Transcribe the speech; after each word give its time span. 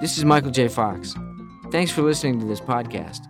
This 0.00 0.16
is 0.16 0.24
Michael 0.24 0.50
J. 0.50 0.68
Fox. 0.68 1.14
Thanks 1.70 1.92
for 1.92 2.00
listening 2.00 2.40
to 2.40 2.46
this 2.46 2.60
podcast. 2.60 3.26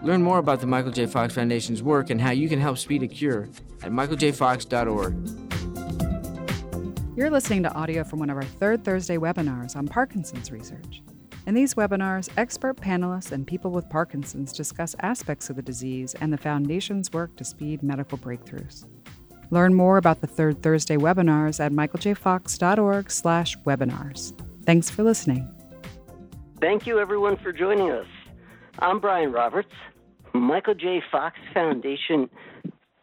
Learn 0.00 0.22
more 0.22 0.38
about 0.38 0.60
the 0.60 0.66
Michael 0.66 0.92
J. 0.92 1.06
Fox 1.06 1.34
Foundation's 1.34 1.82
work 1.82 2.08
and 2.08 2.20
how 2.20 2.30
you 2.30 2.48
can 2.48 2.60
help 2.60 2.78
speed 2.78 3.02
a 3.02 3.08
cure 3.08 3.48
at 3.82 3.90
michaeljfox.org. 3.90 5.16
You're 7.16 7.30
listening 7.30 7.64
to 7.64 7.74
audio 7.74 8.04
from 8.04 8.20
one 8.20 8.30
of 8.30 8.36
our 8.36 8.44
third 8.44 8.84
Thursday 8.84 9.16
webinars 9.16 9.74
on 9.74 9.88
Parkinson's 9.88 10.52
research. 10.52 11.02
In 11.48 11.54
these 11.54 11.74
webinars, 11.74 12.28
expert 12.36 12.76
panelists 12.76 13.32
and 13.32 13.44
people 13.44 13.72
with 13.72 13.90
Parkinson's 13.90 14.52
discuss 14.52 14.94
aspects 15.00 15.50
of 15.50 15.56
the 15.56 15.62
disease 15.62 16.14
and 16.20 16.32
the 16.32 16.38
Foundation's 16.38 17.12
work 17.12 17.34
to 17.36 17.44
speed 17.44 17.82
medical 17.82 18.18
breakthroughs. 18.18 18.84
Learn 19.50 19.74
more 19.74 19.96
about 19.96 20.20
the 20.20 20.28
third 20.28 20.62
Thursday 20.62 20.96
webinars 20.96 21.58
at 21.58 21.72
michaeljfox.org/webinars. 21.72 24.32
Thanks 24.64 24.88
for 24.88 25.02
listening. 25.02 25.50
Thank 26.64 26.86
you, 26.86 26.98
everyone, 26.98 27.36
for 27.42 27.52
joining 27.52 27.90
us. 27.90 28.06
I'm 28.78 28.98
Brian 28.98 29.30
Roberts, 29.30 29.68
Michael 30.32 30.72
J. 30.72 31.02
Fox 31.12 31.36
Foundation 31.52 32.30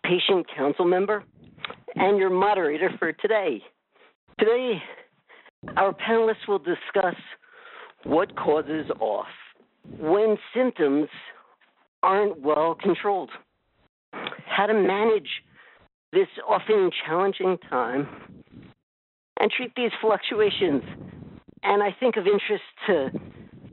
Patient 0.04 0.48
Council 0.58 0.84
member, 0.84 1.24
and 1.94 2.18
your 2.18 2.32
moderator 2.32 2.90
for 2.98 3.14
today. 3.14 3.62
Today, 4.40 4.82
our 5.78 5.94
panelists 5.94 6.48
will 6.48 6.58
discuss 6.58 7.14
what 8.04 8.36
causes 8.36 8.88
OFF 9.00 9.28
when 10.00 10.38
symptoms 10.56 11.08
aren't 12.02 12.42
well 12.42 12.76
controlled, 12.82 13.30
how 14.12 14.66
to 14.66 14.74
manage 14.74 15.30
this 16.12 16.28
often 16.50 16.90
challenging 17.06 17.60
time, 17.70 18.08
and 19.40 19.52
treat 19.52 19.72
these 19.76 19.92
fluctuations. 20.02 20.82
And 21.62 21.84
I 21.84 21.96
think 22.00 22.18
of 22.18 22.26
interest 22.26 22.64
to 22.88 23.12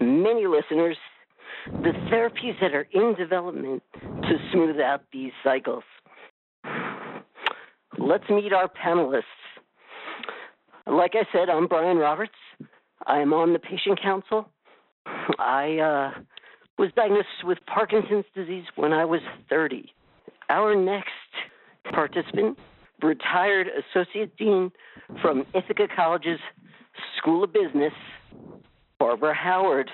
many 0.09 0.47
listeners, 0.47 0.97
the 1.67 1.93
therapies 2.11 2.59
that 2.61 2.75
are 2.75 2.87
in 2.93 3.15
development 3.15 3.83
to 3.93 4.37
smooth 4.53 4.81
out 4.81 5.03
these 5.13 5.33
cycles. 5.45 5.85
Let's 7.99 8.29
meet 8.31 8.53
our 8.53 8.69
panelists. 8.69 9.23
Like 10.87 11.13
I 11.15 11.27
said, 11.33 11.51
I'm 11.51 11.67
Brian 11.67 11.99
Roberts. 11.99 12.33
I 13.07 13.19
am 13.19 13.33
on 13.33 13.53
the 13.53 13.59
patient 13.59 14.01
council. 14.01 14.49
I 15.39 15.79
uh, 15.79 16.21
was 16.79 16.91
diagnosed 16.97 17.29
with 17.45 17.59
Parkinson's 17.67 18.25
disease 18.35 18.65
when 18.77 18.93
I 18.93 19.05
was 19.05 19.21
30. 19.51 19.93
Our 20.49 20.75
next 20.75 21.09
participant, 21.93 22.59
retired 23.03 23.69
associate 23.69 24.37
dean 24.37 24.71
from 25.21 25.45
Ithaca 25.55 25.89
College's 25.95 26.41
School 27.17 27.45
of 27.45 27.53
Business, 27.53 27.93
Barbara 28.99 29.35
Howard. 29.35 29.91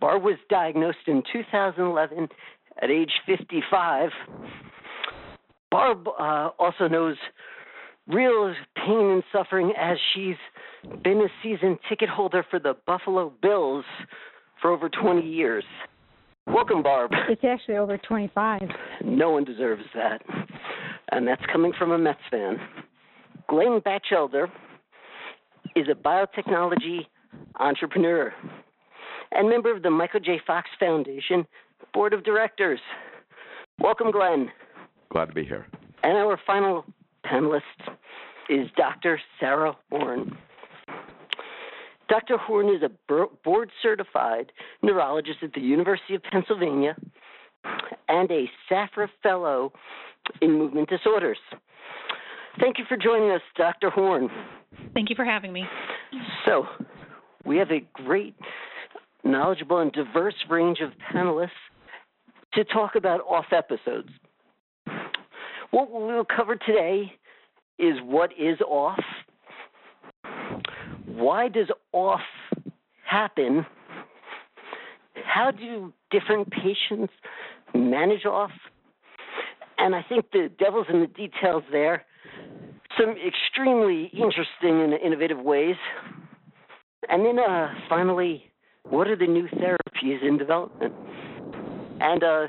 Barb 0.00 0.22
was 0.22 0.36
diagnosed 0.48 1.06
in 1.06 1.22
2011 1.32 2.28
at 2.82 2.90
age 2.90 3.12
55. 3.26 4.10
Barb 5.70 6.06
uh, 6.08 6.50
also 6.58 6.88
knows 6.88 7.16
real 8.06 8.54
pain 8.76 9.10
and 9.10 9.22
suffering 9.32 9.72
as 9.78 9.96
she's 10.14 10.36
been 11.02 11.18
a 11.18 11.28
season 11.42 11.78
ticket 11.88 12.08
holder 12.08 12.44
for 12.50 12.58
the 12.58 12.76
Buffalo 12.86 13.32
Bills 13.42 13.84
for 14.60 14.70
over 14.70 14.88
20 14.88 15.26
years. 15.26 15.64
Welcome, 16.46 16.82
Barb. 16.82 17.10
It's 17.28 17.42
actually 17.44 17.76
over 17.76 17.96
25. 17.96 18.62
No 19.04 19.30
one 19.30 19.44
deserves 19.44 19.84
that. 19.94 20.20
And 21.10 21.26
that's 21.26 21.42
coming 21.50 21.72
from 21.78 21.92
a 21.92 21.98
Mets 21.98 22.18
fan. 22.30 22.58
Glenn 23.48 23.80
Batchelder 23.84 24.48
is 25.74 25.86
a 25.90 25.94
biotechnology 25.94 27.06
entrepreneur 27.58 28.32
and 29.32 29.48
member 29.48 29.74
of 29.74 29.82
the 29.82 29.90
Michael 29.90 30.20
J. 30.20 30.40
Fox 30.46 30.68
Foundation 30.78 31.46
Board 31.92 32.12
of 32.12 32.24
Directors. 32.24 32.80
Welcome, 33.80 34.10
Glenn. 34.10 34.50
Glad 35.10 35.26
to 35.26 35.34
be 35.34 35.44
here. 35.44 35.66
And 36.02 36.16
our 36.16 36.38
final 36.46 36.84
panelist 37.24 37.62
is 38.48 38.68
Dr. 38.76 39.20
Sarah 39.40 39.76
Horn. 39.90 40.36
Dr. 42.08 42.36
Horn 42.36 42.68
is 42.68 42.82
a 42.82 42.90
board 43.44 43.70
certified 43.82 44.52
neurologist 44.82 45.38
at 45.42 45.52
the 45.54 45.60
University 45.60 46.14
of 46.14 46.22
Pennsylvania 46.22 46.96
and 48.08 48.30
a 48.30 48.44
SAFRA 48.70 49.08
Fellow 49.22 49.72
in 50.42 50.52
Movement 50.52 50.88
Disorders. 50.88 51.38
Thank 52.60 52.78
you 52.78 52.84
for 52.88 52.96
joining 52.96 53.30
us, 53.30 53.40
Dr. 53.56 53.90
Horn. 53.90 54.28
Thank 54.92 55.10
you 55.10 55.16
for 55.16 55.24
having 55.24 55.52
me. 55.52 55.64
So, 56.44 56.66
we 57.44 57.56
have 57.58 57.70
a 57.70 57.84
great, 57.92 58.34
knowledgeable, 59.22 59.78
and 59.78 59.92
diverse 59.92 60.34
range 60.48 60.80
of 60.80 60.90
panelists 61.12 61.50
to 62.54 62.64
talk 62.64 62.94
about 62.94 63.20
off 63.20 63.46
episodes. 63.52 64.08
What 65.70 65.90
we'll 65.90 66.24
cover 66.24 66.56
today 66.56 67.12
is 67.78 67.94
what 68.02 68.30
is 68.38 68.60
off, 68.60 69.02
why 71.06 71.48
does 71.48 71.68
off 71.92 72.20
happen, 73.04 73.66
how 75.24 75.50
do 75.50 75.92
different 76.10 76.48
patients 76.50 77.12
manage 77.74 78.24
off, 78.24 78.52
and 79.78 79.94
I 79.94 80.02
think 80.08 80.30
the 80.32 80.50
devil's 80.58 80.86
in 80.88 81.00
the 81.00 81.08
details 81.08 81.64
there. 81.72 82.04
Some 82.98 83.16
extremely 83.26 84.04
interesting 84.12 84.80
and 84.80 84.94
innovative 84.94 85.38
ways. 85.38 85.74
And 87.08 87.24
then 87.24 87.38
uh, 87.38 87.74
finally, 87.88 88.44
what 88.88 89.08
are 89.08 89.16
the 89.16 89.26
new 89.26 89.48
therapies 89.48 90.22
in 90.26 90.38
development? 90.38 90.92
And 92.00 92.22
uh, 92.22 92.46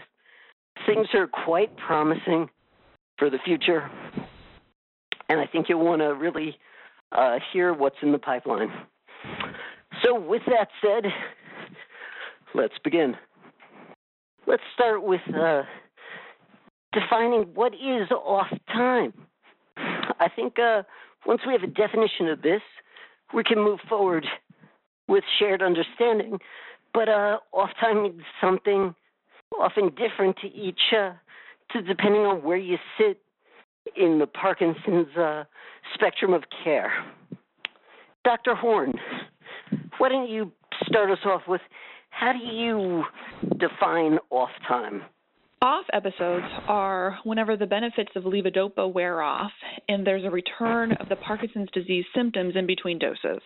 things 0.86 1.08
are 1.14 1.28
quite 1.28 1.76
promising 1.78 2.50
for 3.18 3.30
the 3.30 3.38
future. 3.46 3.90
And 5.30 5.40
I 5.40 5.46
think 5.48 5.68
you'll 5.70 5.86
want 5.86 6.02
to 6.02 6.14
really 6.14 6.58
uh, 7.12 7.40
hear 7.52 7.74
what's 7.74 7.96
in 8.02 8.12
the 8.12 8.20
pipeline. 8.20 8.72
So, 10.04 10.20
with 10.20 10.42
that 10.48 10.68
said, 10.82 11.12
let's 12.54 12.76
begin. 12.84 13.16
Let's 14.46 14.64
start 14.76 15.02
with 15.02 15.22
uh, 15.36 15.64
defining 16.94 17.44
what 17.54 17.74
is 17.74 18.12
off 18.12 18.48
time. 18.68 19.14
I 19.78 20.30
think 20.36 20.60
uh, 20.60 20.84
once 21.26 21.42
we 21.48 21.54
have 21.54 21.64
a 21.64 21.68
definition 21.68 22.28
of 22.28 22.42
this, 22.42 22.62
we 23.34 23.44
can 23.44 23.58
move 23.58 23.80
forward 23.90 24.26
with 25.08 25.24
shared 25.40 25.62
understanding. 25.62 26.40
But 26.94 27.10
uh, 27.10 27.38
off 27.52 27.70
time 27.80 28.04
means 28.04 28.22
something 28.42 28.96
often 29.60 29.90
different 29.96 30.38
to 30.38 30.48
each, 30.48 30.80
uh, 30.92 31.14
to 31.72 31.82
depending 31.82 32.22
on 32.22 32.44
where 32.44 32.58
you 32.58 32.78
sit 32.98 33.22
in 33.96 34.20
the 34.20 34.28
Parkinson's 34.28 35.16
uh, 35.18 35.44
spectrum 35.94 36.34
of 36.34 36.44
care. 36.64 36.92
Dr. 38.24 38.56
Horn, 38.56 38.94
why 39.98 40.10
don't 40.10 40.30
you 40.30 40.52
start 40.88 41.12
us 41.12 41.20
off 41.26 41.42
with 41.48 41.62
how 42.10 42.34
do 42.34 42.40
you 42.40 43.04
define 43.60 44.18
off 44.30 44.50
time? 44.68 45.04
Off 45.62 45.86
episodes 45.94 46.46
are 46.68 47.18
whenever 47.24 47.58
the 47.58 47.66
benefits 47.66 48.12
of 48.16 48.24
levodopa 48.24 48.92
wear 48.92 49.22
off 49.22 49.52
and 49.90 50.06
there's 50.06 50.24
a 50.24 50.30
return 50.30 50.92
of 50.94 51.10
the 51.10 51.16
Parkinson's 51.16 51.70
disease 51.74 52.06
symptoms 52.16 52.56
in 52.56 52.66
between 52.68 53.00
doses. 53.00 53.42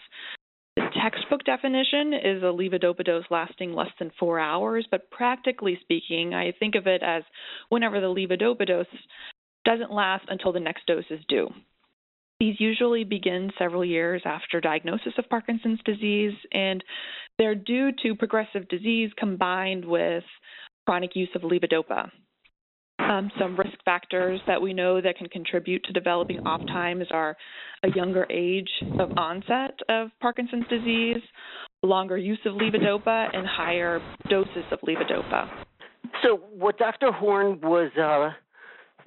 Textbook 0.94 1.44
definition 1.44 2.14
is 2.14 2.42
a 2.42 2.48
levodopa 2.48 3.04
dose 3.04 3.26
lasting 3.30 3.74
less 3.74 3.92
than 4.00 4.12
four 4.20 4.40
hours, 4.40 4.88
but 4.90 5.10
practically 5.12 5.78
speaking, 5.82 6.34
I 6.34 6.54
think 6.60 6.76
of 6.76 6.88
it 6.88 7.04
as 7.04 7.24
whenever 7.70 8.00
the 8.00 8.08
levodopa 8.08 8.66
dose 8.66 8.88
doesn't 9.66 9.92
last 9.92 10.26
until 10.30 10.52
the 10.52 10.60
next 10.60 10.86
dose 10.88 11.06
is 11.10 11.20
due. 11.28 11.50
These 12.40 12.60
usually 12.60 13.04
begin 13.04 13.52
several 13.58 13.84
years 13.84 14.22
after 14.26 14.62
diagnosis 14.62 15.14
of 15.18 15.30
Parkinson's 15.30 15.80
disease, 15.84 16.34
and 16.54 16.84
they're 17.38 17.56
due 17.56 17.92
to 18.04 18.16
progressive 18.16 18.68
disease 18.70 19.12
combined 19.18 19.84
with 19.84 20.24
chronic 20.86 21.16
use 21.16 21.30
of 21.36 21.42
levodopa. 21.42 22.10
Um, 23.10 23.32
some 23.40 23.56
risk 23.56 23.74
factors 23.86 24.40
that 24.46 24.62
we 24.62 24.72
know 24.72 25.02
that 25.02 25.18
can 25.18 25.28
contribute 25.30 25.84
to 25.86 25.94
developing 25.94 26.46
off 26.46 26.62
times 26.68 27.06
are 27.10 27.36
a 27.82 27.90
younger 27.96 28.28
age 28.30 28.70
of 29.00 29.18
onset 29.18 29.80
of 29.90 30.10
Parkinson's 30.22 30.68
disease, 30.70 31.18
longer 31.82 32.20
use 32.20 32.40
of 32.46 32.54
levodopa, 32.54 33.36
and 33.36 33.48
higher 33.48 34.00
doses 34.30 34.64
of 34.72 34.80
levodopa. 34.82 35.50
So, 36.22 36.42
what 36.54 36.78
Dr. 36.78 37.12
Horn 37.12 37.60
was 37.62 37.92
uh, 37.98 38.30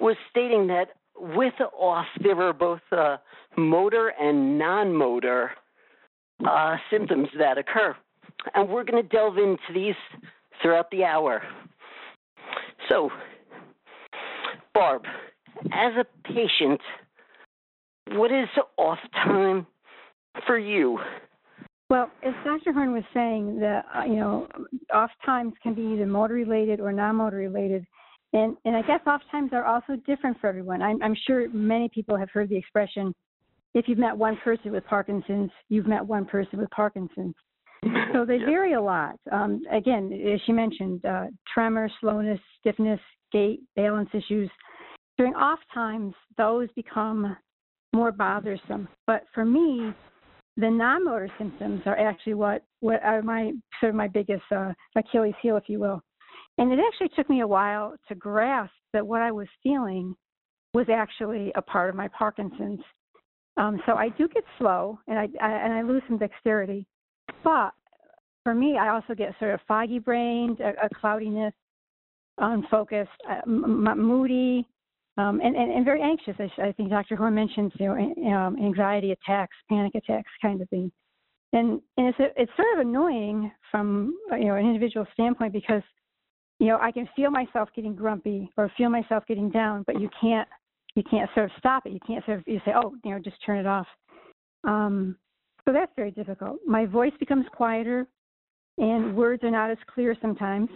was 0.00 0.16
stating 0.30 0.66
that 0.66 0.88
with 1.16 1.54
off, 1.78 2.06
there 2.24 2.34
were 2.34 2.52
both 2.52 2.80
uh, 2.90 3.18
motor 3.56 4.12
and 4.20 4.58
non-motor 4.58 5.52
uh, 6.44 6.76
symptoms 6.90 7.28
that 7.38 7.56
occur, 7.56 7.94
and 8.54 8.68
we're 8.68 8.82
going 8.82 9.00
to 9.00 9.08
delve 9.08 9.38
into 9.38 9.58
these 9.72 9.94
throughout 10.60 10.90
the 10.90 11.04
hour. 11.04 11.40
So, 12.88 13.10
Barb, 14.82 15.02
as 15.72 15.92
a 15.96 16.04
patient, 16.26 16.80
what 18.14 18.32
is 18.32 18.48
off 18.76 18.98
time 19.14 19.64
for 20.44 20.58
you? 20.58 20.98
Well, 21.88 22.10
as 22.26 22.34
Dr. 22.44 22.72
Horn 22.72 22.92
was 22.92 23.04
saying, 23.14 23.60
that 23.60 23.84
uh, 23.94 24.02
you 24.04 24.16
know, 24.16 24.48
off 24.92 25.10
times 25.24 25.52
can 25.62 25.74
be 25.74 25.82
either 25.82 26.04
motor 26.04 26.34
related 26.34 26.80
or 26.80 26.90
non-motor 26.90 27.36
related, 27.36 27.86
and 28.32 28.56
and 28.64 28.74
I 28.74 28.82
guess 28.82 28.98
off 29.06 29.20
times 29.30 29.50
are 29.52 29.64
also 29.64 29.94
different 30.04 30.40
for 30.40 30.48
everyone. 30.48 30.82
I'm, 30.82 31.00
I'm 31.00 31.16
sure 31.28 31.48
many 31.50 31.88
people 31.94 32.16
have 32.16 32.30
heard 32.32 32.48
the 32.48 32.56
expression, 32.56 33.14
if 33.74 33.86
you've 33.86 33.98
met 33.98 34.16
one 34.16 34.36
person 34.42 34.72
with 34.72 34.84
Parkinson's, 34.86 35.52
you've 35.68 35.86
met 35.86 36.04
one 36.04 36.24
person 36.24 36.58
with 36.58 36.70
Parkinson's. 36.70 37.36
So 38.12 38.24
they 38.24 38.36
Yeah. 38.40 38.46
vary 38.46 38.72
a 38.72 38.82
lot. 38.82 39.14
Um, 39.30 39.62
again, 39.70 40.12
as 40.12 40.40
she 40.44 40.50
mentioned, 40.50 41.04
uh, 41.04 41.26
tremor, 41.54 41.88
slowness, 42.00 42.40
stiffness, 42.58 43.00
gait, 43.32 43.60
balance 43.76 44.10
issues. 44.12 44.50
During 45.22 45.36
off 45.36 45.60
times, 45.72 46.14
those 46.36 46.68
become 46.74 47.36
more 47.92 48.10
bothersome. 48.10 48.88
But 49.06 49.22
for 49.32 49.44
me, 49.44 49.94
the 50.56 50.68
non-motor 50.68 51.30
symptoms 51.38 51.82
are 51.86 51.96
actually 51.96 52.34
what 52.34 52.64
what 52.80 53.00
are 53.04 53.22
my 53.22 53.52
sort 53.78 53.90
of 53.90 53.94
my 53.94 54.08
biggest 54.08 54.42
uh, 54.50 54.72
Achilles 54.96 55.36
heel, 55.40 55.56
if 55.56 55.68
you 55.68 55.78
will. 55.78 56.02
And 56.58 56.72
it 56.72 56.80
actually 56.84 57.10
took 57.14 57.30
me 57.30 57.42
a 57.42 57.46
while 57.46 57.94
to 58.08 58.16
grasp 58.16 58.72
that 58.94 59.06
what 59.06 59.22
I 59.22 59.30
was 59.30 59.46
feeling 59.62 60.16
was 60.74 60.88
actually 60.92 61.52
a 61.54 61.62
part 61.62 61.88
of 61.88 61.94
my 61.94 62.08
Parkinson's. 62.08 62.80
Um, 63.56 63.80
so 63.86 63.92
I 63.92 64.08
do 64.08 64.26
get 64.26 64.42
slow, 64.58 64.98
and 65.06 65.20
I, 65.20 65.28
I 65.40 65.52
and 65.52 65.72
I 65.72 65.82
lose 65.82 66.02
some 66.08 66.18
dexterity. 66.18 66.84
But 67.44 67.70
for 68.42 68.56
me, 68.56 68.76
I 68.76 68.88
also 68.88 69.14
get 69.14 69.38
sort 69.38 69.54
of 69.54 69.60
foggy 69.68 70.00
brained, 70.00 70.58
a, 70.58 70.70
a 70.84 70.88
cloudiness, 70.92 71.54
unfocused, 72.38 73.10
uh, 73.30 73.42
m- 73.46 73.86
m- 73.86 74.02
moody, 74.02 74.66
um, 75.18 75.40
and, 75.42 75.54
and, 75.56 75.70
and 75.70 75.84
very 75.84 76.02
anxious. 76.02 76.34
I, 76.38 76.68
I 76.68 76.72
think 76.72 76.90
Dr. 76.90 77.16
Horn 77.16 77.34
mentions, 77.34 77.72
you 77.78 77.86
know, 77.86 78.34
um, 78.34 78.56
anxiety 78.56 79.12
attacks, 79.12 79.56
panic 79.68 79.94
attacks, 79.94 80.30
kind 80.40 80.60
of 80.60 80.68
thing. 80.70 80.90
And 81.52 81.82
and 81.98 82.06
it's 82.08 82.18
a, 82.18 82.28
it's 82.40 82.52
sort 82.56 82.68
of 82.74 82.86
annoying 82.86 83.52
from 83.70 84.16
you 84.30 84.46
know 84.46 84.54
an 84.54 84.64
individual 84.64 85.06
standpoint 85.12 85.52
because 85.52 85.82
you 86.58 86.68
know 86.68 86.78
I 86.80 86.90
can 86.90 87.06
feel 87.14 87.30
myself 87.30 87.68
getting 87.76 87.94
grumpy 87.94 88.50
or 88.56 88.72
feel 88.78 88.88
myself 88.88 89.24
getting 89.28 89.50
down, 89.50 89.84
but 89.86 90.00
you 90.00 90.08
can't 90.18 90.48
you 90.94 91.02
can't 91.02 91.28
sort 91.34 91.46
of 91.46 91.52
stop 91.58 91.84
it. 91.84 91.92
You 91.92 92.00
can't 92.06 92.24
sort 92.24 92.38
of 92.38 92.44
you 92.46 92.58
say, 92.64 92.72
oh, 92.74 92.94
you 93.04 93.10
know, 93.10 93.18
just 93.18 93.36
turn 93.44 93.58
it 93.58 93.66
off. 93.66 93.86
Um, 94.64 95.16
so 95.66 95.74
that's 95.74 95.92
very 95.94 96.10
difficult. 96.10 96.58
My 96.66 96.86
voice 96.86 97.12
becomes 97.20 97.44
quieter, 97.54 98.06
and 98.78 99.14
words 99.14 99.44
are 99.44 99.50
not 99.50 99.70
as 99.70 99.78
clear 99.92 100.16
sometimes. 100.22 100.70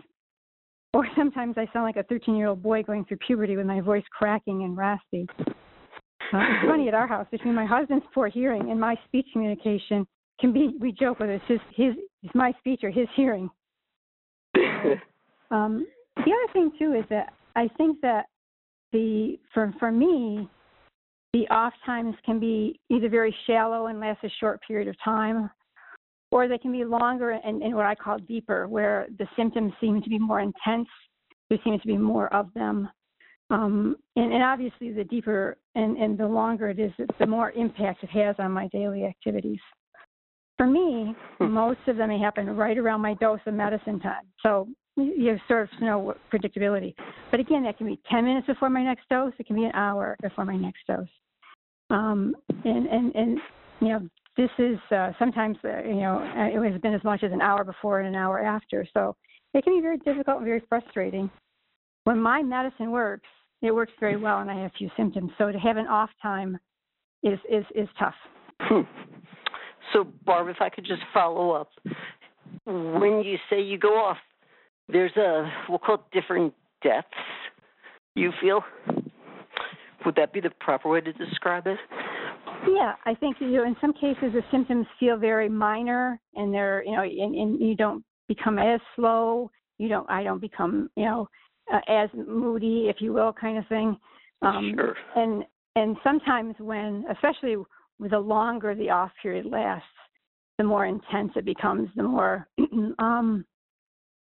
Or 0.96 1.06
sometimes 1.16 1.56
I 1.58 1.69
sound 1.75 1.84
like 1.84 1.96
a 1.96 2.02
13 2.04 2.34
year 2.34 2.48
old 2.48 2.62
boy 2.62 2.82
going 2.82 3.04
through 3.04 3.19
puberty 3.19 3.56
with 3.56 3.66
my 3.66 3.81
voice 3.82 4.04
cracking 4.10 4.64
and 4.64 4.76
raspy. 4.76 5.26
Uh, 5.38 5.44
it's 6.32 6.69
funny 6.69 6.88
at 6.88 6.94
our 6.94 7.06
house 7.06 7.26
between 7.31 7.54
my 7.54 7.66
husband's 7.66 8.06
poor 8.14 8.28
hearing 8.28 8.70
and 8.70 8.81
my 8.81 8.96
speech 9.06 9.26
communication 9.32 10.06
can 10.40 10.52
be 10.52 10.75
we 10.81 10.90
joke 10.90 11.20
whether 11.20 11.34
it's 11.34 11.44
his 11.46 11.60
his 11.75 11.94
it's 12.22 12.34
my 12.34 12.52
speech 12.58 12.81
or 12.82 12.90
his 12.90 13.06
hearing. 13.14 13.50
Um, 15.50 15.87
the 16.16 16.22
other 16.22 16.52
thing 16.52 16.72
too 16.78 16.94
is 16.94 17.04
that 17.10 17.34
I 17.54 17.69
think 17.76 18.00
that 18.00 18.26
the 18.93 19.38
for 19.52 19.72
for 19.78 19.93
me 19.93 20.48
the 21.32 21.46
off 21.50 21.75
times 21.84 22.14
can 22.25 22.40
be 22.40 22.81
either 22.88 23.08
very 23.08 23.37
shallow 23.46 23.87
and 23.87 24.00
last 24.00 24.25
a 24.25 24.31
short 24.40 24.60
period 24.66 24.88
of 24.88 24.96
time, 25.04 25.50
or 26.31 26.49
they 26.49 26.58
can 26.58 26.73
be 26.73 26.84
longer 26.84 27.31
and, 27.31 27.62
and 27.62 27.75
what 27.75 27.87
I 27.87 27.94
call 27.94 28.19
deeper, 28.19 28.67
where 28.69 29.06
the 29.19 29.26
symptoms 29.37 29.73
seem 29.81 30.02
to 30.02 30.08
be 30.08 30.19
more 30.19 30.40
intense. 30.40 30.88
There 31.49 31.58
seems 31.64 31.81
to 31.82 31.87
be 31.87 31.96
more 31.96 32.32
of 32.34 32.52
them. 32.55 32.88
Um, 33.50 33.96
and, 34.17 34.32
and 34.32 34.43
obviously, 34.43 34.93
the 34.93 35.05
deeper 35.05 35.56
and, 35.76 35.96
and 35.96 36.19
the 36.19 36.26
longer 36.26 36.69
it 36.69 36.81
is, 36.81 36.90
the 37.20 37.26
more 37.26 37.52
impact 37.52 38.02
it 38.02 38.11
has 38.11 38.34
on 38.38 38.50
my 38.50 38.67
daily 38.69 39.05
activities. 39.05 39.61
For 40.56 40.67
me, 40.67 41.14
most 41.38 41.81
of 41.87 41.96
them 41.96 42.11
happen 42.11 42.56
right 42.56 42.76
around 42.76 43.02
my 43.02 43.14
dose 43.14 43.40
of 43.46 43.55
medicine 43.55 44.00
time. 44.00 44.25
So 44.43 44.67
you 44.96 45.38
sort 45.46 45.64
of 45.64 45.81
know 45.81 46.14
predictability. 46.32 46.94
But 47.31 47.40
again, 47.40 47.64
that 47.64 47.76
can 47.76 47.87
be 47.87 48.00
10 48.11 48.25
minutes 48.25 48.46
before 48.46 48.70
my 48.70 48.82
next 48.82 49.08
dose. 49.11 49.32
It 49.38 49.46
can 49.46 49.56
be 49.56 49.64
an 49.64 49.72
hour 49.75 50.17
before 50.22 50.44
my 50.44 50.56
next 50.56 50.81
dose. 50.88 51.06
Um, 51.90 52.34
and, 52.64 52.87
and, 52.87 53.14
and, 53.14 53.38
you 53.81 53.88
know, 53.88 54.08
this 54.37 54.50
is 54.59 54.79
uh, 54.91 55.12
sometimes, 55.19 55.56
uh, 55.65 55.83
you 55.83 55.97
know, 55.97 56.19
uh, 56.37 56.67
it 56.67 56.73
has 56.73 56.81
been 56.81 56.94
as 56.94 57.03
much 57.05 57.23
as 57.23 57.33
an 57.33 57.41
hour 57.41 57.65
before 57.65 58.00
and 58.00 58.09
an 58.09 58.15
hour 58.15 58.41
after. 58.41 58.87
So 58.93 59.17
it 59.55 59.65
can 59.65 59.75
be 59.75 59.81
very 59.81 59.99
difficult 59.99 60.38
and 60.38 60.47
very 60.47 60.62
frustrating. 60.69 61.31
When 62.05 62.21
my 62.21 62.43
medicine 62.43 62.91
works, 62.91 63.29
it 63.62 63.75
works 63.75 63.93
very 63.99 64.17
well 64.17 64.41
and 64.41 64.50
I 64.50 64.61
have 64.62 64.73
few 64.77 64.91
symptoms. 64.97 65.31
So 65.38 65.50
to 65.50 65.59
have 65.59 65.77
an 65.77 65.87
off 65.87 66.11
time 66.21 66.59
is, 67.23 67.38
is, 67.50 67.65
is 67.75 67.88
tough. 67.99 68.15
Hmm. 68.61 68.83
So, 69.93 70.05
Barb, 70.25 70.49
if 70.49 70.56
I 70.61 70.69
could 70.69 70.85
just 70.85 71.03
follow 71.15 71.53
up. 71.53 71.71
When 72.65 73.23
you 73.25 73.37
say 73.49 73.61
you 73.61 73.79
go 73.79 73.94
off, 73.94 74.19
there's 74.89 75.17
a, 75.17 75.50
we'll 75.69 75.79
call 75.79 75.97
it 75.97 76.00
different 76.12 76.53
depths, 76.82 77.17
you 78.15 78.32
feel? 78.41 78.62
Would 80.05 80.15
that 80.17 80.32
be 80.32 80.41
the 80.41 80.50
proper 80.61 80.89
way 80.89 81.00
to 81.00 81.12
describe 81.12 81.67
it? 81.67 81.79
Yeah, 82.69 82.94
I 83.05 83.14
think 83.14 83.37
you 83.41 83.49
know, 83.53 83.64
in 83.64 83.76
some 83.81 83.93
cases 83.93 84.32
the 84.32 84.43
symptoms 84.50 84.87
feel 84.99 85.17
very 85.17 85.49
minor, 85.49 86.20
and 86.35 86.53
they're 86.53 86.85
you 86.85 86.93
know, 86.93 87.03
and, 87.03 87.35
and 87.35 87.61
you 87.61 87.75
don't 87.75 88.05
become 88.29 88.58
as 88.58 88.81
slow. 88.94 89.50
You 89.79 89.88
don't, 89.88 90.08
I 90.11 90.23
don't 90.23 90.41
become 90.41 90.91
you 90.97 91.05
know, 91.05 91.29
uh, 91.73 91.81
as 91.88 92.08
moody, 92.14 92.87
if 92.88 92.97
you 93.00 93.12
will, 93.12 93.32
kind 93.32 93.58
of 93.58 93.67
thing. 93.69 93.97
Um, 94.43 94.75
Sure. 94.76 94.94
And 95.17 95.44
and 95.76 95.97
sometimes 96.03 96.55
when, 96.58 97.05
especially 97.11 97.56
with 97.99 98.11
the 98.11 98.19
longer 98.19 98.75
the 98.75 98.91
off 98.91 99.11
period 99.23 99.47
lasts, 99.47 99.87
the 100.58 100.64
more 100.64 100.87
intense 100.87 101.32
it 101.37 101.44
becomes, 101.44 101.88
the 101.97 102.03
more 102.03 102.49
um, 102.99 103.44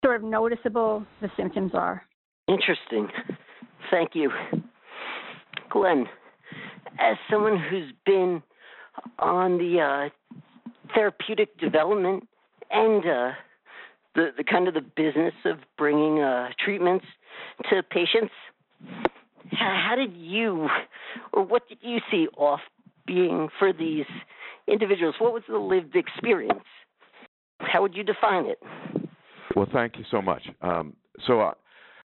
sort 0.04 0.16
of 0.16 0.22
noticeable 0.22 1.04
the 1.20 1.28
symptoms 1.36 1.72
are. 1.74 2.02
Interesting. 2.48 3.08
Thank 3.90 4.10
you. 4.14 4.30
Glenn, 5.70 6.06
as 6.98 7.16
someone 7.30 7.58
who's 7.58 7.92
been 8.04 8.42
on 9.18 9.58
the 9.58 9.80
uh, 9.80 10.38
therapeutic 10.94 11.58
development 11.58 12.26
and 12.70 13.04
uh, 13.04 13.30
the, 14.14 14.30
the 14.36 14.44
kind 14.44 14.68
of 14.68 14.74
the 14.74 14.80
business 14.80 15.34
of 15.44 15.58
bringing 15.76 16.20
uh, 16.20 16.48
treatments 16.64 17.04
to 17.70 17.82
patients, 17.82 18.32
how, 19.52 19.94
did 19.96 20.14
you, 20.16 20.68
or 21.32 21.44
what 21.44 21.68
did 21.68 21.78
you 21.80 21.98
see 22.10 22.26
off 22.36 22.60
being 23.06 23.48
for 23.58 23.72
these 23.72 24.06
individuals? 24.66 25.14
What 25.18 25.32
was 25.32 25.42
the 25.48 25.58
lived 25.58 25.94
experience? 25.94 26.64
How 27.60 27.82
would 27.82 27.94
you 27.94 28.02
define 28.02 28.46
it? 28.46 28.58
Well, 29.54 29.68
thank 29.72 29.96
you 29.96 30.04
so 30.10 30.20
much. 30.20 30.42
Um, 30.60 30.94
so 31.26 31.40
uh, 31.40 31.52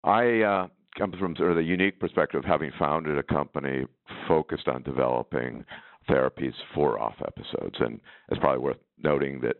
I 0.04 0.68
uh, 0.94 0.98
come 0.98 1.12
from 1.18 1.36
sort 1.36 1.50
of 1.50 1.56
the 1.56 1.62
unique 1.62 1.98
perspective 2.00 2.38
of 2.38 2.44
having 2.44 2.70
founded 2.78 3.18
a 3.18 3.22
company 3.22 3.84
focused 4.28 4.68
on 4.68 4.82
developing 4.82 5.64
therapies 6.08 6.54
for 6.74 6.98
off 7.00 7.14
episodes, 7.24 7.76
and 7.80 8.00
it's 8.28 8.40
probably 8.40 8.62
worth 8.62 8.78
noting 9.02 9.40
that 9.40 9.56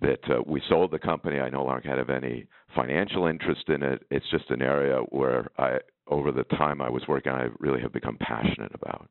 that 0.00 0.20
uh, 0.30 0.40
we 0.46 0.62
sold 0.68 0.90
the 0.90 0.98
company. 0.98 1.40
I 1.40 1.50
no 1.50 1.64
longer 1.64 1.94
have 1.94 2.10
any 2.10 2.46
financial 2.74 3.26
interest 3.26 3.68
in 3.68 3.82
it. 3.82 4.04
It's 4.10 4.28
just 4.30 4.50
an 4.50 4.62
area 4.62 5.00
where 5.10 5.48
I, 5.58 5.78
over 6.06 6.32
the 6.32 6.44
time 6.44 6.80
I 6.80 6.88
was 6.88 7.02
working, 7.08 7.32
I 7.32 7.48
really 7.58 7.80
have 7.82 7.92
become 7.92 8.16
passionate 8.18 8.72
about. 8.74 9.08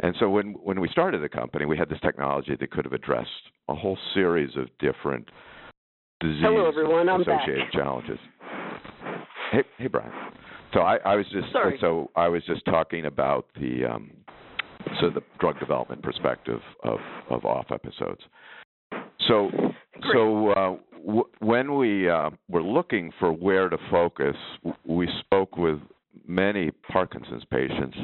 And 0.00 0.14
so 0.18 0.28
when 0.28 0.54
when 0.54 0.80
we 0.80 0.88
started 0.88 1.22
the 1.22 1.28
company, 1.28 1.64
we 1.64 1.78
had 1.78 1.88
this 1.88 2.00
technology 2.00 2.56
that 2.58 2.70
could 2.70 2.84
have 2.84 2.92
addressed 2.92 3.30
a 3.68 3.74
whole 3.74 3.98
series 4.14 4.56
of 4.56 4.66
different 4.80 5.28
disease 6.20 6.42
Hello, 6.42 6.66
everyone. 6.66 7.08
I'm 7.08 7.22
back. 7.22 7.42
associated 7.42 7.72
challenges. 7.72 8.18
Hey, 9.52 9.62
hey, 9.78 9.86
Brian. 9.86 10.12
So 10.72 10.80
I, 10.80 10.96
I 11.04 11.16
was 11.16 11.26
just 11.32 11.52
Sorry. 11.52 11.76
so 11.80 12.10
I 12.16 12.28
was 12.28 12.42
just 12.46 12.64
talking 12.64 13.06
about 13.06 13.46
the 13.60 13.84
um, 13.84 14.10
so 15.00 15.10
the 15.10 15.22
drug 15.38 15.58
development 15.60 16.02
perspective 16.02 16.60
of 16.82 16.98
of 17.30 17.44
off 17.44 17.66
episodes. 17.70 18.20
So 19.28 19.50
Great. 19.50 20.12
so 20.14 20.48
uh, 20.50 20.76
w- 21.06 21.28
when 21.40 21.76
we 21.76 22.08
uh, 22.08 22.30
were 22.48 22.62
looking 22.62 23.12
for 23.18 23.32
where 23.32 23.68
to 23.68 23.76
focus, 23.90 24.36
we 24.84 25.08
spoke 25.20 25.56
with 25.56 25.78
many 26.26 26.70
Parkinson's 26.90 27.44
patients, 27.50 27.96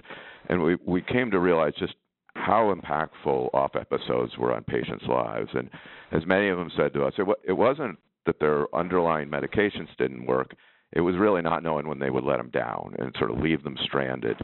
and 0.48 0.62
we 0.62 0.76
we 0.86 1.00
came 1.02 1.30
to 1.30 1.38
realize 1.40 1.72
just 1.78 1.94
how 2.34 2.72
impactful 2.74 3.52
off 3.52 3.74
episodes 3.74 4.36
were 4.38 4.54
on 4.54 4.62
patients' 4.64 5.04
lives. 5.08 5.50
And 5.54 5.68
as 6.12 6.24
many 6.26 6.48
of 6.48 6.58
them 6.58 6.70
said 6.76 6.92
to 6.94 7.04
us, 7.04 7.12
it, 7.18 7.24
wa- 7.24 7.34
it 7.44 7.52
wasn't 7.52 7.98
that 8.26 8.38
their 8.38 8.72
underlying 8.74 9.28
medications 9.28 9.88
didn't 9.98 10.24
work. 10.26 10.54
It 10.92 11.00
was 11.00 11.16
really 11.16 11.42
not 11.42 11.62
knowing 11.62 11.86
when 11.86 11.98
they 11.98 12.10
would 12.10 12.24
let 12.24 12.38
them 12.38 12.50
down 12.50 12.94
and 12.98 13.14
sort 13.18 13.30
of 13.30 13.38
leave 13.38 13.62
them 13.62 13.76
stranded. 13.84 14.36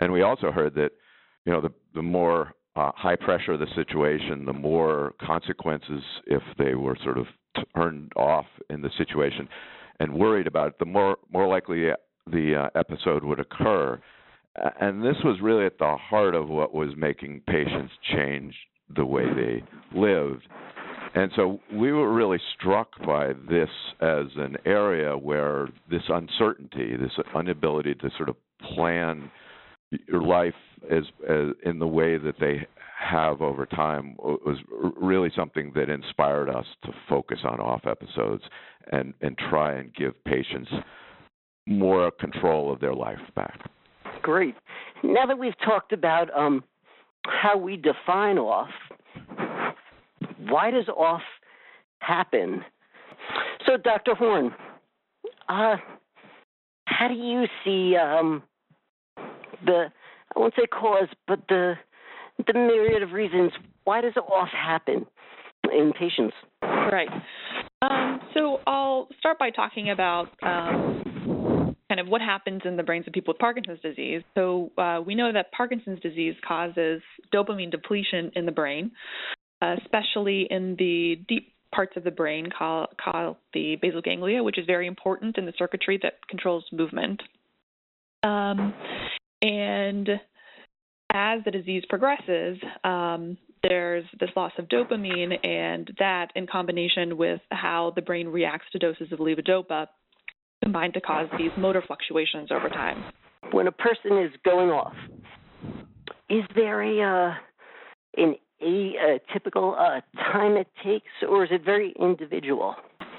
And 0.00 0.12
we 0.12 0.22
also 0.22 0.50
heard 0.50 0.74
that, 0.74 0.90
you 1.44 1.52
know, 1.52 1.60
the 1.60 1.72
the 1.94 2.02
more 2.02 2.52
uh, 2.74 2.92
high 2.94 3.16
pressure 3.16 3.56
the 3.56 3.66
situation, 3.74 4.44
the 4.44 4.52
more 4.52 5.14
consequences 5.24 6.02
if 6.26 6.42
they 6.58 6.74
were 6.74 6.96
sort 7.02 7.18
of 7.18 7.26
turned 7.74 8.12
off 8.16 8.46
in 8.68 8.82
the 8.82 8.90
situation 8.98 9.48
and 10.00 10.12
worried 10.12 10.46
about 10.46 10.68
it, 10.68 10.78
the 10.78 10.84
more 10.84 11.16
more 11.32 11.46
likely 11.46 11.88
the 12.26 12.54
uh, 12.54 12.78
episode 12.78 13.24
would 13.24 13.40
occur. 13.40 13.98
And 14.80 15.02
this 15.02 15.16
was 15.22 15.38
really 15.42 15.66
at 15.66 15.78
the 15.78 15.96
heart 15.96 16.34
of 16.34 16.48
what 16.48 16.74
was 16.74 16.90
making 16.96 17.42
patients 17.46 17.92
change 18.14 18.54
the 18.94 19.04
way 19.04 19.24
they 19.34 19.62
lived. 19.98 20.46
And 21.16 21.32
so 21.34 21.60
we 21.72 21.92
were 21.92 22.12
really 22.12 22.38
struck 22.58 22.90
by 23.04 23.32
this 23.48 23.70
as 24.02 24.26
an 24.36 24.56
area 24.66 25.16
where 25.16 25.68
this 25.90 26.02
uncertainty, 26.10 26.94
this 26.94 27.12
inability 27.34 27.94
to 27.96 28.10
sort 28.18 28.28
of 28.28 28.36
plan 28.74 29.30
your 29.90 30.22
life 30.22 30.54
as, 30.90 31.04
as 31.26 31.48
in 31.64 31.78
the 31.78 31.86
way 31.86 32.18
that 32.18 32.34
they 32.38 32.66
have 32.98 33.40
over 33.40 33.64
time 33.64 34.14
was 34.18 34.58
really 35.00 35.30
something 35.34 35.72
that 35.74 35.88
inspired 35.88 36.50
us 36.50 36.66
to 36.84 36.92
focus 37.08 37.38
on 37.44 37.60
off 37.60 37.82
episodes 37.86 38.42
and 38.92 39.12
and 39.20 39.36
try 39.50 39.74
and 39.74 39.94
give 39.94 40.12
patients 40.24 40.70
more 41.66 42.10
control 42.10 42.72
of 42.72 42.80
their 42.80 42.94
life 42.94 43.18
back. 43.34 43.70
Great. 44.22 44.54
Now 45.02 45.26
that 45.26 45.38
we've 45.38 45.58
talked 45.64 45.92
about 45.92 46.36
um, 46.36 46.64
how 47.26 47.56
we 47.58 47.76
define 47.76 48.38
off, 48.38 48.70
why 50.48 50.70
does 50.70 50.88
off 50.88 51.22
happen? 52.00 52.64
So, 53.66 53.76
Dr. 53.76 54.14
Horn, 54.14 54.54
uh, 55.48 55.76
how 56.86 57.08
do 57.08 57.14
you 57.14 57.44
see 57.64 57.96
um, 57.96 58.42
the 59.64 59.86
I 60.34 60.38
won't 60.38 60.54
say 60.56 60.66
cause, 60.66 61.08
but 61.26 61.40
the 61.48 61.74
the 62.46 62.52
myriad 62.52 63.02
of 63.02 63.12
reasons 63.12 63.52
why 63.84 64.00
does 64.00 64.16
off 64.16 64.48
happen 64.48 65.06
in 65.72 65.92
patients? 65.92 66.34
Right. 66.62 67.08
Um, 67.82 68.20
so 68.34 68.60
I'll 68.66 69.08
start 69.18 69.38
by 69.38 69.50
talking 69.50 69.90
about 69.90 70.28
um, 70.42 71.76
kind 71.88 72.00
of 72.00 72.08
what 72.08 72.20
happens 72.20 72.62
in 72.64 72.76
the 72.76 72.82
brains 72.82 73.06
of 73.06 73.12
people 73.12 73.32
with 73.32 73.38
Parkinson's 73.38 73.80
disease. 73.80 74.22
So 74.34 74.70
uh, 74.76 75.00
we 75.04 75.14
know 75.14 75.32
that 75.32 75.52
Parkinson's 75.52 76.00
disease 76.00 76.34
causes 76.46 77.00
dopamine 77.32 77.70
depletion 77.70 78.32
in 78.34 78.44
the 78.44 78.52
brain, 78.52 78.90
especially 79.62 80.46
in 80.50 80.76
the 80.78 81.16
deep 81.28 81.52
parts 81.74 81.96
of 81.96 82.04
the 82.04 82.10
brain 82.10 82.48
called, 82.56 82.88
called 83.02 83.36
the 83.52 83.76
basal 83.80 84.00
ganglia, 84.00 84.42
which 84.42 84.58
is 84.58 84.66
very 84.66 84.86
important 84.86 85.36
in 85.38 85.46
the 85.46 85.52
circuitry 85.58 85.98
that 86.02 86.14
controls 86.28 86.64
movement. 86.72 87.22
Um, 88.22 88.74
and 89.42 90.08
as 91.12 91.40
the 91.44 91.50
disease 91.50 91.84
progresses, 91.88 92.58
um, 92.84 93.36
there's 93.62 94.04
this 94.20 94.30
loss 94.36 94.52
of 94.58 94.68
dopamine, 94.68 95.44
and 95.44 95.90
that, 95.98 96.28
in 96.34 96.46
combination 96.46 97.16
with 97.16 97.40
how 97.50 97.92
the 97.96 98.02
brain 98.02 98.28
reacts 98.28 98.66
to 98.72 98.78
doses 98.78 99.12
of 99.12 99.18
levodopa, 99.18 99.86
combine 100.62 100.92
to 100.92 101.00
cause 101.00 101.26
these 101.38 101.50
motor 101.58 101.82
fluctuations 101.86 102.50
over 102.50 102.68
time. 102.68 103.04
When 103.52 103.66
a 103.66 103.72
person 103.72 104.18
is 104.18 104.30
going 104.44 104.70
off, 104.70 104.94
is 106.28 106.42
there 106.54 106.82
a 106.82 107.28
uh, 107.30 107.34
an 108.16 108.36
a, 108.62 108.66
a 108.66 109.18
typical 109.32 109.76
uh, 109.78 110.00
time 110.32 110.56
it 110.56 110.68
takes, 110.84 111.06
or 111.28 111.44
is 111.44 111.50
it 111.52 111.64
very 111.64 111.94
individual? 112.00 112.74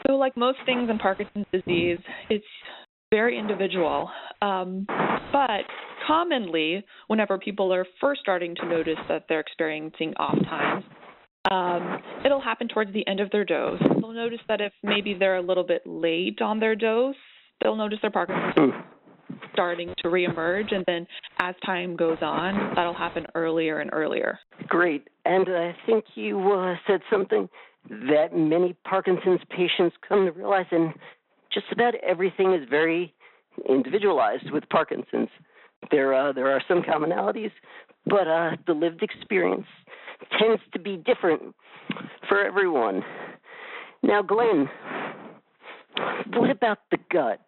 So, 0.06 0.14
like 0.14 0.38
most 0.38 0.60
things 0.66 0.90
in 0.90 0.98
Parkinson's 0.98 1.46
disease, 1.52 2.00
it's 2.30 2.46
very 3.12 3.38
individual. 3.38 4.10
Um, 4.42 4.86
but 5.32 5.66
commonly, 6.06 6.84
whenever 7.08 7.38
people 7.38 7.74
are 7.74 7.86
first 8.00 8.22
starting 8.22 8.56
to 8.56 8.68
notice 8.68 9.00
that 9.10 9.26
they're 9.28 9.40
experiencing 9.40 10.14
off 10.18 10.38
times, 10.46 10.84
um, 11.52 12.02
it'll 12.26 12.42
happen 12.42 12.68
towards 12.68 12.94
the 12.94 13.08
end 13.08 13.20
of 13.20 13.32
their 13.32 13.46
dose. 13.46 13.80
They'll 13.80 14.12
notice 14.12 14.40
that 14.48 14.62
if 14.62 14.74
maybe 14.84 15.14
they're 15.14 15.38
a 15.38 15.42
little 15.42 15.64
bit 15.64 15.84
late 15.86 16.42
on 16.42 16.60
their 16.60 16.76
dose, 16.76 17.16
they'll 17.62 17.76
notice 17.76 18.00
their 18.02 18.12
Parkinson's 18.12 18.74
starting 19.54 19.94
to 20.00 20.08
reemerge, 20.10 20.74
and 20.74 20.84
then 20.86 21.08
as 21.40 21.56
time 21.66 21.96
goes 21.96 22.18
on, 22.22 22.74
that'll 22.76 22.94
happen 22.94 23.26
earlier 23.36 23.80
and 23.80 23.90
earlier. 23.94 24.40
Great. 24.68 25.08
And 25.26 25.48
I 25.50 25.76
think 25.86 26.06
you 26.16 26.52
uh, 26.52 26.76
said 26.86 27.02
something 27.10 27.50
that 27.90 28.36
many 28.36 28.76
Parkinson's 28.84 29.40
patients 29.50 29.96
come 30.08 30.26
to 30.26 30.32
realize, 30.32 30.66
and 30.72 30.94
just 31.54 31.68
about 31.72 31.96
everything 31.96 32.54
is 32.54 32.68
very 32.70 33.14
individualized 33.68 34.52
with 34.52 34.68
Parkinson's. 34.70 35.30
There, 35.92 36.14
uh, 36.14 36.34
there 36.34 36.52
are 36.52 36.62
some 36.68 36.82
commonalities, 36.82 37.52
but 38.06 38.28
uh, 38.28 38.52
the 38.66 38.74
lived 38.74 39.04
experience 39.04 39.68
tends 40.40 40.62
to 40.74 40.80
be 40.80 40.98
different 40.98 41.56
for 42.28 42.44
everyone. 42.44 43.04
Now, 44.04 44.22
Glenn, 44.22 44.70
what 46.36 46.50
about 46.50 46.80
the 46.92 46.98
gut? 47.12 47.42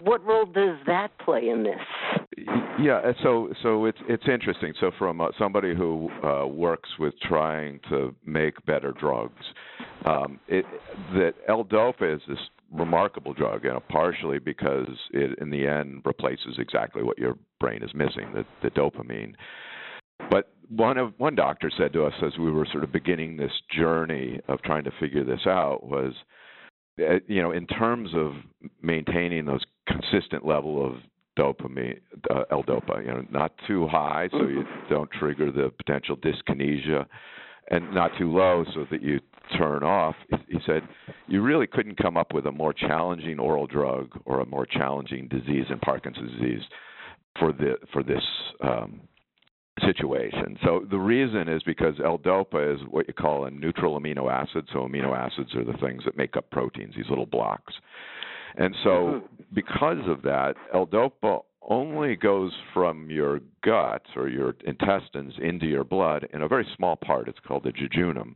What 0.00 0.24
role 0.24 0.46
does 0.46 0.78
that 0.86 1.16
play 1.18 1.48
in 1.48 1.62
this? 1.62 2.46
Yeah, 2.80 3.12
so 3.22 3.50
so 3.62 3.84
it's 3.84 3.98
it's 4.08 4.24
interesting. 4.28 4.72
So 4.80 4.90
from 4.98 5.20
uh, 5.20 5.28
somebody 5.38 5.74
who 5.74 6.10
uh, 6.24 6.46
works 6.46 6.88
with 6.98 7.14
trying 7.20 7.80
to 7.88 8.14
make 8.26 8.54
better 8.66 8.92
drugs, 8.92 9.44
um, 10.04 10.40
it, 10.48 10.64
that 11.12 11.34
L-Dopa 11.48 12.16
is 12.16 12.20
this 12.28 12.38
remarkable 12.72 13.32
drug, 13.32 13.64
you 13.64 13.70
know, 13.70 13.82
partially 13.88 14.40
because 14.40 14.88
it 15.12 15.38
in 15.40 15.50
the 15.50 15.66
end 15.66 16.02
replaces 16.04 16.56
exactly 16.58 17.02
what 17.02 17.18
your 17.18 17.38
brain 17.60 17.82
is 17.82 17.94
missing, 17.94 18.32
the, 18.34 18.44
the 18.62 18.70
dopamine. 18.70 19.34
But 20.30 20.50
one 20.68 20.98
of 20.98 21.12
one 21.18 21.36
doctor 21.36 21.70
said 21.76 21.92
to 21.92 22.04
us 22.04 22.14
as 22.24 22.36
we 22.38 22.50
were 22.50 22.66
sort 22.70 22.84
of 22.84 22.92
beginning 22.92 23.36
this 23.36 23.52
journey 23.70 24.40
of 24.48 24.60
trying 24.62 24.84
to 24.84 24.92
figure 24.98 25.24
this 25.24 25.46
out 25.46 25.84
was 25.84 26.12
you 26.96 27.42
know, 27.42 27.52
in 27.52 27.66
terms 27.66 28.10
of 28.14 28.32
maintaining 28.82 29.44
those 29.44 29.62
consistent 29.86 30.46
level 30.46 30.84
of 30.84 30.96
dopamine, 31.38 32.00
uh, 32.30 32.44
L-dopa, 32.50 33.04
you 33.04 33.10
know, 33.10 33.24
not 33.30 33.52
too 33.66 33.88
high 33.88 34.28
so 34.30 34.46
you 34.46 34.60
mm-hmm. 34.60 34.94
don't 34.94 35.10
trigger 35.10 35.50
the 35.50 35.72
potential 35.76 36.16
dyskinesia, 36.16 37.06
and 37.70 37.92
not 37.92 38.12
too 38.18 38.30
low 38.30 38.64
so 38.74 38.86
that 38.90 39.02
you 39.02 39.20
turn 39.58 39.82
off. 39.82 40.14
He 40.48 40.58
said 40.66 40.82
you 41.26 41.42
really 41.42 41.66
couldn't 41.66 41.96
come 41.96 42.16
up 42.16 42.32
with 42.32 42.46
a 42.46 42.52
more 42.52 42.72
challenging 42.72 43.38
oral 43.38 43.66
drug 43.66 44.10
or 44.24 44.40
a 44.40 44.46
more 44.46 44.66
challenging 44.66 45.28
disease 45.28 45.66
in 45.70 45.78
Parkinson's 45.80 46.30
disease 46.32 46.62
for 47.38 47.52
the 47.52 47.74
for 47.92 48.02
this 48.02 48.22
um, 48.62 49.00
situation. 49.80 50.56
So 50.62 50.86
the 50.88 50.98
reason 50.98 51.48
is 51.48 51.62
because 51.62 51.94
L-dopa 52.04 52.74
is 52.74 52.80
what 52.90 53.08
you 53.08 53.14
call 53.14 53.46
a 53.46 53.50
neutral 53.50 53.98
amino 53.98 54.30
acid. 54.30 54.68
So 54.72 54.80
amino 54.80 55.16
acids 55.16 55.54
are 55.54 55.64
the 55.64 55.78
things 55.78 56.02
that 56.04 56.16
make 56.16 56.36
up 56.36 56.50
proteins, 56.50 56.94
these 56.96 57.08
little 57.08 57.26
blocks. 57.26 57.74
And 58.56 58.74
so 58.84 58.90
mm-hmm. 58.90 59.42
because 59.52 60.06
of 60.06 60.22
that, 60.22 60.54
L-dopa 60.72 61.42
only 61.68 62.14
goes 62.14 62.52
from 62.72 63.10
your 63.10 63.40
gut 63.64 64.02
or 64.16 64.28
your 64.28 64.54
intestines 64.66 65.32
into 65.40 65.66
your 65.66 65.84
blood 65.84 66.28
in 66.32 66.42
a 66.42 66.48
very 66.48 66.66
small 66.76 66.96
part. 66.96 67.28
It's 67.28 67.38
called 67.46 67.64
the 67.64 67.72
jejunum. 67.72 68.34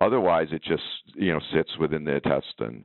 Otherwise, 0.00 0.48
it 0.52 0.62
just 0.62 0.82
you 1.14 1.32
know 1.32 1.40
sits 1.52 1.70
within 1.80 2.04
the 2.04 2.16
intestine, 2.16 2.84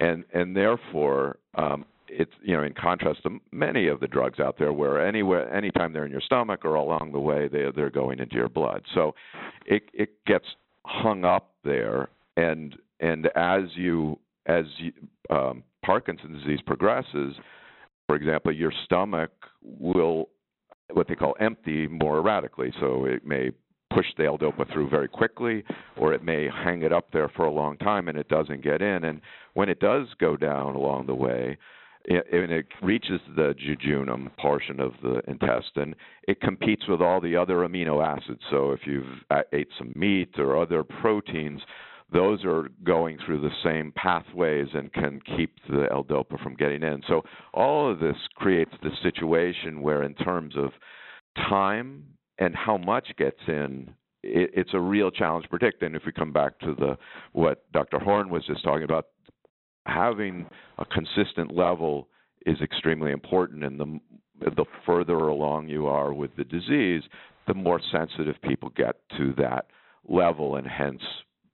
and 0.00 0.24
and 0.32 0.56
therefore 0.56 1.38
um, 1.54 1.84
it's 2.08 2.32
you 2.42 2.56
know 2.56 2.62
in 2.62 2.72
contrast 2.72 3.22
to 3.22 3.38
many 3.52 3.88
of 3.88 4.00
the 4.00 4.06
drugs 4.06 4.40
out 4.40 4.56
there 4.58 4.72
where 4.72 5.06
anywhere 5.06 5.52
anytime 5.54 5.92
they're 5.92 6.04
in 6.04 6.12
your 6.12 6.20
stomach 6.20 6.64
or 6.64 6.74
along 6.74 7.12
the 7.12 7.18
way 7.18 7.48
they 7.48 7.64
they're 7.74 7.90
going 7.90 8.18
into 8.18 8.34
your 8.34 8.48
blood 8.48 8.82
so 8.94 9.14
it 9.66 9.84
it 9.92 10.24
gets 10.26 10.46
hung 10.84 11.24
up 11.24 11.54
there 11.64 12.08
and 12.36 12.76
and 13.00 13.26
as 13.36 13.62
you 13.74 14.18
as 14.46 14.64
you, 14.78 14.92
um, 15.30 15.62
Parkinson's 15.84 16.42
disease 16.42 16.60
progresses 16.66 17.34
for 18.06 18.16
example 18.16 18.52
your 18.52 18.72
stomach 18.84 19.30
will 19.62 20.28
what 20.92 21.08
they 21.08 21.14
call 21.14 21.34
empty 21.40 21.88
more 21.88 22.18
erratically 22.18 22.72
so 22.80 23.04
it 23.04 23.26
may 23.26 23.50
push 23.96 24.06
the 24.18 24.26
L-dopa 24.26 24.70
through 24.72 24.90
very 24.90 25.08
quickly, 25.08 25.64
or 25.96 26.12
it 26.12 26.22
may 26.22 26.48
hang 26.48 26.82
it 26.82 26.92
up 26.92 27.10
there 27.12 27.28
for 27.30 27.46
a 27.46 27.50
long 27.50 27.78
time 27.78 28.08
and 28.08 28.18
it 28.18 28.28
doesn't 28.28 28.62
get 28.62 28.82
in. 28.82 29.04
And 29.04 29.20
when 29.54 29.68
it 29.68 29.80
does 29.80 30.08
go 30.20 30.36
down 30.36 30.74
along 30.74 31.06
the 31.06 31.14
way, 31.14 31.56
and 32.08 32.52
it 32.52 32.66
reaches 32.82 33.20
the 33.34 33.54
jejunum 33.54 34.34
portion 34.36 34.80
of 34.80 34.92
the 35.02 35.20
intestine, 35.28 35.94
it 36.28 36.40
competes 36.40 36.86
with 36.88 37.00
all 37.00 37.20
the 37.20 37.36
other 37.36 37.56
amino 37.56 38.04
acids. 38.04 38.40
So 38.50 38.72
if 38.72 38.80
you've 38.86 39.04
ate 39.52 39.68
some 39.76 39.92
meat 39.96 40.38
or 40.38 40.60
other 40.60 40.84
proteins, 40.84 41.60
those 42.12 42.44
are 42.44 42.68
going 42.84 43.18
through 43.24 43.40
the 43.40 43.50
same 43.64 43.92
pathways 43.96 44.68
and 44.74 44.92
can 44.92 45.20
keep 45.36 45.56
the 45.68 45.88
L-dopa 45.90 46.40
from 46.42 46.54
getting 46.54 46.84
in. 46.84 47.02
So 47.08 47.22
all 47.52 47.90
of 47.90 47.98
this 47.98 48.16
creates 48.36 48.70
the 48.82 48.90
situation 49.02 49.82
where, 49.82 50.04
in 50.04 50.14
terms 50.14 50.54
of 50.56 50.70
time 51.36 52.04
and 52.38 52.54
how 52.54 52.76
much 52.76 53.08
gets 53.18 53.40
in, 53.48 53.90
it's 54.22 54.70
a 54.74 54.80
real 54.80 55.10
challenge 55.10 55.44
to 55.44 55.48
predict. 55.48 55.82
And 55.82 55.96
if 55.96 56.02
we 56.06 56.12
come 56.12 56.32
back 56.32 56.58
to 56.60 56.74
the 56.78 56.96
what 57.32 57.70
Dr. 57.72 57.98
Horn 57.98 58.28
was 58.28 58.44
just 58.46 58.62
talking 58.62 58.84
about, 58.84 59.08
having 59.86 60.46
a 60.78 60.84
consistent 60.84 61.54
level 61.54 62.08
is 62.44 62.60
extremely 62.60 63.12
important 63.12 63.64
and 63.64 63.80
the 63.80 64.00
the 64.54 64.64
further 64.84 65.16
along 65.16 65.66
you 65.66 65.86
are 65.86 66.12
with 66.12 66.30
the 66.36 66.44
disease 66.44 67.02
the 67.46 67.54
more 67.54 67.80
sensitive 67.90 68.36
people 68.42 68.70
get 68.76 68.96
to 69.16 69.32
that 69.38 69.66
level 70.08 70.56
and 70.56 70.66
hence 70.66 71.00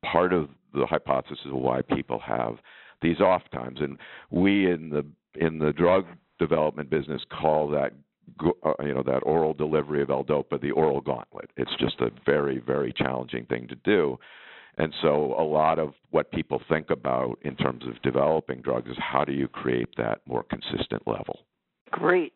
part 0.04 0.32
of 0.32 0.48
the 0.74 0.86
hypothesis 0.86 1.38
of 1.46 1.52
why 1.52 1.82
people 1.82 2.18
have 2.18 2.56
these 3.02 3.20
off 3.20 3.42
times. 3.52 3.78
And 3.80 3.98
we 4.30 4.70
in 4.70 4.90
the 4.90 5.04
in 5.34 5.58
the 5.58 5.72
drug 5.72 6.06
development 6.38 6.90
business 6.90 7.22
call 7.30 7.68
that 7.70 7.92
uh, 8.64 8.72
you 8.84 8.94
know 8.94 9.02
that 9.02 9.20
oral 9.24 9.54
delivery 9.54 10.02
of 10.02 10.10
L-dopa 10.10 10.60
the 10.60 10.70
oral 10.70 11.00
gauntlet. 11.00 11.50
It's 11.56 11.74
just 11.78 12.00
a 12.00 12.10
very 12.24 12.58
very 12.58 12.92
challenging 12.92 13.46
thing 13.46 13.68
to 13.68 13.76
do 13.76 14.18
And 14.78 14.92
so, 15.02 15.34
a 15.38 15.44
lot 15.44 15.78
of 15.78 15.92
what 16.10 16.30
people 16.32 16.60
think 16.68 16.90
about 16.90 17.38
in 17.42 17.56
terms 17.56 17.84
of 17.86 18.00
developing 18.02 18.62
drugs 18.62 18.90
is 18.90 18.96
how 18.98 19.24
do 19.24 19.32
you 19.32 19.46
create 19.46 19.88
that 19.98 20.20
more 20.26 20.44
consistent 20.44 21.06
level? 21.06 21.40
Great. 21.90 22.32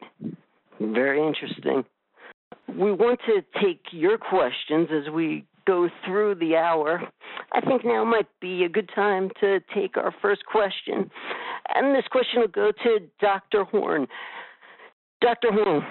Very 0.80 1.26
interesting. 1.26 1.82
We 2.68 2.92
want 2.92 3.20
to 3.26 3.42
take 3.60 3.80
your 3.90 4.18
questions 4.18 4.88
as 4.92 5.10
we 5.12 5.46
go 5.66 5.88
through 6.04 6.36
the 6.36 6.56
hour. 6.56 7.02
I 7.52 7.60
think 7.60 7.84
now 7.84 8.04
might 8.04 8.28
be 8.40 8.64
a 8.64 8.68
good 8.68 8.90
time 8.94 9.30
to 9.40 9.60
take 9.74 9.96
our 9.96 10.14
first 10.22 10.44
question. 10.46 11.10
And 11.74 11.94
this 11.94 12.04
question 12.10 12.40
will 12.40 12.48
go 12.48 12.70
to 12.84 12.98
Dr. 13.20 13.64
Horn. 13.64 14.06
Dr. 15.20 15.48
Horn, 15.50 15.82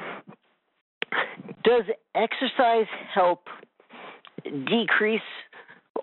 does 1.64 1.84
exercise 2.14 2.88
help 3.14 3.48
decrease 4.44 5.22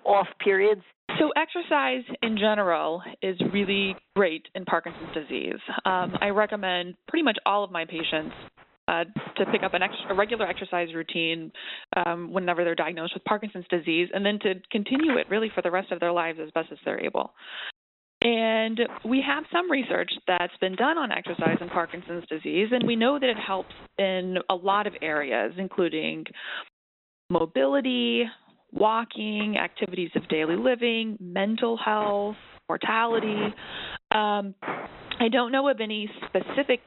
off 0.04 0.26
periods? 0.42 0.82
So, 1.18 1.30
exercise 1.37 2.04
in 2.23 2.38
general 2.38 3.02
is 3.21 3.37
really 3.52 3.97
great 4.16 4.47
in 4.54 4.64
Parkinson's 4.64 5.12
disease. 5.14 5.61
Um, 5.85 6.16
I 6.21 6.28
recommend 6.28 6.94
pretty 7.09 7.23
much 7.23 7.38
all 7.44 7.64
of 7.64 7.71
my 7.71 7.85
patients 7.85 8.35
uh, 8.88 9.04
to 9.37 9.47
pick 9.47 9.62
up 9.62 9.73
ex- 9.75 9.94
a 10.09 10.14
regular 10.14 10.47
exercise 10.47 10.88
routine 10.94 11.52
um, 11.97 12.32
whenever 12.32 12.64
they're 12.64 12.75
diagnosed 12.75 13.14
with 13.14 13.25
Parkinson's 13.25 13.66
disease, 13.71 14.09
and 14.12 14.25
then 14.25 14.38
to 14.40 14.54
continue 14.71 15.18
it 15.18 15.28
really 15.30 15.50
for 15.54 15.62
the 15.62 15.71
rest 15.71 15.92
of 15.92 16.00
their 16.00 16.12
lives 16.12 16.38
as 16.42 16.50
best 16.52 16.68
as 16.73 16.78
they're 16.85 17.04
able. 17.04 17.32
And 18.25 18.80
we 19.04 19.23
have 19.26 19.44
some 19.52 19.71
research 19.71 20.11
that's 20.28 20.56
been 20.61 20.76
done 20.76 20.97
on 20.97 21.11
exercise 21.11 21.59
in 21.61 21.68
Parkinson's 21.68 22.25
disease, 22.28 22.68
and 22.71 22.87
we 22.87 22.94
know 22.94 23.18
that 23.18 23.28
it 23.28 23.37
helps 23.37 23.75
in 23.99 24.38
a 24.49 24.54
lot 24.54 24.87
of 24.87 24.94
areas, 25.02 25.52
including 25.59 26.25
mobility, 27.30 28.25
walking, 28.73 29.57
activities 29.59 30.11
of 30.14 30.29
daily 30.29 30.57
living, 30.57 31.17
mental 31.21 31.76
health, 31.76 32.37
mortality. 32.69 33.55
Um, 34.11 34.55
I 35.21 35.29
don't 35.31 35.52
know 35.52 35.69
of 35.69 35.81
any 35.81 36.11
specific 36.26 36.81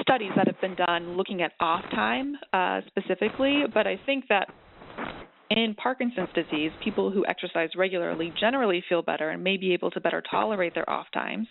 studies 0.00 0.30
that 0.36 0.46
have 0.46 0.60
been 0.60 0.74
done 0.74 1.16
looking 1.16 1.42
at 1.42 1.52
off 1.60 1.82
time 1.90 2.36
uh, 2.52 2.80
specifically, 2.86 3.64
but 3.72 3.86
I 3.86 3.98
think 4.06 4.24
that 4.28 4.48
in 5.50 5.74
Parkinson's 5.74 6.28
disease, 6.34 6.70
people 6.82 7.10
who 7.10 7.24
exercise 7.26 7.70
regularly 7.76 8.32
generally 8.38 8.82
feel 8.88 9.02
better 9.02 9.30
and 9.30 9.42
may 9.42 9.56
be 9.56 9.72
able 9.72 9.90
to 9.92 10.00
better 10.00 10.22
tolerate 10.28 10.74
their 10.74 10.88
off 10.88 11.06
times. 11.14 11.46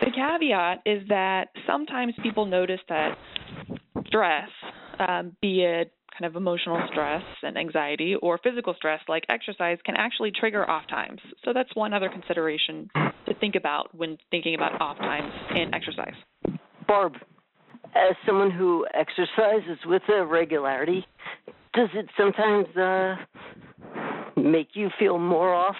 The 0.00 0.10
caveat 0.14 0.80
is 0.86 1.06
that 1.08 1.48
sometimes 1.66 2.14
people 2.22 2.46
notice 2.46 2.80
that 2.88 3.16
stress, 4.06 4.48
um, 4.98 5.36
be 5.40 5.62
it 5.62 5.92
kind 6.18 6.28
of 6.28 6.36
emotional 6.36 6.80
stress 6.90 7.22
and 7.42 7.58
anxiety 7.58 8.14
or 8.16 8.38
physical 8.38 8.74
stress 8.74 9.00
like 9.08 9.24
exercise, 9.28 9.78
can 9.84 9.96
actually 9.96 10.30
trigger 10.30 10.68
off 10.68 10.86
times. 10.88 11.20
So 11.44 11.52
that's 11.52 11.74
one 11.74 11.92
other 11.92 12.08
consideration 12.08 12.88
to 12.94 13.34
think 13.40 13.54
about 13.54 13.94
when 13.94 14.16
thinking 14.30 14.54
about 14.54 14.80
off 14.80 14.98
times 14.98 15.32
in 15.54 15.74
exercise. 15.74 16.14
Barb, 16.88 17.14
as 17.94 18.14
someone 18.24 18.50
who 18.50 18.86
exercises 18.94 19.78
with 19.84 20.02
a 20.08 20.24
regularity, 20.24 21.06
does 21.74 21.88
it 21.94 22.06
sometimes 22.16 22.66
uh, 22.76 23.16
make 24.36 24.68
you 24.74 24.88
feel 24.98 25.18
more 25.18 25.52
off 25.54 25.76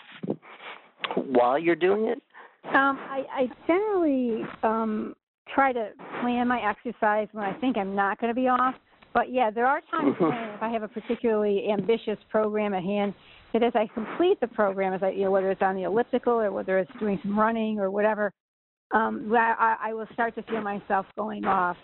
while 1.15 1.59
you're 1.59 1.77
doing 1.77 2.07
it? 2.07 2.23
Um, 2.65 2.99
I, 2.99 3.23
I 3.33 3.49
generally 3.67 4.43
um, 4.63 5.15
try 5.55 5.73
to 5.73 5.91
plan 6.21 6.49
my 6.49 6.61
exercise 6.69 7.29
when 7.33 7.45
I 7.45 7.53
think 7.61 7.77
I'm 7.77 7.95
not 7.95 8.21
going 8.21 8.35
to 8.35 8.35
be 8.35 8.49
off. 8.49 8.75
But 9.17 9.33
yeah, 9.33 9.51
there 9.51 9.65
are 9.65 9.81
times 9.91 10.15
when 10.21 10.31
if 10.31 10.63
I 10.63 10.69
have 10.69 10.83
a 10.83 10.89
particularly 10.89 11.71
ambitious 11.73 12.19
program 12.31 12.75
at 12.75 12.83
hand, 12.83 13.15
that 13.55 13.63
as 13.63 13.73
I 13.75 13.89
complete 13.95 14.39
the 14.43 14.47
program, 14.47 14.93
as 14.93 15.03
I 15.03 15.09
you 15.09 15.25
know 15.25 15.31
whether 15.31 15.51
it's 15.51 15.63
on 15.63 15.75
the 15.75 15.85
elliptical 15.85 16.35
or 16.35 16.53
whether 16.53 16.79
it's 16.79 16.91
doing 17.01 17.19
some 17.23 17.39
running 17.39 17.81
or 17.81 17.91
whatever, 17.91 18.31
um, 18.93 19.33
I, 19.35 19.77
I 19.81 19.95
will 19.95 20.07
start 20.13 20.35
to 20.35 20.43
feel 20.43 20.61
myself 20.61 21.07
going 21.17 21.47
off. 21.47 21.79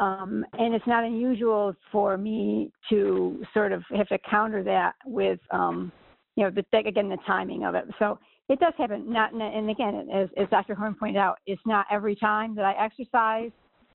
Um, 0.00 0.46
and 0.54 0.74
it's 0.74 0.86
not 0.86 1.04
unusual 1.04 1.74
for 1.92 2.16
me 2.16 2.72
to 2.88 3.44
sort 3.52 3.72
of 3.72 3.82
have 3.94 4.08
to 4.08 4.18
counter 4.28 4.64
that 4.64 4.94
with, 5.04 5.38
um, 5.50 5.92
you 6.36 6.44
know, 6.44 6.50
the, 6.50 6.78
again, 6.78 7.10
the 7.10 7.18
timing 7.26 7.64
of 7.64 7.74
it. 7.74 7.84
So 7.98 8.18
it 8.48 8.58
does 8.58 8.72
happen. 8.78 9.12
Not, 9.12 9.34
and 9.34 9.68
again, 9.68 10.08
as, 10.12 10.30
as 10.38 10.48
Dr. 10.48 10.74
Horn 10.74 10.96
pointed 10.98 11.18
out, 11.18 11.36
it's 11.46 11.60
not 11.66 11.84
every 11.90 12.16
time 12.16 12.54
that 12.54 12.64
I 12.64 12.82
exercise. 12.82 13.50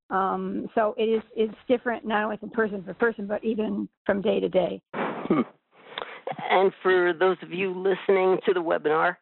Um, 0.10 0.67
so 0.74 0.96
it 0.98 1.04
is 1.04 1.24
it's 1.36 1.54
different 1.67 2.06
not 2.06 2.24
only 2.24 2.38
from 2.38 2.50
person 2.50 2.84
to 2.84 2.93
person, 2.93 3.28
but 3.28 3.43
even 3.43 3.89
from 4.06 4.22
day 4.22 4.39
to 4.39 4.50
day. 4.50 4.82
Hmm. 4.93 5.41
And 6.50 6.72
for 6.82 7.13
those 7.13 7.38
of 7.41 7.52
you 7.52 7.72
listening 7.72 8.38
to 8.46 8.54
the 8.54 8.62
webinar, 8.62 9.17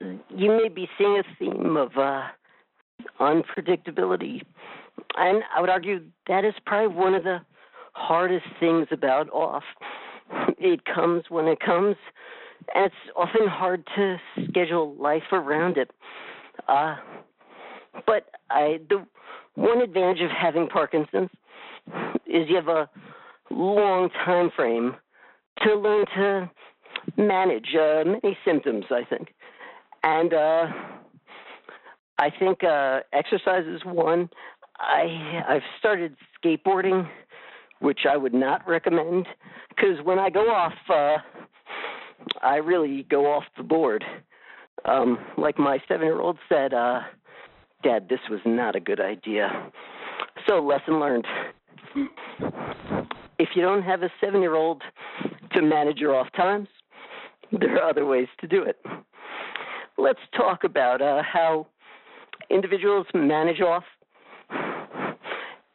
you 0.00 0.50
may 0.50 0.68
be 0.68 0.88
seeing 0.96 1.18
a 1.18 1.22
theme 1.38 1.76
of 1.76 1.90
uh, 1.96 2.22
unpredictability 3.20 4.42
and 5.16 5.42
I 5.54 5.60
would 5.60 5.70
argue 5.70 6.00
that 6.26 6.44
is 6.44 6.54
probably 6.66 6.94
one 6.94 7.14
of 7.14 7.24
the 7.24 7.40
hardest 7.92 8.46
things 8.60 8.86
about 8.90 9.28
off. 9.30 9.64
It 10.58 10.84
comes 10.84 11.24
when 11.28 11.46
it 11.46 11.58
comes, 11.60 11.96
and 12.74 12.86
it's 12.86 12.94
often 13.16 13.46
hard 13.48 13.86
to 13.96 14.16
schedule 14.48 14.94
life 14.96 15.32
around 15.32 15.78
it. 15.78 15.90
Uh, 16.68 16.96
but 18.06 18.26
I, 18.50 18.80
the 18.88 19.06
one 19.58 19.82
advantage 19.82 20.22
of 20.22 20.30
having 20.30 20.68
Parkinson's 20.68 21.30
is 22.26 22.48
you 22.48 22.56
have 22.56 22.68
a 22.68 22.88
long 23.50 24.08
time 24.24 24.50
frame 24.54 24.94
to 25.64 25.74
learn 25.74 26.04
to 26.16 26.50
manage 27.16 27.74
uh, 27.74 28.04
many 28.04 28.38
symptoms. 28.44 28.84
I 28.90 29.02
think, 29.04 29.34
and 30.04 30.32
uh, 30.32 30.66
I 32.18 32.30
think 32.38 32.62
uh, 32.62 33.00
exercise 33.12 33.64
is 33.66 33.80
one. 33.84 34.30
I 34.78 35.42
I've 35.48 35.62
started 35.80 36.14
skateboarding, 36.36 37.08
which 37.80 38.00
I 38.08 38.16
would 38.16 38.34
not 38.34 38.66
recommend 38.68 39.26
because 39.70 39.98
when 40.04 40.20
I 40.20 40.30
go 40.30 40.50
off, 40.50 40.74
uh, 40.88 41.16
I 42.42 42.56
really 42.56 43.06
go 43.10 43.26
off 43.26 43.44
the 43.56 43.64
board. 43.64 44.04
Um, 44.84 45.18
like 45.36 45.58
my 45.58 45.78
seven-year-old 45.88 46.38
said, 46.48 46.72
uh, 46.72 47.00
"Dad, 47.82 48.08
this 48.08 48.20
was 48.30 48.40
not 48.44 48.76
a 48.76 48.80
good 48.80 49.00
idea." 49.00 49.70
So 50.46 50.60
lesson 50.60 51.00
learned. 51.00 51.26
If 53.38 53.50
you 53.54 53.62
don't 53.62 53.82
have 53.82 54.02
a 54.02 54.10
seven-year-old 54.20 54.82
to 55.52 55.62
manage 55.62 55.98
your 55.98 56.14
off 56.14 56.30
times, 56.32 56.68
there 57.52 57.76
are 57.76 57.88
other 57.88 58.04
ways 58.04 58.28
to 58.40 58.46
do 58.46 58.62
it. 58.62 58.80
Let's 59.96 60.20
talk 60.36 60.64
about 60.64 61.00
uh, 61.00 61.22
how 61.22 61.66
individuals 62.50 63.06
manage 63.14 63.60
off 63.60 63.84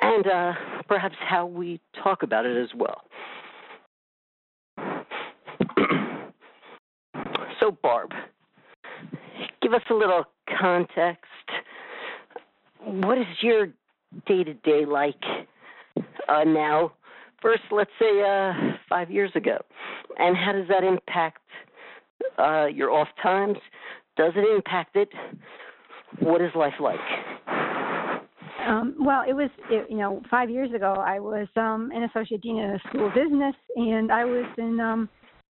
and 0.04 0.28
uh, 0.28 0.54
perhaps 0.88 1.16
how 1.20 1.46
we 1.46 1.80
talk 2.04 2.24
about 2.24 2.46
it 2.46 2.62
as 2.62 2.70
well. 2.76 3.04
so, 7.60 7.72
Barb, 7.82 8.12
give 9.62 9.74
us 9.74 9.82
a 9.90 9.94
little 9.94 10.26
context. 10.60 11.24
What 12.86 13.18
is 13.18 13.26
your 13.42 13.68
day 14.28 14.44
to 14.44 14.54
day 14.54 14.86
like 14.86 15.22
uh, 16.28 16.44
now? 16.44 16.94
First, 17.42 17.64
let's 17.72 17.92
say 18.00 18.22
uh, 18.22 18.54
five 18.90 19.10
years 19.10 19.32
ago, 19.36 19.58
and 20.18 20.36
how 20.36 20.54
does 20.54 20.68
that 20.70 20.84
impact 20.84 21.42
uh, 22.38 22.66
your 22.68 22.92
off 22.92 23.08
times? 23.22 23.58
Does 24.18 24.34
it 24.36 24.56
impact 24.56 24.96
it? 24.96 25.10
What 26.20 26.42
is 26.42 26.52
life 26.56 26.74
like? 26.80 27.00
Um, 28.66 28.96
well, 29.00 29.24
it 29.28 29.34
was, 29.34 29.50
it, 29.70 29.90
you 29.90 29.98
know, 29.98 30.22
five 30.32 30.50
years 30.50 30.72
ago, 30.74 30.94
I 30.94 31.20
was 31.20 31.48
um, 31.58 31.92
an 31.94 32.04
associate 32.04 32.42
dean 32.42 32.60
in 32.60 32.70
a 32.70 32.80
school 32.88 33.08
of 33.08 33.14
business, 33.14 33.56
and 33.76 34.12
I 34.12 34.24
was 34.24 34.46
in 34.58 34.80
um, 34.80 35.10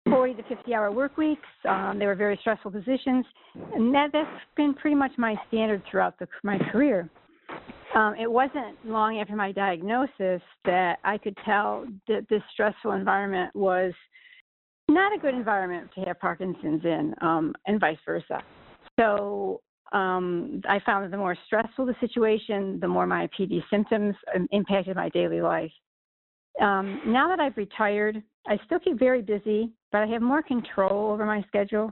40 0.10 0.34
to 0.36 0.44
50 0.44 0.74
hour 0.74 0.92
work 0.92 1.18
weeks. 1.18 1.48
Um, 1.68 1.98
they 2.00 2.06
were 2.06 2.16
very 2.16 2.38
stressful 2.42 2.72
positions, 2.72 3.26
and 3.74 3.94
that, 3.94 4.10
that's 4.14 4.30
been 4.56 4.74
pretty 4.74 4.96
much 4.96 5.12
my 5.18 5.36
standard 5.48 5.82
throughout 5.90 6.18
the, 6.20 6.28
my 6.44 6.58
career. 6.72 7.10
Um, 7.96 8.14
it 8.20 8.30
wasn't 8.30 8.76
long 8.84 9.20
after 9.20 9.36
my 9.36 9.52
diagnosis 9.52 10.42
that 10.66 10.98
I 11.04 11.18
could 11.18 11.38
tell 11.46 11.86
that 12.08 12.28
this 12.30 12.42
stressful 12.52 12.92
environment 12.92 13.56
was 13.56 13.94
not 14.90 15.16
a 15.16 15.18
good 15.18 15.34
environment 15.34 15.90
to 15.96 16.02
have 16.02 16.20
Parkinson's 16.20 16.84
in, 16.84 17.16
um, 17.22 17.54
and 17.66 17.80
vice 17.80 17.98
versa. 18.06 18.44
So 19.00 19.62
um, 19.94 20.62
I 20.68 20.80
found 20.86 21.06
that 21.06 21.12
the 21.12 21.18
more 21.18 21.38
stressful 21.46 21.86
the 21.86 21.96
situation, 22.00 22.80
the 22.80 22.88
more 22.88 23.08
my 23.08 23.30
PD 23.38 23.64
symptoms 23.70 24.16
impacted 24.52 24.96
my 24.96 25.10
daily 25.10 25.42
life. 25.42 25.72
Um, 26.62 27.02
now 27.06 27.28
that 27.30 27.40
I've 27.40 27.58
retired, 27.58 28.22
I 28.48 28.58
still 28.66 28.80
keep 28.80 29.00
very 29.00 29.22
busy, 29.22 29.72
but 29.96 30.02
I 30.02 30.08
have 30.08 30.22
more 30.22 30.44
control 30.44 31.10
over 31.10 31.26
my 31.26 31.42
schedule. 31.48 31.90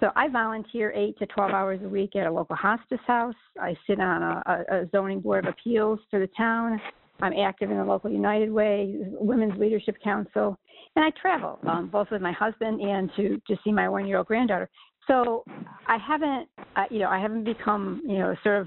So 0.00 0.10
I 0.16 0.28
volunteer 0.28 0.90
8 0.90 1.16
to 1.20 1.26
12 1.26 1.52
hours 1.52 1.80
a 1.84 1.88
week 1.88 2.16
at 2.16 2.26
a 2.26 2.32
local 2.32 2.56
hospice 2.56 2.98
house. 3.06 3.36
I 3.60 3.76
sit 3.86 4.00
on 4.00 4.20
a, 4.20 4.64
a 4.68 4.88
zoning 4.90 5.20
board 5.20 5.46
of 5.46 5.54
appeals 5.54 6.00
for 6.10 6.18
the 6.18 6.28
town. 6.36 6.80
I'm 7.20 7.32
active 7.34 7.70
in 7.70 7.76
the 7.76 7.84
local 7.84 8.10
United 8.10 8.50
Way, 8.50 8.96
Women's 9.12 9.56
Leadership 9.60 9.94
Council. 10.02 10.58
and 10.96 11.04
I 11.04 11.10
travel 11.22 11.60
um, 11.68 11.86
both 11.86 12.08
with 12.10 12.20
my 12.20 12.32
husband 12.32 12.80
and 12.80 13.12
to 13.14 13.40
to 13.46 13.56
see 13.62 13.70
my 13.70 13.88
one 13.88 14.08
year 14.08 14.18
old 14.18 14.26
granddaughter. 14.26 14.68
So 15.06 15.44
I 15.86 15.98
haven't, 15.98 16.48
uh, 16.74 16.86
you 16.90 16.98
know, 16.98 17.10
I 17.10 17.20
haven't 17.20 17.44
become, 17.44 18.02
you 18.04 18.18
know, 18.18 18.34
sort 18.42 18.62
of 18.62 18.66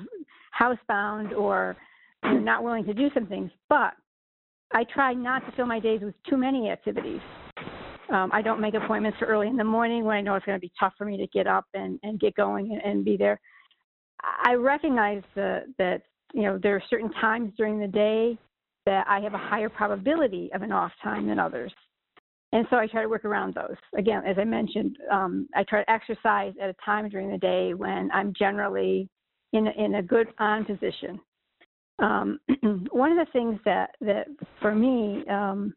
housebound 0.57 1.37
or 1.37 1.75
not 2.23 2.63
willing 2.63 2.85
to 2.85 2.93
do 2.93 3.09
some 3.13 3.25
things. 3.25 3.51
But 3.67 3.91
I 4.71 4.85
try 4.85 5.13
not 5.13 5.45
to 5.47 5.51
fill 5.57 5.65
my 5.65 5.81
days 5.81 5.99
with 6.01 6.15
too 6.29 6.37
many 6.37 6.69
activities. 6.69 7.19
Um, 8.11 8.31
I 8.33 8.41
don't 8.41 8.59
make 8.59 8.73
appointments 8.73 9.19
early 9.21 9.47
in 9.47 9.55
the 9.55 9.63
morning 9.63 10.03
when 10.03 10.15
I 10.15 10.21
know 10.21 10.35
it's 10.35 10.45
going 10.45 10.57
to 10.57 10.61
be 10.61 10.71
tough 10.79 10.93
for 10.97 11.05
me 11.05 11.17
to 11.17 11.27
get 11.27 11.47
up 11.47 11.65
and, 11.73 11.99
and 12.03 12.19
get 12.19 12.35
going 12.35 12.71
and, 12.71 12.81
and 12.81 13.05
be 13.05 13.17
there. 13.17 13.39
I 14.43 14.53
recognize 14.53 15.21
the, 15.35 15.61
that 15.77 16.01
you 16.33 16.43
know 16.43 16.59
there 16.61 16.75
are 16.75 16.83
certain 16.89 17.11
times 17.13 17.53
during 17.57 17.79
the 17.79 17.87
day 17.87 18.37
that 18.85 19.05
I 19.07 19.19
have 19.21 19.33
a 19.33 19.37
higher 19.37 19.69
probability 19.69 20.49
of 20.53 20.61
an 20.61 20.71
off 20.71 20.91
time 21.03 21.27
than 21.27 21.39
others. 21.39 21.71
And 22.51 22.65
so 22.69 22.77
I 22.77 22.87
try 22.87 23.03
to 23.03 23.09
work 23.09 23.25
around 23.25 23.53
those. 23.53 23.75
Again, 23.95 24.23
as 24.25 24.37
I 24.39 24.43
mentioned, 24.43 24.97
um, 25.11 25.47
I 25.55 25.63
try 25.63 25.83
to 25.83 25.91
exercise 25.91 26.53
at 26.59 26.69
a 26.69 26.75
time 26.83 27.07
during 27.07 27.29
the 27.29 27.37
day 27.37 27.75
when 27.75 28.09
I'm 28.11 28.33
generally 28.37 29.07
in 29.53 29.67
a, 29.67 29.71
in 29.71 29.95
a 29.95 30.01
good 30.01 30.27
on 30.39 30.65
position. 30.65 31.19
Um, 31.99 32.39
one 32.91 33.11
of 33.11 33.17
the 33.17 33.31
things 33.31 33.59
that 33.65 33.91
that 34.01 34.27
for 34.61 34.73
me, 34.73 35.23
um, 35.29 35.73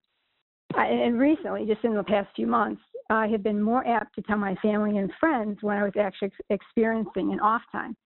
I, 0.76 0.86
and 0.86 1.18
recently, 1.18 1.66
just 1.66 1.84
in 1.84 1.94
the 1.94 2.02
past 2.02 2.28
few 2.34 2.46
months, 2.46 2.82
I 3.10 3.26
have 3.28 3.42
been 3.42 3.60
more 3.60 3.86
apt 3.86 4.14
to 4.14 4.22
tell 4.22 4.38
my 4.38 4.54
family 4.56 4.98
and 4.98 5.10
friends 5.20 5.58
when 5.60 5.76
I 5.76 5.82
was 5.82 5.92
actually 6.00 6.28
ex- 6.28 6.60
experiencing 6.62 7.32
an 7.32 7.40
off 7.40 7.62
time. 7.70 7.96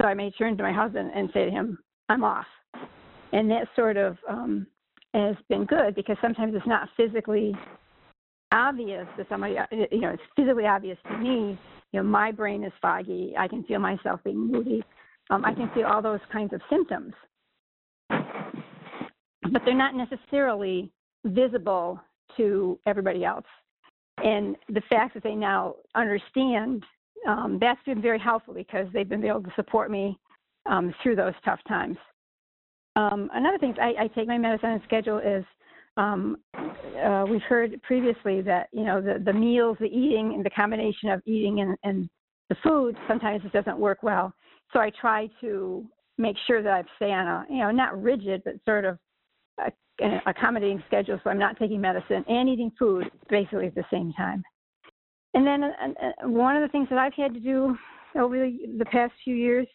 So 0.00 0.08
I 0.08 0.14
may 0.14 0.30
turn 0.32 0.56
to 0.56 0.62
my 0.62 0.72
husband 0.72 1.10
and 1.14 1.30
say 1.32 1.44
to 1.44 1.50
him, 1.50 1.78
"I'm 2.08 2.24
off," 2.24 2.46
and 3.32 3.50
that 3.50 3.68
sort 3.74 3.96
of 3.96 4.16
um, 4.28 4.66
has 5.14 5.36
been 5.48 5.64
good 5.64 5.94
because 5.94 6.16
sometimes 6.20 6.54
it's 6.54 6.66
not 6.66 6.88
physically 6.96 7.56
obvious 8.52 9.06
to 9.16 9.26
somebody, 9.28 9.58
uh, 9.58 9.66
you 9.90 10.00
know, 10.00 10.10
it's 10.10 10.22
physically 10.36 10.66
obvious 10.66 10.98
to 11.08 11.18
me. 11.18 11.58
You 11.92 12.00
know, 12.00 12.02
my 12.02 12.32
brain 12.32 12.64
is 12.64 12.72
foggy. 12.80 13.34
I 13.38 13.48
can 13.48 13.64
feel 13.64 13.80
myself 13.80 14.20
being 14.24 14.50
moody. 14.50 14.84
Um, 15.30 15.44
I 15.44 15.54
can 15.54 15.70
feel 15.74 15.86
all 15.86 16.02
those 16.02 16.20
kinds 16.30 16.52
of 16.52 16.60
symptoms, 16.68 17.14
but 18.08 19.62
they're 19.64 19.74
not 19.74 19.94
necessarily 19.94 20.92
visible 21.24 22.00
to 22.36 22.78
everybody 22.86 23.24
else. 23.24 23.46
And 24.18 24.56
the 24.68 24.82
fact 24.88 25.14
that 25.14 25.22
they 25.22 25.34
now 25.34 25.74
understand, 25.94 26.84
um, 27.26 27.58
that's 27.60 27.82
been 27.84 28.00
very 28.00 28.18
helpful 28.18 28.54
because 28.54 28.86
they've 28.92 29.08
been 29.08 29.24
able 29.24 29.42
to 29.42 29.52
support 29.56 29.90
me 29.90 30.18
um, 30.66 30.94
through 31.02 31.16
those 31.16 31.34
tough 31.44 31.60
times. 31.66 31.96
Um, 32.96 33.28
another 33.34 33.58
thing 33.58 33.74
I, 33.80 34.04
I, 34.04 34.08
take 34.08 34.28
my 34.28 34.38
medicine 34.38 34.70
on 34.70 34.82
schedule 34.84 35.18
is 35.18 35.44
um, 35.96 36.36
uh, 36.56 37.24
we've 37.28 37.42
heard 37.42 37.80
previously 37.82 38.40
that 38.42 38.68
you 38.72 38.84
know 38.84 39.00
the, 39.00 39.20
the 39.24 39.32
meals, 39.32 39.76
the 39.80 39.86
eating, 39.86 40.32
and 40.34 40.44
the 40.44 40.50
combination 40.50 41.10
of 41.10 41.20
eating 41.26 41.60
and, 41.60 41.76
and 41.82 42.08
the 42.50 42.56
food 42.62 42.96
sometimes 43.08 43.44
it 43.44 43.52
doesn't 43.52 43.78
work 43.78 44.02
well. 44.02 44.32
So 44.72 44.78
I 44.78 44.90
try 45.00 45.28
to 45.40 45.84
make 46.18 46.36
sure 46.46 46.62
that 46.62 46.72
I 46.72 46.84
stay 46.96 47.10
on 47.10 47.26
a 47.26 47.44
you 47.50 47.58
know 47.58 47.72
not 47.72 48.00
rigid 48.00 48.42
but 48.44 48.54
sort 48.64 48.84
of 48.84 48.98
accommodating 50.26 50.82
schedule, 50.86 51.20
so 51.22 51.30
I'm 51.30 51.38
not 51.38 51.58
taking 51.58 51.80
medicine 51.80 52.24
and 52.28 52.48
eating 52.48 52.72
food 52.78 53.10
basically 53.28 53.66
at 53.66 53.74
the 53.74 53.84
same 53.90 54.12
time. 54.12 54.42
And 55.34 55.46
then 55.46 55.64
uh, 55.64 55.68
uh 56.24 56.28
one 56.28 56.56
of 56.56 56.62
the 56.62 56.68
things 56.68 56.88
that 56.90 56.98
I've 56.98 57.14
had 57.14 57.34
to 57.34 57.40
do 57.40 57.76
over 58.16 58.36
the, 58.38 58.58
the 58.78 58.84
past 58.86 59.12
few 59.24 59.34
years 59.34 59.66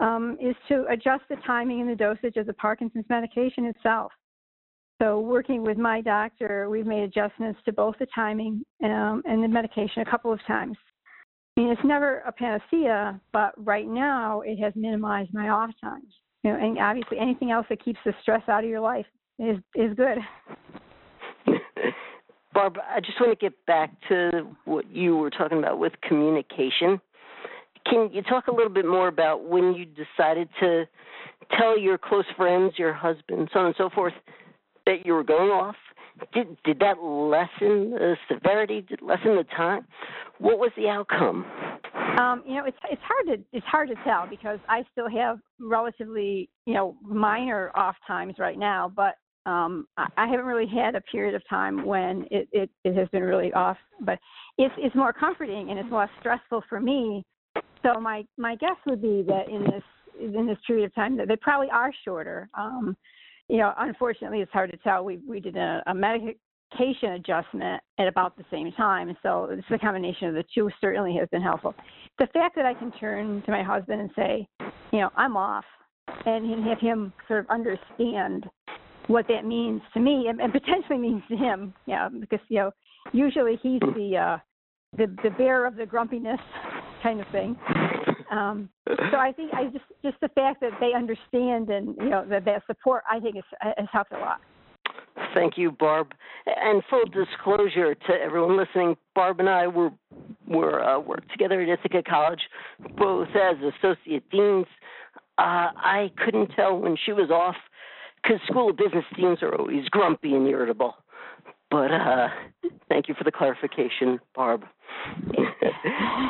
um, 0.00 0.36
is 0.40 0.56
to 0.68 0.86
adjust 0.90 1.22
the 1.28 1.36
timing 1.46 1.80
and 1.80 1.90
the 1.90 1.94
dosage 1.94 2.36
of 2.36 2.46
the 2.46 2.54
Parkinson's 2.54 3.04
medication 3.08 3.66
itself. 3.66 4.12
So, 5.00 5.20
working 5.20 5.64
with 5.64 5.78
my 5.78 6.00
doctor, 6.00 6.70
we've 6.70 6.86
made 6.86 7.02
adjustments 7.02 7.60
to 7.64 7.72
both 7.72 7.96
the 7.98 8.06
timing 8.14 8.64
um, 8.84 9.22
and 9.24 9.42
the 9.42 9.48
medication 9.48 10.02
a 10.02 10.10
couple 10.10 10.32
of 10.32 10.38
times. 10.46 10.76
I 11.56 11.60
mean, 11.60 11.70
it's 11.70 11.84
never 11.84 12.18
a 12.20 12.32
panacea, 12.32 13.20
but 13.32 13.52
right 13.56 13.86
now 13.86 14.42
it 14.42 14.56
has 14.56 14.72
minimized 14.76 15.34
my 15.34 15.48
off 15.48 15.70
times. 15.82 16.14
You 16.42 16.52
know, 16.52 16.58
and 16.58 16.78
obviously 16.78 17.18
anything 17.18 17.50
else 17.50 17.66
that 17.70 17.84
keeps 17.84 17.98
the 18.04 18.12
stress 18.20 18.42
out 18.48 18.64
of 18.64 18.70
your 18.70 18.80
life 18.80 19.06
is 19.38 19.58
is 19.74 19.94
good. 19.94 20.18
Barb, 22.54 22.76
I 22.94 23.00
just 23.00 23.20
want 23.20 23.38
to 23.38 23.44
get 23.44 23.54
back 23.66 23.92
to 24.08 24.46
what 24.64 24.90
you 24.90 25.16
were 25.16 25.30
talking 25.30 25.58
about 25.58 25.78
with 25.78 25.92
communication. 26.06 27.00
Can 27.88 28.10
you 28.12 28.22
talk 28.22 28.46
a 28.46 28.52
little 28.52 28.72
bit 28.72 28.86
more 28.86 29.08
about 29.08 29.48
when 29.48 29.74
you 29.74 29.86
decided 29.86 30.48
to 30.60 30.84
tell 31.58 31.78
your 31.78 31.98
close 31.98 32.26
friends, 32.36 32.74
your 32.76 32.92
husband, 32.92 33.48
so 33.52 33.60
on 33.60 33.66
and 33.66 33.74
so 33.78 33.88
forth, 33.90 34.12
that 34.86 35.04
you 35.06 35.14
were 35.14 35.24
going 35.24 35.50
off? 35.50 35.76
Did 36.32 36.56
did 36.64 36.78
that 36.80 37.02
lessen 37.02 37.90
the 37.90 38.16
severity? 38.30 38.82
Did 38.82 39.00
lessen 39.02 39.36
the 39.36 39.44
time? 39.56 39.86
What 40.38 40.58
was 40.58 40.70
the 40.76 40.88
outcome? 40.88 41.44
Um, 42.18 42.42
you 42.46 42.56
know, 42.56 42.64
it's 42.66 42.76
it's 42.90 43.02
hard 43.02 43.26
to 43.38 43.44
it's 43.56 43.66
hard 43.66 43.88
to 43.88 43.94
tell 44.04 44.26
because 44.28 44.58
I 44.68 44.84
still 44.92 45.08
have 45.08 45.38
relatively 45.60 46.50
you 46.66 46.74
know 46.74 46.96
minor 47.02 47.70
off 47.74 47.96
times 48.06 48.34
right 48.38 48.58
now, 48.58 48.92
but 48.94 49.16
um, 49.46 49.86
I, 49.96 50.06
I 50.16 50.26
haven't 50.26 50.46
really 50.46 50.66
had 50.66 50.94
a 50.94 51.00
period 51.00 51.34
of 51.34 51.42
time 51.48 51.84
when 51.84 52.26
it, 52.30 52.48
it 52.52 52.70
it 52.84 52.94
has 52.94 53.08
been 53.08 53.22
really 53.22 53.52
off. 53.52 53.78
But 54.00 54.18
it's 54.58 54.74
it's 54.78 54.94
more 54.94 55.12
comforting 55.12 55.70
and 55.70 55.78
it's 55.78 55.92
less 55.92 56.10
stressful 56.20 56.64
for 56.68 56.80
me. 56.80 57.24
So 57.82 58.00
my 58.00 58.24
my 58.36 58.56
guess 58.56 58.76
would 58.86 59.02
be 59.02 59.24
that 59.26 59.48
in 59.48 59.64
this 59.64 59.82
in 60.20 60.46
this 60.46 60.58
period 60.66 60.84
of 60.84 60.94
time 60.94 61.16
that 61.16 61.28
they 61.28 61.36
probably 61.36 61.68
are 61.70 61.92
shorter. 62.04 62.48
Um, 62.54 62.96
you 63.52 63.58
know, 63.58 63.74
unfortunately, 63.76 64.40
it's 64.40 64.50
hard 64.50 64.70
to 64.70 64.78
tell. 64.78 65.04
We 65.04 65.18
we 65.28 65.38
did 65.38 65.58
a, 65.58 65.82
a 65.86 65.92
medication 65.94 67.12
adjustment 67.12 67.82
at 67.98 68.08
about 68.08 68.34
the 68.38 68.44
same 68.50 68.72
time, 68.72 69.14
so 69.22 69.48
it's 69.50 69.68
the 69.70 69.78
combination 69.78 70.28
of 70.28 70.34
the 70.34 70.44
two 70.54 70.70
certainly 70.80 71.14
has 71.20 71.28
been 71.28 71.42
helpful. 71.42 71.74
The 72.18 72.28
fact 72.28 72.56
that 72.56 72.64
I 72.64 72.72
can 72.72 72.90
turn 72.92 73.42
to 73.44 73.50
my 73.50 73.62
husband 73.62 74.00
and 74.00 74.10
say, 74.16 74.48
you 74.90 75.00
know, 75.00 75.10
I'm 75.16 75.36
off, 75.36 75.66
and 76.24 76.64
have 76.64 76.80
him 76.80 77.12
sort 77.28 77.40
of 77.40 77.50
understand 77.50 78.46
what 79.08 79.26
that 79.28 79.44
means 79.44 79.82
to 79.92 80.00
me 80.00 80.28
and, 80.28 80.40
and 80.40 80.50
potentially 80.50 80.96
means 80.96 81.22
to 81.28 81.36
him, 81.36 81.74
yeah, 81.84 82.08
because 82.08 82.40
you 82.48 82.56
know, 82.56 82.70
usually 83.12 83.58
he's 83.62 83.80
the 83.80 84.16
uh, 84.16 84.38
the 84.96 85.14
the 85.22 85.30
bearer 85.36 85.66
of 85.66 85.76
the 85.76 85.84
grumpiness 85.84 86.40
kind 87.02 87.20
of 87.20 87.26
thing. 87.28 87.54
Um, 88.32 88.68
so 88.88 89.18
I 89.18 89.32
think 89.32 89.52
I 89.54 89.64
just 89.66 89.84
just 90.02 90.16
the 90.20 90.28
fact 90.30 90.60
that 90.60 90.72
they 90.80 90.92
understand 90.94 91.70
and 91.70 91.94
you 91.98 92.08
know 92.08 92.24
that 92.28 92.44
that 92.46 92.62
support 92.66 93.04
I 93.10 93.20
think 93.20 93.36
has 93.36 93.86
helped 93.92 94.12
a 94.12 94.18
lot. 94.18 94.40
Thank 95.34 95.56
you, 95.56 95.70
Barb. 95.70 96.12
And 96.46 96.82
full 96.88 97.04
disclosure 97.04 97.94
to 97.94 98.12
everyone 98.12 98.56
listening, 98.56 98.96
Barb 99.14 99.40
and 99.40 99.48
I 99.48 99.66
were 99.66 99.90
were 100.46 100.82
uh, 100.82 100.98
worked 100.98 101.30
together 101.30 101.60
at 101.60 101.68
Ithaca 101.68 102.02
College, 102.08 102.40
both 102.98 103.28
as 103.28 103.56
associate 103.78 104.28
deans. 104.30 104.66
Uh, 105.38 105.72
I 105.76 106.10
couldn't 106.24 106.48
tell 106.56 106.78
when 106.78 106.96
she 107.04 107.12
was 107.12 107.30
off 107.30 107.56
because 108.22 108.40
school 108.46 108.70
of 108.70 108.76
business 108.76 109.04
deans 109.16 109.42
are 109.42 109.54
always 109.54 109.88
grumpy 109.88 110.34
and 110.34 110.46
irritable. 110.46 110.96
But 111.72 111.90
uh, 111.90 112.28
thank 112.90 113.08
you 113.08 113.14
for 113.14 113.24
the 113.24 113.32
clarification, 113.32 114.20
Barb. 114.34 114.64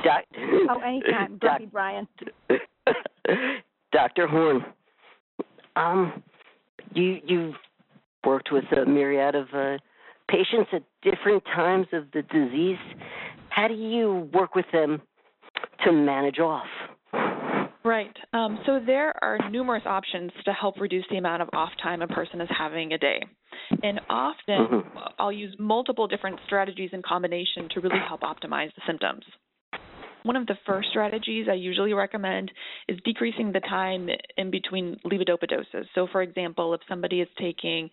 Doc, 0.05 0.25
oh, 0.71 0.79
anytime, 0.87 1.37
Grumpy 1.39 1.67
Brian. 1.67 2.07
Dr. 3.93 4.29
Horn, 4.29 4.65
um, 5.75 6.23
you 6.95 7.19
you've 7.27 7.57
worked 8.25 8.53
with 8.53 8.65
a 8.71 8.87
myriad 8.87 9.35
of 9.35 9.49
uh, 9.53 9.79
patients 10.29 10.71
at 10.73 10.85
different 11.03 11.43
times 11.45 11.89
of 11.93 12.05
the 12.13 12.23
disease. 12.23 12.79
How 13.49 13.67
do 13.67 13.75
you 13.75 14.31
work 14.33 14.55
with 14.55 14.67
them 14.73 15.03
to 15.85 15.91
manage 15.91 16.39
off? 16.39 16.69
Right. 17.85 18.17
Um, 18.33 18.61
so 18.65 18.81
there 18.85 19.13
are 19.23 19.51
numerous 19.51 19.83
options 19.87 20.31
to 20.45 20.53
help 20.53 20.81
reduce 20.81 21.05
the 21.11 21.17
amount 21.17 21.43
of 21.43 21.49
off 21.53 21.71
time 21.83 22.03
a 22.03 22.07
person 22.07 22.41
is 22.41 22.49
having 22.57 22.93
a 22.93 22.99
day. 22.99 23.23
And 23.83 24.01
often 24.09 24.59
mm-hmm. 24.59 24.99
I'll 25.19 25.33
use 25.33 25.55
multiple 25.59 26.07
different 26.07 26.39
strategies 26.47 26.91
in 26.93 27.03
combination 27.03 27.69
to 27.75 27.81
really 27.81 27.99
help 28.07 28.21
optimize 28.21 28.73
the 28.77 28.83
symptoms. 28.87 29.25
One 30.23 30.37
of 30.37 30.47
the 30.47 30.55
first 30.65 30.91
strategies 30.91 31.47
I 31.51 31.55
usually 31.55 31.95
recommend 31.95 32.53
is 32.89 32.99
decreasing 33.05 33.51
the 33.51 33.59
time 33.59 34.09
in 34.37 34.53
between 34.53 34.97
levodopa 35.05 35.49
doses. 35.49 35.89
So, 35.97 36.07
for 36.13 36.23
example, 36.23 36.75
if 36.75 36.81
somebody 36.89 37.21
is 37.21 37.29
taking 37.41 37.91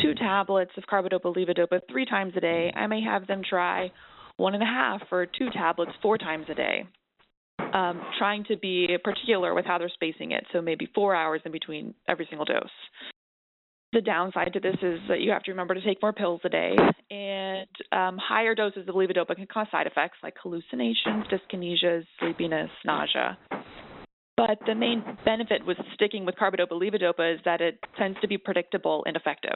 two 0.00 0.14
tablets 0.14 0.70
of 0.76 0.84
carbidopa 0.84 1.34
levodopa 1.34 1.80
three 1.90 2.06
times 2.06 2.34
a 2.36 2.40
day, 2.40 2.72
I 2.76 2.86
may 2.86 3.02
have 3.02 3.26
them 3.26 3.42
try 3.48 3.90
one 4.36 4.54
and 4.54 4.62
a 4.62 4.66
half 4.66 5.02
or 5.10 5.26
two 5.26 5.48
tablets 5.52 5.92
four 6.00 6.16
times 6.16 6.46
a 6.48 6.54
day 6.54 6.86
um, 7.74 8.00
trying 8.18 8.44
to 8.44 8.56
be 8.56 8.96
particular 9.02 9.52
with 9.52 9.66
how 9.66 9.78
they're 9.78 9.90
spacing 9.92 10.30
it, 10.30 10.44
so 10.52 10.62
maybe 10.62 10.88
four 10.94 11.14
hours 11.14 11.42
in 11.44 11.52
between 11.52 11.94
every 12.08 12.26
single 12.30 12.46
dose. 12.46 12.70
The 13.92 14.00
downside 14.00 14.52
to 14.54 14.60
this 14.60 14.76
is 14.82 15.00
that 15.08 15.20
you 15.20 15.30
have 15.30 15.42
to 15.44 15.50
remember 15.50 15.74
to 15.74 15.80
take 15.80 16.00
more 16.00 16.12
pills 16.12 16.40
a 16.44 16.48
day, 16.48 16.76
and 17.10 17.68
um, 17.92 18.18
higher 18.18 18.54
doses 18.54 18.88
of 18.88 18.94
levodopa 18.94 19.36
can 19.36 19.46
cause 19.46 19.66
side 19.70 19.86
effects 19.86 20.18
like 20.22 20.34
hallucinations, 20.42 21.24
dyskinesias, 21.30 22.04
sleepiness, 22.20 22.70
nausea. 22.84 23.36
But 24.36 24.58
the 24.66 24.74
main 24.74 25.04
benefit 25.24 25.64
with 25.64 25.76
sticking 25.94 26.26
with 26.26 26.34
carbidopa 26.34 26.72
levodopa 26.72 27.34
is 27.34 27.40
that 27.44 27.60
it 27.60 27.78
tends 27.96 28.20
to 28.20 28.28
be 28.28 28.36
predictable 28.36 29.04
and 29.06 29.16
effective. 29.16 29.54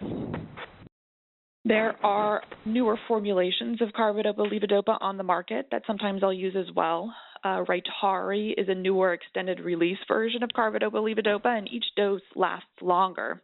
There 1.64 1.96
are 2.04 2.42
newer 2.64 2.98
formulations 3.09 3.83
of 3.83 3.88
carbidopa 3.88 4.38
levodopa 4.38 4.98
on 5.00 5.16
the 5.16 5.24
market 5.24 5.66
that 5.72 5.83
sometimes 5.87 6.22
I'll 6.22 6.33
use 6.33 6.54
as 6.57 6.72
well. 6.74 7.12
Uh, 7.48 7.64
Rytary 7.64 8.52
is 8.58 8.68
a 8.68 8.74
newer 8.74 9.14
extended 9.14 9.61
release 9.61 9.96
version 10.06 10.42
of 10.42 10.50
carbidopa 10.50 10.92
levodopa, 10.92 11.56
and 11.56 11.66
each 11.66 11.84
dose 11.96 12.20
lasts 12.37 12.66
longer. 12.82 13.40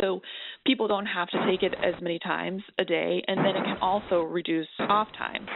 So 0.00 0.22
people 0.66 0.88
don't 0.88 1.04
have 1.04 1.28
to 1.28 1.46
take 1.46 1.62
it 1.62 1.74
as 1.84 2.00
many 2.00 2.18
times 2.18 2.62
a 2.78 2.84
day, 2.84 3.22
and 3.28 3.36
then 3.40 3.56
it 3.56 3.64
can 3.64 3.76
also 3.82 4.22
reduce 4.22 4.68
off 4.78 5.08
time. 5.18 5.46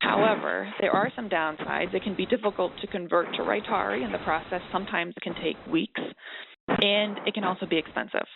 However, 0.00 0.72
there 0.80 0.92
are 0.92 1.10
some 1.16 1.28
downsides. 1.28 1.92
It 1.94 2.04
can 2.04 2.14
be 2.14 2.26
difficult 2.26 2.70
to 2.80 2.86
convert 2.86 3.26
to 3.34 3.42
Rytary, 3.42 4.04
and 4.04 4.14
the 4.14 4.18
process 4.18 4.60
sometimes 4.70 5.12
can 5.20 5.34
take 5.42 5.56
weeks, 5.68 6.00
and 6.68 7.18
it 7.26 7.34
can 7.34 7.42
also 7.42 7.66
be 7.66 7.76
expensive. 7.76 8.26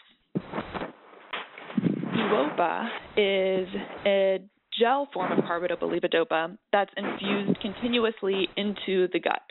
Duopa 2.17 2.89
is 3.17 3.69
a 4.05 4.41
gel 4.79 5.09
form 5.13 5.33
of 5.33 5.45
carbidopa 5.45 6.57
that's 6.73 6.91
infused 6.97 7.61
continuously 7.61 8.49
into 8.57 9.09
the 9.13 9.21
gut. 9.21 9.43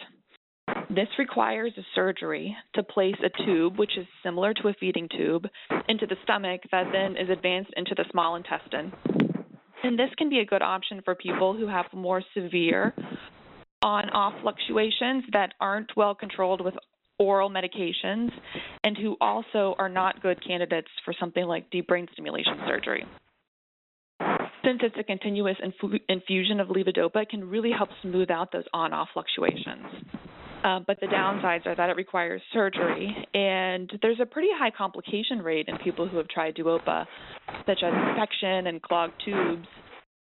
This 0.89 1.07
requires 1.17 1.73
a 1.77 1.81
surgery 1.95 2.55
to 2.75 2.83
place 2.83 3.15
a 3.23 3.45
tube, 3.45 3.77
which 3.77 3.97
is 3.97 4.05
similar 4.23 4.53
to 4.55 4.67
a 4.69 4.73
feeding 4.79 5.09
tube, 5.09 5.47
into 5.87 6.05
the 6.05 6.15
stomach 6.23 6.61
that 6.71 6.85
then 6.91 7.17
is 7.17 7.29
advanced 7.29 7.71
into 7.75 7.95
the 7.95 8.05
small 8.11 8.35
intestine. 8.35 8.91
And 9.83 9.99
this 9.99 10.09
can 10.17 10.29
be 10.29 10.39
a 10.39 10.45
good 10.45 10.61
option 10.61 11.01
for 11.03 11.15
people 11.15 11.55
who 11.55 11.67
have 11.67 11.85
more 11.93 12.23
severe 12.33 12.93
on 13.81 14.09
off 14.11 14.33
fluctuations 14.41 15.25
that 15.33 15.53
aren't 15.59 15.91
well 15.97 16.15
controlled 16.15 16.61
with 16.61 16.75
oral 17.19 17.49
medications 17.49 18.29
and 18.83 18.97
who 18.97 19.17
also 19.19 19.75
are 19.77 19.89
not 19.89 20.21
good 20.21 20.45
candidates 20.45 20.87
for 21.03 21.13
something 21.19 21.43
like 21.43 21.69
deep 21.69 21.87
brain 21.87 22.07
stimulation 22.13 22.57
surgery. 22.67 23.05
Since 24.65 24.79
it's 24.83 24.95
a 24.97 25.03
continuous 25.03 25.57
infu- 25.63 25.99
infusion 26.07 26.59
of 26.59 26.69
levodopa, 26.69 27.23
it 27.23 27.29
can 27.29 27.49
really 27.49 27.71
help 27.71 27.89
smooth 28.01 28.31
out 28.31 28.51
those 28.51 28.63
on 28.73 28.93
off 28.93 29.09
fluctuations. 29.13 29.85
Uh, 30.63 30.79
but 30.87 30.97
the 31.01 31.07
downsides 31.07 31.65
are 31.65 31.75
that 31.75 31.89
it 31.89 31.97
requires 31.97 32.41
surgery, 32.53 33.13
and 33.33 33.91
there's 34.01 34.19
a 34.21 34.25
pretty 34.25 34.47
high 34.57 34.71
complication 34.71 35.39
rate 35.39 35.67
in 35.67 35.77
people 35.79 36.07
who 36.07 36.15
have 36.15 36.29
tried 36.29 36.55
Duopa, 36.55 37.05
such 37.65 37.79
as 37.83 37.93
infection 38.09 38.67
and 38.67 38.81
clogged 38.81 39.13
tubes. 39.25 39.67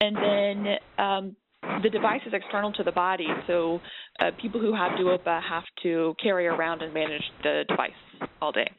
And 0.01 0.17
then 0.17 0.75
um, 0.97 1.37
the 1.83 1.91
device 1.91 2.21
is 2.25 2.33
external 2.33 2.73
to 2.75 2.85
the 2.85 2.93
body, 2.93 3.27
so 3.49 3.81
uh, 4.21 4.31
people 4.41 4.61
who 4.61 4.73
have 4.73 4.93
Duopa 4.93 5.43
have 5.43 5.65
to 5.83 6.15
carry 6.23 6.47
around 6.47 6.83
and 6.83 6.95
manage 6.95 7.25
the 7.43 7.65
device 7.69 7.91
all 8.41 8.53
day. 8.53 8.71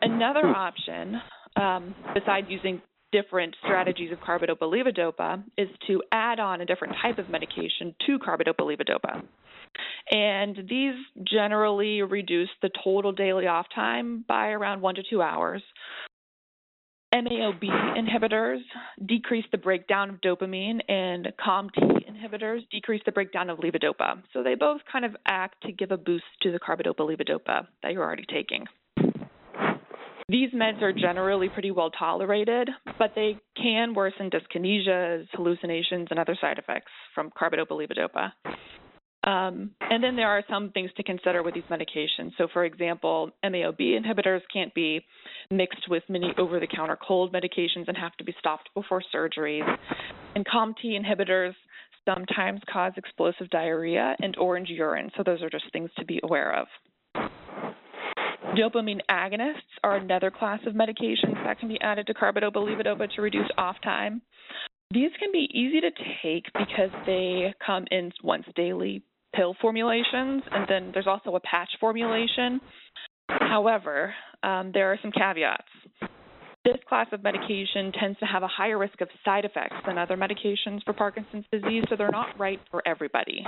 Another 0.00 0.46
option, 0.46 1.20
um, 1.56 1.94
besides 2.14 2.46
using 2.48 2.80
different 3.14 3.54
strategies 3.62 4.10
of 4.10 4.18
carbidopa 4.18 4.62
levodopa, 4.62 5.42
is 5.56 5.68
to 5.86 6.02
add 6.10 6.40
on 6.40 6.60
a 6.60 6.66
different 6.66 6.94
type 7.00 7.18
of 7.18 7.28
medication 7.30 7.94
to 8.06 8.18
carbidopa 8.18 8.60
levodopa. 8.60 9.22
And 10.10 10.56
these 10.68 10.94
generally 11.22 12.02
reduce 12.02 12.48
the 12.60 12.70
total 12.82 13.12
daily 13.12 13.46
off 13.46 13.66
time 13.72 14.24
by 14.26 14.48
around 14.48 14.80
one 14.80 14.96
to 14.96 15.02
two 15.08 15.22
hours. 15.22 15.62
MAOB 17.14 17.62
inhibitors 17.96 18.58
decrease 19.06 19.44
the 19.52 19.58
breakdown 19.58 20.10
of 20.10 20.20
dopamine, 20.20 20.80
and 20.88 21.28
COMT 21.38 21.74
inhibitors 22.10 22.68
decrease 22.72 23.02
the 23.06 23.12
breakdown 23.12 23.50
of 23.50 23.58
levodopa. 23.58 24.20
So 24.32 24.42
they 24.42 24.56
both 24.56 24.80
kind 24.90 25.04
of 25.04 25.14
act 25.24 25.62
to 25.62 25.72
give 25.72 25.92
a 25.92 25.96
boost 25.96 26.24
to 26.42 26.50
the 26.50 26.58
carbidopa 26.58 26.98
levodopa 26.98 27.68
that 27.84 27.92
you're 27.92 28.02
already 28.02 28.26
taking. 28.28 28.66
These 30.28 30.52
meds 30.52 30.80
are 30.80 30.92
generally 30.92 31.50
pretty 31.50 31.70
well 31.70 31.90
tolerated, 31.90 32.70
but 32.98 33.12
they 33.14 33.38
can 33.60 33.92
worsen 33.92 34.30
dyskinesias, 34.30 35.26
hallucinations, 35.32 36.08
and 36.10 36.18
other 36.18 36.36
side 36.40 36.58
effects 36.58 36.90
from 37.14 37.30
carbidopa 37.30 37.72
levodopa. 37.72 38.32
Um, 39.24 39.70
and 39.80 40.04
then 40.04 40.16
there 40.16 40.28
are 40.28 40.42
some 40.50 40.70
things 40.70 40.90
to 40.96 41.02
consider 41.02 41.42
with 41.42 41.54
these 41.54 41.64
medications. 41.70 42.32
So, 42.36 42.46
for 42.52 42.64
example, 42.64 43.30
MAOB 43.42 43.80
inhibitors 43.80 44.40
can't 44.52 44.72
be 44.74 45.04
mixed 45.50 45.88
with 45.88 46.02
many 46.08 46.32
over 46.38 46.60
the 46.60 46.66
counter 46.66 46.98
cold 47.06 47.32
medications 47.32 47.88
and 47.88 47.96
have 47.96 48.14
to 48.18 48.24
be 48.24 48.34
stopped 48.38 48.68
before 48.74 49.02
surgeries. 49.14 49.66
And 50.34 50.46
COMT 50.46 50.84
inhibitors 50.84 51.54
sometimes 52.06 52.60
cause 52.70 52.92
explosive 52.96 53.48
diarrhea 53.48 54.14
and 54.20 54.36
orange 54.36 54.68
urine. 54.68 55.10
So, 55.16 55.22
those 55.22 55.42
are 55.42 55.50
just 55.50 55.70
things 55.72 55.90
to 55.98 56.04
be 56.04 56.20
aware 56.22 56.54
of. 56.60 56.66
Dopamine 58.52 59.00
agonists 59.10 59.54
are 59.82 59.96
another 59.96 60.30
class 60.30 60.60
of 60.66 60.74
medications 60.74 61.42
that 61.44 61.58
can 61.58 61.68
be 61.68 61.80
added 61.80 62.06
to 62.06 62.14
carbidopa 62.14 62.56
levodopa 62.56 63.10
to 63.14 63.22
reduce 63.22 63.50
off 63.58 63.76
time. 63.82 64.22
These 64.92 65.10
can 65.18 65.32
be 65.32 65.48
easy 65.52 65.80
to 65.80 65.90
take 66.22 66.44
because 66.52 66.90
they 67.06 67.52
come 67.64 67.84
in 67.90 68.12
once 68.22 68.44
daily 68.54 69.02
pill 69.34 69.56
formulations, 69.60 70.42
and 70.52 70.66
then 70.68 70.90
there's 70.92 71.06
also 71.06 71.34
a 71.34 71.40
patch 71.40 71.70
formulation. 71.80 72.60
However, 73.28 74.14
um, 74.42 74.70
there 74.72 74.92
are 74.92 74.98
some 75.02 75.10
caveats. 75.10 75.64
This 76.64 76.76
class 76.88 77.08
of 77.12 77.22
medication 77.22 77.92
tends 77.98 78.18
to 78.20 78.26
have 78.26 78.42
a 78.42 78.48
higher 78.48 78.78
risk 78.78 79.00
of 79.00 79.08
side 79.24 79.44
effects 79.44 79.76
than 79.86 79.98
other 79.98 80.16
medications 80.16 80.82
for 80.84 80.92
Parkinson's 80.92 81.44
disease, 81.50 81.84
so 81.88 81.96
they're 81.96 82.10
not 82.10 82.38
right 82.38 82.60
for 82.70 82.82
everybody. 82.86 83.44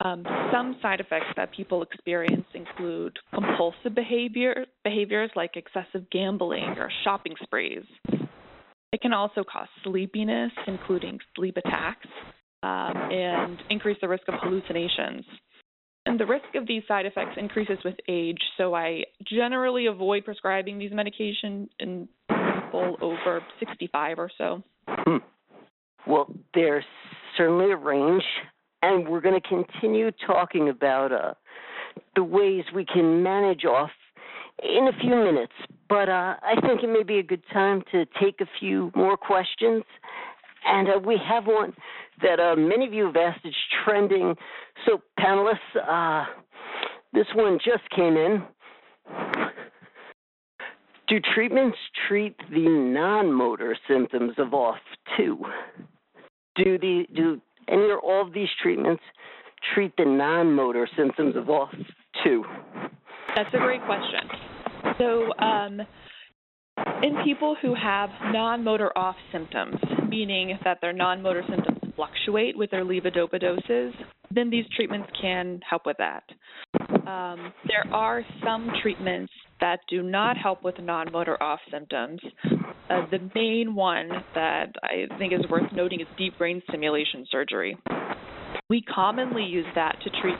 Um, 0.00 0.24
some 0.52 0.76
side 0.82 1.00
effects 1.00 1.26
that 1.36 1.52
people 1.52 1.82
experience 1.82 2.46
include 2.52 3.16
compulsive 3.32 3.94
behavior, 3.94 4.66
behaviors 4.82 5.30
like 5.36 5.56
excessive 5.56 6.10
gambling 6.10 6.74
or 6.78 6.90
shopping 7.04 7.34
sprees. 7.42 7.84
It 8.92 9.00
can 9.00 9.12
also 9.12 9.44
cause 9.44 9.68
sleepiness, 9.82 10.52
including 10.66 11.18
sleep 11.36 11.56
attacks, 11.56 12.06
um, 12.62 12.92
and 13.10 13.58
increase 13.70 13.98
the 14.00 14.08
risk 14.08 14.24
of 14.28 14.34
hallucinations. 14.40 15.24
And 16.06 16.20
the 16.20 16.26
risk 16.26 16.54
of 16.54 16.66
these 16.66 16.82
side 16.86 17.06
effects 17.06 17.36
increases 17.36 17.78
with 17.84 17.94
age, 18.08 18.40
so 18.58 18.74
I 18.74 19.04
generally 19.26 19.86
avoid 19.86 20.24
prescribing 20.24 20.78
these 20.78 20.92
medications 20.92 21.68
in 21.80 22.08
people 22.28 22.96
over 23.00 23.42
65 23.58 24.18
or 24.18 24.30
so. 24.36 24.62
Hmm. 24.86 25.16
Well, 26.06 26.30
there's 26.52 26.84
certainly 27.38 27.72
a 27.72 27.76
range, 27.76 28.22
and 28.84 29.08
we're 29.08 29.20
going 29.20 29.40
to 29.40 29.48
continue 29.48 30.10
talking 30.26 30.68
about 30.68 31.10
uh, 31.10 31.34
the 32.16 32.22
ways 32.22 32.64
we 32.74 32.84
can 32.84 33.22
manage 33.22 33.64
off 33.64 33.90
in 34.62 34.88
a 34.88 35.00
few 35.00 35.16
minutes. 35.16 35.52
But 35.88 36.08
uh, 36.08 36.36
I 36.42 36.54
think 36.60 36.82
it 36.82 36.88
may 36.88 37.02
be 37.02 37.18
a 37.18 37.22
good 37.22 37.42
time 37.52 37.82
to 37.92 38.04
take 38.20 38.40
a 38.40 38.46
few 38.60 38.92
more 38.94 39.16
questions. 39.16 39.84
And 40.66 40.88
uh, 40.88 40.98
we 41.04 41.18
have 41.26 41.46
one 41.46 41.72
that 42.22 42.40
uh, 42.40 42.56
many 42.56 42.86
of 42.86 42.92
you 42.92 43.06
have 43.06 43.16
asked. 43.16 43.40
It's 43.44 43.56
trending. 43.84 44.34
So, 44.86 45.00
panelists, 45.18 45.56
uh, 45.76 46.26
this 47.12 47.26
one 47.34 47.58
just 47.64 47.88
came 47.94 48.16
in. 48.16 48.42
Do 51.06 51.20
treatments 51.34 51.76
treat 52.08 52.36
the 52.50 52.66
non-motor 52.66 53.76
symptoms 53.88 54.32
of 54.38 54.54
OFF 54.54 54.78
too? 55.16 55.38
Do 56.56 56.78
the 56.78 57.04
do 57.14 57.40
any 57.68 57.90
or 57.90 57.98
all 57.98 58.26
of 58.26 58.32
these 58.32 58.48
treatments 58.62 59.02
treat 59.74 59.92
the 59.96 60.04
non-motor 60.04 60.88
symptoms 60.96 61.36
of 61.36 61.48
OFF 61.48 61.74
too? 62.22 62.44
That's 63.34 63.52
a 63.54 63.58
great 63.58 63.84
question. 63.84 64.94
So, 64.98 65.32
um, 65.38 65.80
in 67.02 67.16
people 67.24 67.56
who 67.60 67.74
have 67.74 68.10
non-motor 68.32 68.96
off 68.96 69.16
symptoms, 69.32 69.76
meaning 70.08 70.58
that 70.64 70.78
their 70.80 70.92
non-motor 70.92 71.42
symptoms 71.48 71.78
fluctuate 71.96 72.56
with 72.56 72.70
their 72.70 72.84
levodopa 72.84 73.40
doses, 73.40 73.94
then 74.30 74.50
these 74.50 74.64
treatments 74.76 75.08
can 75.20 75.60
help 75.68 75.86
with 75.86 75.96
that. 75.98 76.24
Um, 77.06 77.52
there 77.68 77.92
are 77.92 78.24
some 78.44 78.70
treatments 78.82 79.32
that 79.64 79.80
do 79.88 80.02
not 80.02 80.36
help 80.36 80.62
with 80.62 80.78
non-motor 80.78 81.42
off 81.42 81.58
symptoms. 81.70 82.20
Uh, 82.90 83.06
the 83.10 83.30
main 83.34 83.74
one 83.74 84.10
that 84.34 84.74
I 84.82 85.06
think 85.16 85.32
is 85.32 85.40
worth 85.48 85.72
noting 85.72 86.02
is 86.02 86.06
deep 86.18 86.36
brain 86.36 86.60
stimulation 86.68 87.26
surgery. 87.30 87.78
We 88.68 88.82
commonly 88.82 89.42
use 89.42 89.64
that 89.74 89.96
to 90.04 90.10
treat 90.20 90.36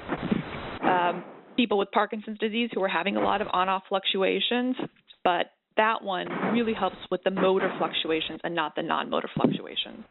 um, 0.83 1.25
people 1.57 1.79
with 1.79 1.91
Parkinson's 1.93 2.39
disease 2.39 2.69
who 2.75 2.83
are 2.83 2.89
having 2.89 3.17
a 3.17 3.21
lot 3.21 3.41
of 3.41 3.49
on-off 3.51 3.85
fluctuations, 3.89 4.77
but 5.25 5.47
that 5.79 6.05
one 6.05 6.27
really 6.53 6.75
helps 6.75 6.99
with 7.11 7.23
the 7.25 7.31
motor 7.31 7.73
fluctuations 7.79 8.41
and 8.45 8.55
not 8.55 8.77
the 8.77 8.83
non-motor 8.83 9.31
fluctuations. 9.35 10.05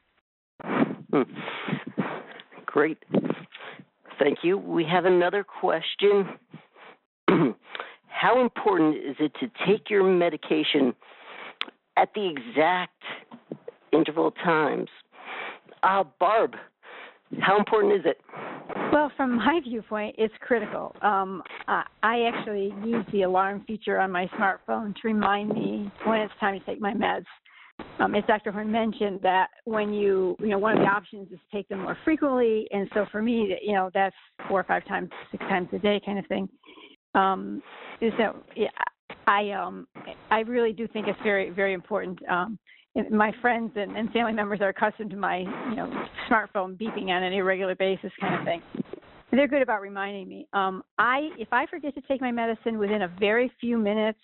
Hmm. 0.64 1.22
Great. 2.66 2.98
Thank 4.18 4.40
you. 4.42 4.58
We 4.58 4.86
have 4.92 5.06
another 5.06 5.44
question. 5.44 6.30
How 8.24 8.40
important 8.40 8.96
is 8.96 9.18
it 9.20 9.34
to 9.42 9.52
take 9.68 9.90
your 9.90 10.02
medication 10.02 10.96
at 11.98 12.08
the 12.16 12.26
exact 12.26 13.04
interval 13.92 14.32
times? 14.32 14.88
Uh, 15.84 16.06
Barb, 16.22 16.54
how 17.42 17.58
important 17.58 17.96
is 17.96 18.06
it? 18.06 18.22
Well, 18.94 19.12
from 19.18 19.36
my 19.36 19.60
viewpoint, 19.62 20.16
it's 20.18 20.34
critical. 20.40 20.96
Um, 21.02 21.44
I 21.68 22.32
actually 22.34 22.74
use 22.86 23.06
the 23.12 23.24
alarm 23.24 23.66
feature 23.68 24.00
on 24.00 24.10
my 24.10 24.28
smartphone 24.40 24.96
to 24.96 25.02
remind 25.04 25.50
me 25.50 25.92
when 26.06 26.22
it's 26.22 26.34
time 26.40 26.58
to 26.58 26.66
take 26.66 26.80
my 26.80 26.94
meds. 26.94 27.26
um, 28.00 28.16
as 28.16 28.24
Dr. 28.26 28.54
Horn 28.54 28.72
mentioned, 28.72 29.20
that 29.24 29.48
when 29.66 29.94
you, 29.94 30.38
you 30.40 30.48
know, 30.48 30.60
one 30.60 30.78
of 30.78 30.80
the 30.80 30.90
options 30.90 31.30
is 31.30 31.40
take 31.52 31.68
them 31.68 31.82
more 31.82 31.98
frequently. 32.06 32.70
And 32.72 32.90
so 32.94 33.06
for 33.12 33.22
me, 33.22 33.54
you 33.62 33.74
know, 33.74 33.92
that's 33.94 34.16
four 34.48 34.62
or 34.62 34.64
five 34.64 34.86
times, 34.86 35.10
six 35.30 35.44
times 35.50 35.68
a 35.74 35.80
day 35.80 36.00
kind 36.06 36.18
of 36.18 36.26
thing. 36.28 36.48
Um, 37.16 37.62
so 38.00 38.36
yeah, 38.56 38.70
I, 39.28 39.52
um, 39.52 39.88
I 40.32 40.40
really 40.40 40.74
do 40.74 40.88
think 40.88 41.08
it's 41.08 41.20
very, 41.24 41.50
very 41.50 41.74
important. 41.74 42.20
Um, 42.30 42.58
my 43.12 43.32
friends 43.42 43.72
and, 43.76 43.96
and 43.98 44.12
family 44.12 44.34
members 44.34 44.62
are 44.62 44.70
accustomed 44.70 45.10
to 45.12 45.18
my, 45.18 45.40
you 45.40 45.76
know, 45.76 46.06
smartphone 46.30 46.78
beeping 46.78 47.10
on 47.10 47.24
an 47.24 47.34
irregular 47.34 47.76
basis 47.76 48.12
kind 48.20 48.36
of 48.36 48.46
thing. 48.46 48.62
They're 49.32 49.48
good 49.48 49.64
about 49.64 49.82
reminding 49.82 50.28
me. 50.28 50.48
Um, 50.54 50.84
I, 51.00 51.30
if 51.40 51.48
I 51.52 51.66
forget 51.66 51.96
to 51.96 52.02
take 52.02 52.22
my 52.22 52.32
medicine 52.32 52.78
within 52.78 53.02
a 53.02 53.08
very 53.20 53.52
few 53.60 53.80
minutes, 53.80 54.20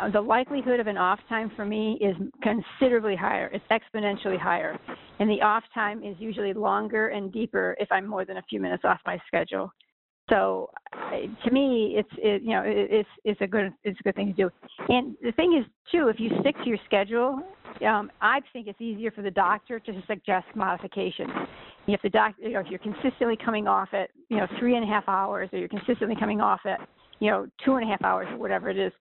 uh, 0.00 0.10
the 0.10 0.20
likelihood 0.20 0.80
of 0.80 0.86
an 0.86 0.96
off 0.96 1.18
time 1.28 1.52
for 1.54 1.66
me 1.66 1.98
is 2.00 2.16
considerably 2.42 3.14
higher. 3.14 3.50
It's 3.52 3.64
exponentially 3.70 4.40
higher, 4.40 4.78
and 5.18 5.28
the 5.28 5.42
off 5.42 5.64
time 5.74 6.02
is 6.02 6.16
usually 6.18 6.54
longer 6.54 7.08
and 7.08 7.30
deeper 7.30 7.76
if 7.78 7.92
I'm 7.92 8.06
more 8.06 8.24
than 8.24 8.38
a 8.38 8.42
few 8.48 8.58
minutes 8.58 8.84
off 8.86 9.00
my 9.04 9.18
schedule. 9.26 9.70
So, 10.30 10.70
to 11.44 11.50
me, 11.50 11.96
it's 11.98 12.08
it, 12.16 12.42
you 12.42 12.50
know 12.50 12.62
it's 12.64 13.08
it's 13.24 13.40
a 13.40 13.46
good 13.46 13.72
it's 13.84 13.98
a 14.00 14.02
good 14.02 14.14
thing 14.14 14.34
to 14.34 14.44
do. 14.44 14.50
And 14.88 15.16
the 15.22 15.32
thing 15.32 15.56
is 15.58 15.66
too, 15.92 16.08
if 16.08 16.18
you 16.18 16.30
stick 16.40 16.56
to 16.56 16.68
your 16.68 16.78
schedule, 16.86 17.40
um, 17.86 18.10
I 18.20 18.40
think 18.52 18.66
it's 18.66 18.80
easier 18.80 19.10
for 19.10 19.22
the 19.22 19.30
doctor 19.30 19.78
to 19.80 20.02
suggest 20.06 20.46
modifications. 20.54 21.30
If 21.86 22.00
the 22.00 22.08
doctor, 22.08 22.42
you 22.42 22.54
know, 22.54 22.60
if 22.60 22.68
you're 22.68 22.78
consistently 22.78 23.36
coming 23.36 23.68
off 23.68 23.90
at 23.92 24.10
you 24.30 24.38
know 24.38 24.46
three 24.58 24.76
and 24.76 24.84
a 24.84 24.86
half 24.88 25.04
hours, 25.08 25.50
or 25.52 25.58
you're 25.58 25.68
consistently 25.68 26.16
coming 26.18 26.40
off 26.40 26.60
at 26.64 26.80
you 27.20 27.30
know, 27.30 27.46
two 27.64 27.74
and 27.74 27.84
a 27.84 27.86
half 27.86 28.02
hours 28.02 28.28
or 28.30 28.36
whatever 28.38 28.68
it 28.68 28.78
is, 28.78 28.92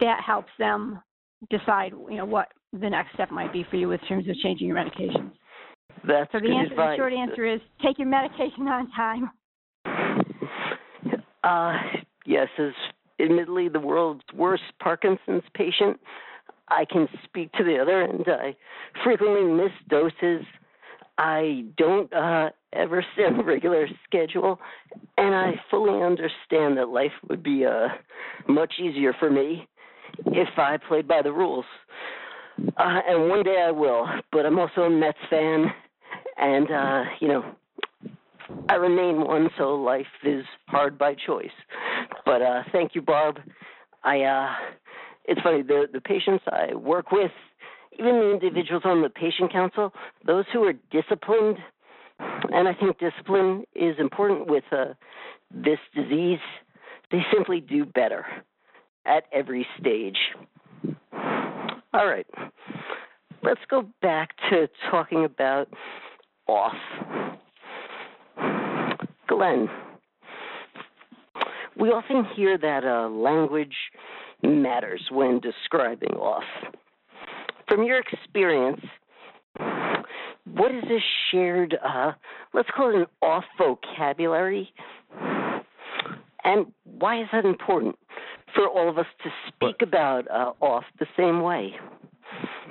that 0.00 0.20
helps 0.24 0.50
them 0.58 1.00
decide, 1.50 1.92
you 2.10 2.16
know, 2.16 2.24
what 2.24 2.48
the 2.72 2.88
next 2.88 3.14
step 3.14 3.30
might 3.30 3.52
be 3.52 3.64
for 3.70 3.76
you 3.76 3.90
in 3.92 3.98
terms 4.00 4.28
of 4.28 4.36
changing 4.36 4.66
your 4.66 4.76
medications. 4.76 5.30
That's 6.06 6.30
so 6.32 6.38
the 6.38 6.46
good 6.46 6.52
answer, 6.52 6.74
the 6.74 6.96
short 6.96 7.12
answer 7.12 7.46
is 7.46 7.60
take 7.84 7.98
your 7.98 8.08
medication 8.08 8.66
on 8.68 8.90
time. 8.92 9.30
Uh, 11.42 11.74
yes, 12.26 12.48
as 12.58 12.72
admittedly 13.20 13.68
the 13.68 13.80
world's 13.80 14.24
worst 14.34 14.62
Parkinson's 14.80 15.42
patient, 15.54 15.98
I 16.68 16.84
can 16.84 17.08
speak 17.24 17.52
to 17.52 17.64
the 17.64 17.78
other 17.78 18.02
end. 18.02 18.24
I 18.26 18.56
frequently 19.04 19.44
miss 19.44 19.72
doses. 19.88 20.44
I 21.18 21.64
don't 21.76 22.12
uh, 22.12 22.50
ever 22.72 23.04
stay 23.12 23.24
on 23.24 23.40
a 23.40 23.42
regular 23.42 23.86
schedule, 24.04 24.58
and 25.18 25.34
I 25.34 25.52
fully 25.70 26.02
understand 26.02 26.78
that 26.78 26.88
life 26.88 27.12
would 27.28 27.42
be 27.42 27.64
uh, 27.66 27.88
much 28.48 28.74
easier 28.80 29.14
for 29.18 29.30
me 29.30 29.66
if 30.26 30.48
I 30.56 30.78
played 30.88 31.08
by 31.08 31.22
the 31.22 31.32
rules. 31.32 31.64
Uh, 32.76 33.00
and 33.08 33.28
one 33.28 33.42
day 33.42 33.64
I 33.66 33.70
will, 33.70 34.06
but 34.30 34.46
I'm 34.46 34.58
also 34.58 34.82
a 34.82 34.90
Mets 34.90 35.18
fan, 35.30 35.66
and 36.36 36.70
uh, 36.70 37.04
you 37.20 37.28
know, 37.28 37.44
I 38.68 38.74
remain 38.74 39.24
one, 39.24 39.48
so 39.58 39.74
life 39.74 40.06
is 40.24 40.44
hard 40.66 40.98
by 40.98 41.14
choice. 41.14 41.50
But 42.24 42.42
uh, 42.42 42.62
thank 42.72 42.94
you, 42.94 43.02
Barb. 43.02 43.38
I 44.04 44.22
uh, 44.22 44.50
it's 45.24 45.40
funny 45.42 45.62
the 45.62 45.86
the 45.92 46.00
patients 46.00 46.44
I 46.46 46.74
work 46.74 47.12
with, 47.12 47.32
even 47.98 48.18
the 48.20 48.30
individuals 48.32 48.82
on 48.84 49.02
the 49.02 49.10
patient 49.10 49.52
council, 49.52 49.92
those 50.26 50.44
who 50.52 50.64
are 50.64 50.74
disciplined 50.90 51.58
and 52.50 52.68
I 52.68 52.74
think 52.74 52.98
discipline 52.98 53.64
is 53.74 53.96
important 53.98 54.46
with 54.46 54.64
uh, 54.72 54.94
this 55.50 55.78
disease. 55.94 56.38
They 57.10 57.20
simply 57.32 57.60
do 57.60 57.84
better 57.84 58.24
at 59.04 59.24
every 59.32 59.66
stage. 59.80 60.18
All 61.94 62.06
right, 62.06 62.26
let's 63.42 63.60
go 63.68 63.86
back 64.00 64.30
to 64.50 64.68
talking 64.90 65.24
about 65.24 65.68
off. 66.46 66.72
Glenn, 69.32 69.68
we 71.78 71.88
often 71.88 72.26
hear 72.36 72.58
that 72.58 72.84
uh, 72.84 73.08
language 73.08 73.74
matters 74.42 75.00
when 75.10 75.40
describing 75.40 76.10
off. 76.10 76.44
From 77.66 77.84
your 77.84 78.00
experience, 78.00 78.80
what 80.44 80.74
is 80.74 80.84
a 80.84 80.98
shared, 81.30 81.76
uh, 81.82 82.12
let's 82.52 82.68
call 82.76 82.90
it 82.90 82.96
an 82.96 83.06
off 83.22 83.44
vocabulary? 83.56 84.70
And 86.44 86.66
why 86.84 87.22
is 87.22 87.28
that 87.32 87.46
important 87.46 87.96
for 88.54 88.68
all 88.68 88.90
of 88.90 88.98
us 88.98 89.06
to 89.24 89.30
speak 89.48 89.76
about 89.80 90.30
uh, 90.30 90.52
off 90.60 90.84
the 90.98 91.06
same 91.16 91.40
way? 91.40 91.72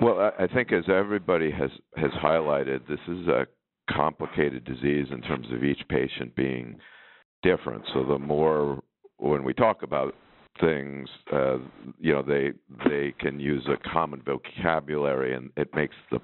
Well, 0.00 0.32
I 0.38 0.46
think 0.46 0.72
as 0.72 0.84
everybody 0.88 1.50
has 1.50 1.70
has 1.96 2.10
highlighted, 2.22 2.86
this 2.88 3.00
is 3.08 3.26
a 3.26 3.46
complicated 3.94 4.64
disease 4.64 5.06
in 5.10 5.20
terms 5.22 5.46
of 5.52 5.64
each 5.64 5.80
patient 5.88 6.34
being 6.34 6.76
different. 7.42 7.82
So 7.92 8.04
the 8.04 8.18
more 8.18 8.82
when 9.18 9.44
we 9.44 9.54
talk 9.54 9.82
about 9.82 10.14
things, 10.60 11.08
uh, 11.32 11.58
you 11.98 12.12
know, 12.12 12.22
they 12.22 12.52
they 12.88 13.14
can 13.18 13.40
use 13.40 13.66
a 13.68 13.88
common 13.88 14.22
vocabulary, 14.22 15.34
and 15.34 15.50
it 15.56 15.68
makes 15.74 15.94
the 16.10 16.20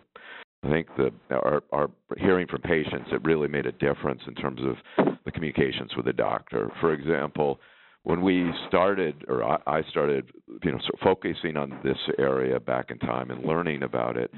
I 0.64 0.70
think 0.70 0.88
the 0.96 1.12
our, 1.30 1.62
our 1.72 1.90
hearing 2.16 2.46
from 2.48 2.62
patients 2.62 3.08
it 3.12 3.24
really 3.24 3.48
made 3.48 3.66
a 3.66 3.72
difference 3.72 4.20
in 4.26 4.34
terms 4.34 4.60
of 4.62 5.16
the 5.24 5.30
communications 5.30 5.92
with 5.96 6.06
the 6.06 6.12
doctor. 6.12 6.70
For 6.80 6.92
example, 6.92 7.60
when 8.02 8.22
we 8.22 8.50
started, 8.68 9.24
or 9.28 9.44
I, 9.44 9.82
started, 9.90 10.30
you 10.64 10.72
know, 10.72 10.78
sort 10.78 10.94
of 10.94 11.00
focusing 11.00 11.56
on 11.56 11.78
this 11.84 11.98
area 12.18 12.58
back 12.58 12.90
in 12.90 12.98
time 12.98 13.30
and 13.30 13.44
learning 13.44 13.82
about 13.82 14.16
it, 14.16 14.32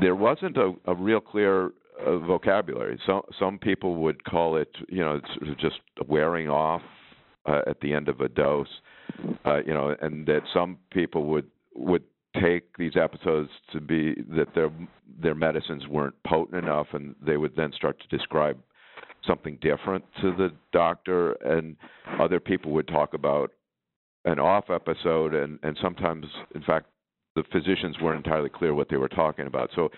there 0.00 0.14
wasn't 0.14 0.56
a, 0.56 0.72
a 0.86 0.94
real 0.94 1.20
clear 1.20 1.70
uh, 2.04 2.18
vocabulary. 2.18 2.98
Some 3.06 3.22
some 3.38 3.58
people 3.58 3.96
would 3.96 4.24
call 4.24 4.56
it, 4.56 4.70
you 4.88 5.00
know, 5.00 5.20
sort 5.38 5.50
of 5.50 5.58
just 5.58 5.80
wearing 6.06 6.48
off 6.48 6.82
uh, 7.46 7.60
at 7.66 7.80
the 7.80 7.92
end 7.94 8.08
of 8.08 8.20
a 8.20 8.28
dose, 8.28 8.68
uh, 9.44 9.58
you 9.66 9.74
know, 9.74 9.94
and 10.00 10.26
that 10.26 10.42
some 10.52 10.78
people 10.90 11.26
would 11.26 11.46
would 11.74 12.02
take 12.40 12.76
these 12.76 12.92
episodes 12.96 13.50
to 13.72 13.80
be 13.80 14.14
that 14.36 14.54
their 14.54 14.70
their 15.20 15.34
medicines 15.34 15.86
weren't 15.88 16.14
potent 16.26 16.62
enough, 16.62 16.88
and 16.92 17.14
they 17.24 17.36
would 17.36 17.56
then 17.56 17.72
start 17.72 18.00
to 18.00 18.16
describe 18.16 18.58
something 19.26 19.58
different 19.60 20.04
to 20.20 20.32
the 20.36 20.52
doctor, 20.72 21.32
and 21.44 21.76
other 22.20 22.40
people 22.40 22.72
would 22.72 22.88
talk 22.88 23.14
about 23.14 23.52
an 24.24 24.38
off 24.38 24.70
episode, 24.70 25.34
and 25.34 25.58
and 25.62 25.78
sometimes, 25.82 26.26
in 26.54 26.62
fact, 26.62 26.86
the 27.34 27.44
physicians 27.52 27.96
weren't 28.00 28.24
entirely 28.24 28.50
clear 28.50 28.74
what 28.74 28.88
they 28.88 28.96
were 28.96 29.08
talking 29.08 29.46
about. 29.46 29.70
So 29.74 29.90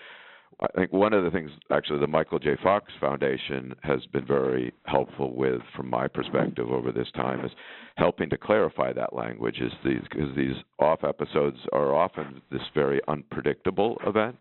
I 0.59 0.67
think 0.75 0.93
one 0.93 1.13
of 1.13 1.23
the 1.23 1.31
things, 1.31 1.49
actually, 1.71 1.99
the 1.99 2.07
Michael 2.07 2.37
J. 2.37 2.55
Fox 2.61 2.91
Foundation 2.99 3.73
has 3.81 4.05
been 4.07 4.25
very 4.25 4.73
helpful 4.85 5.35
with, 5.35 5.61
from 5.75 5.89
my 5.89 6.07
perspective 6.07 6.69
over 6.69 6.91
this 6.91 7.09
time, 7.15 7.43
is 7.43 7.51
helping 7.97 8.29
to 8.29 8.37
clarify 8.37 8.93
that 8.93 9.15
language. 9.15 9.59
Is 9.59 9.71
these 9.83 10.01
because 10.09 10.35
these 10.35 10.55
off 10.79 11.03
episodes 11.03 11.57
are 11.73 11.95
often 11.95 12.41
this 12.51 12.61
very 12.75 13.01
unpredictable 13.07 13.97
event, 14.05 14.37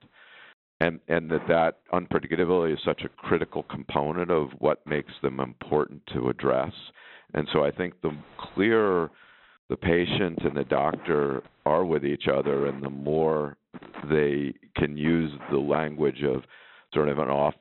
and 0.80 1.00
and 1.08 1.30
that 1.30 1.46
that 1.48 1.78
unpredictability 1.92 2.74
is 2.74 2.80
such 2.84 3.02
a 3.04 3.08
critical 3.08 3.62
component 3.64 4.30
of 4.30 4.50
what 4.58 4.86
makes 4.86 5.12
them 5.22 5.40
important 5.40 6.02
to 6.12 6.28
address. 6.28 6.72
And 7.32 7.48
so 7.52 7.64
I 7.64 7.70
think 7.70 7.94
the 8.02 8.16
clearer 8.54 9.10
the 9.70 9.76
patient 9.76 10.40
and 10.42 10.56
the 10.56 10.64
doctor 10.64 11.42
are 11.64 11.84
with 11.84 12.04
each 12.04 12.24
other, 12.26 12.66
and 12.66 12.82
the 12.82 12.90
more 12.90 13.56
they 14.10 14.54
can 14.76 14.96
use 14.96 15.30
the 15.50 15.58
language 15.58 16.22
of 16.22 16.42
sort 16.92 17.08
of 17.08 17.18
an 17.18 17.28
off 17.28 17.54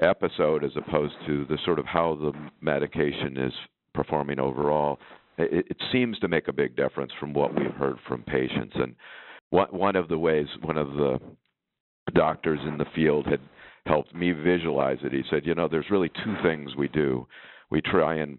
episode 0.00 0.64
as 0.64 0.72
opposed 0.76 1.14
to 1.26 1.44
the 1.46 1.58
sort 1.64 1.78
of 1.78 1.86
how 1.86 2.14
the 2.16 2.32
medication 2.60 3.36
is 3.36 3.52
performing 3.94 4.40
overall, 4.40 4.98
it, 5.38 5.66
it 5.70 5.76
seems 5.92 6.18
to 6.18 6.28
make 6.28 6.48
a 6.48 6.52
big 6.52 6.76
difference 6.76 7.12
from 7.18 7.32
what 7.32 7.54
we've 7.54 7.74
heard 7.74 7.96
from 8.06 8.22
patients. 8.22 8.74
And 8.74 8.94
one, 9.50 9.68
one 9.68 9.96
of 9.96 10.08
the 10.08 10.18
ways, 10.18 10.46
one 10.62 10.78
of 10.78 10.88
the 10.88 11.20
doctors 12.14 12.60
in 12.66 12.78
the 12.78 12.86
field 12.94 13.26
had 13.26 13.40
helped 13.86 14.14
me 14.14 14.32
visualize 14.32 14.98
it. 15.02 15.12
He 15.12 15.22
said, 15.30 15.46
you 15.46 15.54
know, 15.54 15.68
there's 15.68 15.90
really 15.90 16.10
two 16.24 16.34
things 16.42 16.74
we 16.76 16.88
do. 16.88 17.26
We 17.70 17.80
try 17.80 18.16
and 18.16 18.38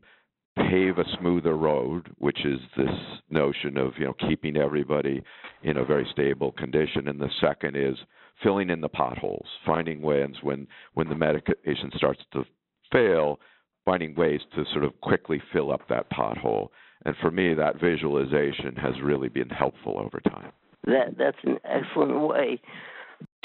pave 0.56 0.98
a 0.98 1.18
smoother 1.20 1.58
road, 1.58 2.10
which 2.18 2.46
is 2.46 2.60
this 2.78 2.96
notion 3.30 3.78
of 3.78 3.94
you 3.98 4.06
know 4.06 4.14
keeping 4.28 4.58
everybody 4.58 5.24
in 5.64 5.78
a 5.78 5.86
very 5.86 6.08
stable 6.12 6.52
condition, 6.52 7.08
and 7.08 7.20
the 7.20 7.30
second 7.42 7.76
is 7.76 7.96
filling 8.42 8.70
in 8.70 8.82
the 8.82 8.90
potholes, 8.90 9.48
finding 9.66 10.02
ways 10.02 10.36
when 10.42 10.68
when 10.94 11.10
the 11.10 11.16
medication 11.16 11.92
starts 11.96 12.22
to 12.34 12.44
fail, 12.92 13.40
finding 13.86 14.16
ways 14.16 14.42
to 14.56 14.64
sort 14.72 14.84
of 14.84 15.00
quickly 15.02 15.42
fill 15.52 15.72
up 15.72 15.82
that 15.90 16.10
pothole. 16.12 16.70
And 17.06 17.16
for 17.22 17.32
me, 17.32 17.54
that 17.54 17.82
visualization 17.82 18.76
has 18.78 18.94
really 19.04 19.30
been 19.30 19.50
helpful 19.50 20.00
over 20.00 20.20
time. 20.22 20.52
That 20.86 21.18
that's 21.18 21.38
an 21.44 21.58
excellent 21.66 22.28
way 22.28 22.62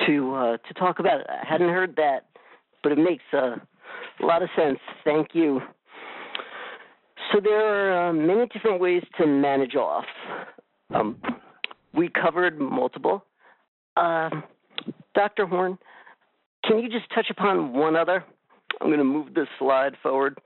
to 0.06 0.34
uh, 0.34 0.56
to 0.58 0.74
talk 0.74 0.98
about 0.98 1.20
it. 1.20 1.26
I 1.28 1.46
hadn't 1.46 1.70
heard 1.70 1.96
that, 1.96 2.26
but 2.82 2.92
it 2.92 2.98
makes 2.98 3.24
a 3.32 3.60
lot 4.20 4.42
of 4.42 4.48
sense. 4.56 4.78
Thank 5.04 5.28
you. 5.32 5.60
So 7.32 7.40
there 7.42 7.92
are 7.92 8.08
uh, 8.08 8.12
many 8.12 8.46
different 8.46 8.80
ways 8.80 9.02
to 9.18 9.26
manage 9.26 9.74
off. 9.74 10.04
Um, 10.94 11.20
we 11.94 12.08
covered 12.08 12.58
multiple. 12.58 13.24
Uh, 13.96 14.30
Dr. 15.14 15.46
Horn, 15.46 15.78
can 16.64 16.78
you 16.78 16.88
just 16.88 17.12
touch 17.14 17.26
upon 17.30 17.72
one 17.72 17.96
other? 17.96 18.24
I'm 18.80 18.88
going 18.88 18.98
to 18.98 19.04
move 19.04 19.34
this 19.34 19.48
slide 19.58 19.94
forward. 20.02 20.38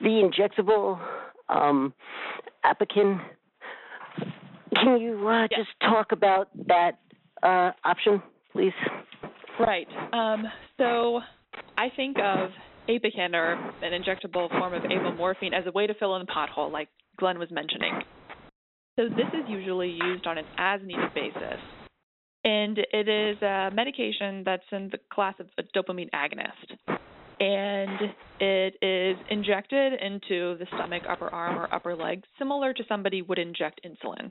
The 0.00 0.08
injectable 0.08 0.98
um. 1.48 1.92
Can 2.64 3.20
you 5.00 5.28
uh, 5.28 5.46
yes. 5.50 5.60
just 5.60 5.70
talk 5.80 6.12
about 6.12 6.48
that 6.66 6.98
uh, 7.42 7.72
option, 7.84 8.22
please? 8.52 8.72
Right. 9.60 9.86
Um, 10.12 10.44
so 10.78 11.20
I 11.76 11.88
think 11.94 12.16
of 12.18 12.50
Apokyn 12.88 13.34
or 13.34 13.52
an 13.82 14.02
injectable 14.02 14.48
form 14.50 14.74
of 14.74 14.82
apomorphine 14.82 15.52
as 15.52 15.66
a 15.66 15.72
way 15.72 15.86
to 15.86 15.94
fill 15.94 16.16
in 16.16 16.26
the 16.26 16.32
pothole, 16.32 16.70
like 16.70 16.88
Glenn 17.18 17.38
was 17.38 17.50
mentioning. 17.50 18.02
So 18.98 19.08
this 19.08 19.28
is 19.32 19.48
usually 19.48 19.90
used 19.90 20.26
on 20.26 20.38
an 20.38 20.44
as-needed 20.58 21.14
basis, 21.14 21.60
and 22.44 22.78
it 22.78 23.08
is 23.08 23.40
a 23.40 23.70
medication 23.72 24.42
that's 24.44 24.64
in 24.70 24.90
the 24.90 24.98
class 25.12 25.34
of 25.40 25.46
a 25.58 25.62
dopamine 25.76 26.10
agonist, 26.10 26.98
and 27.40 28.12
it 28.38 28.76
is 28.82 29.16
injected 29.30 29.94
into 29.94 30.58
the 30.58 30.66
stomach, 30.74 31.04
upper 31.08 31.28
arm, 31.28 31.56
or 31.58 31.72
upper 31.74 31.96
leg, 31.96 32.22
similar 32.38 32.74
to 32.74 32.82
somebody 32.88 33.22
would 33.22 33.38
inject 33.38 33.80
insulin. 33.86 34.30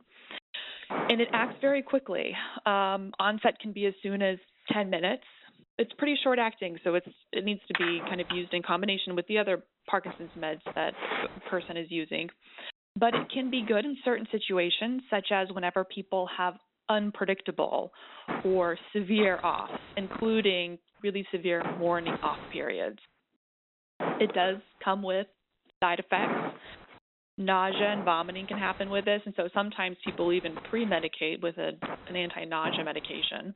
And 0.89 1.21
it 1.21 1.29
acts 1.33 1.55
very 1.61 1.81
quickly. 1.81 2.35
Um, 2.65 3.13
onset 3.19 3.59
can 3.59 3.71
be 3.71 3.85
as 3.85 3.93
soon 4.03 4.21
as 4.21 4.37
10 4.71 4.89
minutes. 4.89 5.23
It's 5.81 5.91
pretty 5.97 6.15
short 6.23 6.37
acting, 6.37 6.77
so 6.83 6.93
it's 6.93 7.07
it 7.31 7.43
needs 7.43 7.61
to 7.67 7.73
be 7.79 7.99
kind 8.07 8.21
of 8.21 8.27
used 8.35 8.53
in 8.53 8.61
combination 8.61 9.15
with 9.15 9.25
the 9.25 9.39
other 9.39 9.63
Parkinson's 9.89 10.29
meds 10.37 10.61
that 10.75 10.93
a 11.35 11.49
person 11.49 11.75
is 11.75 11.87
using. 11.89 12.29
But 12.95 13.15
it 13.15 13.31
can 13.33 13.49
be 13.49 13.65
good 13.67 13.83
in 13.83 13.97
certain 14.05 14.27
situations, 14.31 15.01
such 15.09 15.29
as 15.31 15.47
whenever 15.51 15.83
people 15.83 16.29
have 16.37 16.53
unpredictable 16.87 17.91
or 18.45 18.77
severe 18.93 19.39
offs, 19.43 19.81
including 19.97 20.77
really 21.01 21.25
severe 21.31 21.63
morning 21.79 22.13
off 22.21 22.37
periods. 22.53 22.99
It 24.19 24.31
does 24.35 24.57
come 24.83 25.01
with 25.01 25.25
side 25.79 25.97
effects. 25.97 26.59
Nausea 27.39 27.87
and 27.87 28.05
vomiting 28.05 28.45
can 28.45 28.59
happen 28.59 28.91
with 28.91 29.05
this, 29.05 29.21
and 29.25 29.33
so 29.35 29.49
sometimes 29.51 29.97
people 30.05 30.31
even 30.31 30.53
pre 30.69 30.85
medicate 30.85 31.41
with 31.41 31.57
a, 31.57 31.71
an 32.07 32.15
anti 32.15 32.45
nausea 32.45 32.83
medication. 32.83 33.55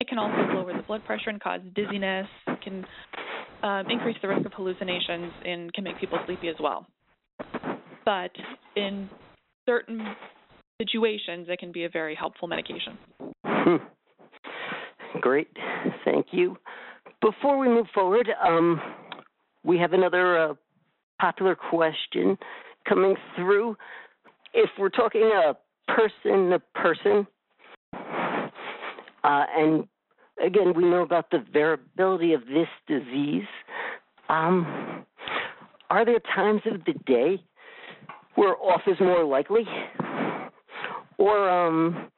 It 0.00 0.08
can 0.08 0.18
also 0.18 0.36
lower 0.52 0.72
the 0.76 0.82
blood 0.82 1.04
pressure 1.04 1.30
and 1.30 1.40
cause 1.40 1.60
dizziness, 1.74 2.26
it 2.46 2.60
can 2.62 2.84
um, 3.62 3.90
increase 3.90 4.16
the 4.20 4.28
risk 4.28 4.44
of 4.44 4.52
hallucinations, 4.52 5.32
and 5.44 5.72
can 5.72 5.84
make 5.84 5.98
people 5.98 6.18
sleepy 6.26 6.48
as 6.48 6.56
well. 6.60 6.86
But 8.04 8.30
in 8.76 9.08
certain 9.66 10.06
situations, 10.80 11.46
it 11.48 11.58
can 11.58 11.72
be 11.72 11.84
a 11.84 11.88
very 11.88 12.14
helpful 12.14 12.48
medication. 12.48 12.98
Hmm. 13.44 13.76
Great, 15.20 15.48
thank 16.04 16.26
you. 16.32 16.56
Before 17.22 17.56
we 17.56 17.68
move 17.68 17.86
forward, 17.94 18.28
um, 18.46 18.80
we 19.62 19.78
have 19.78 19.92
another 19.94 20.50
uh, 20.50 20.54
popular 21.20 21.54
question 21.54 22.36
coming 22.86 23.14
through. 23.36 23.76
If 24.52 24.68
we're 24.78 24.90
talking 24.90 25.22
a 25.22 25.54
person 25.90 26.50
to 26.50 26.60
person, 26.74 27.26
uh, 29.24 29.44
and 29.56 29.88
again, 30.44 30.74
we 30.76 30.84
know 30.84 31.02
about 31.02 31.30
the 31.30 31.44
variability 31.52 32.32
of 32.32 32.42
this 32.46 32.68
disease. 32.86 33.46
Um, 34.28 35.04
are 35.90 36.04
there 36.04 36.20
times 36.34 36.62
of 36.66 36.84
the 36.84 36.94
day 37.06 37.42
where 38.34 38.56
off 38.56 38.82
is 38.86 38.96
more 39.00 39.24
likely? 39.24 39.64
Or, 41.18 41.48
um, 41.48 42.10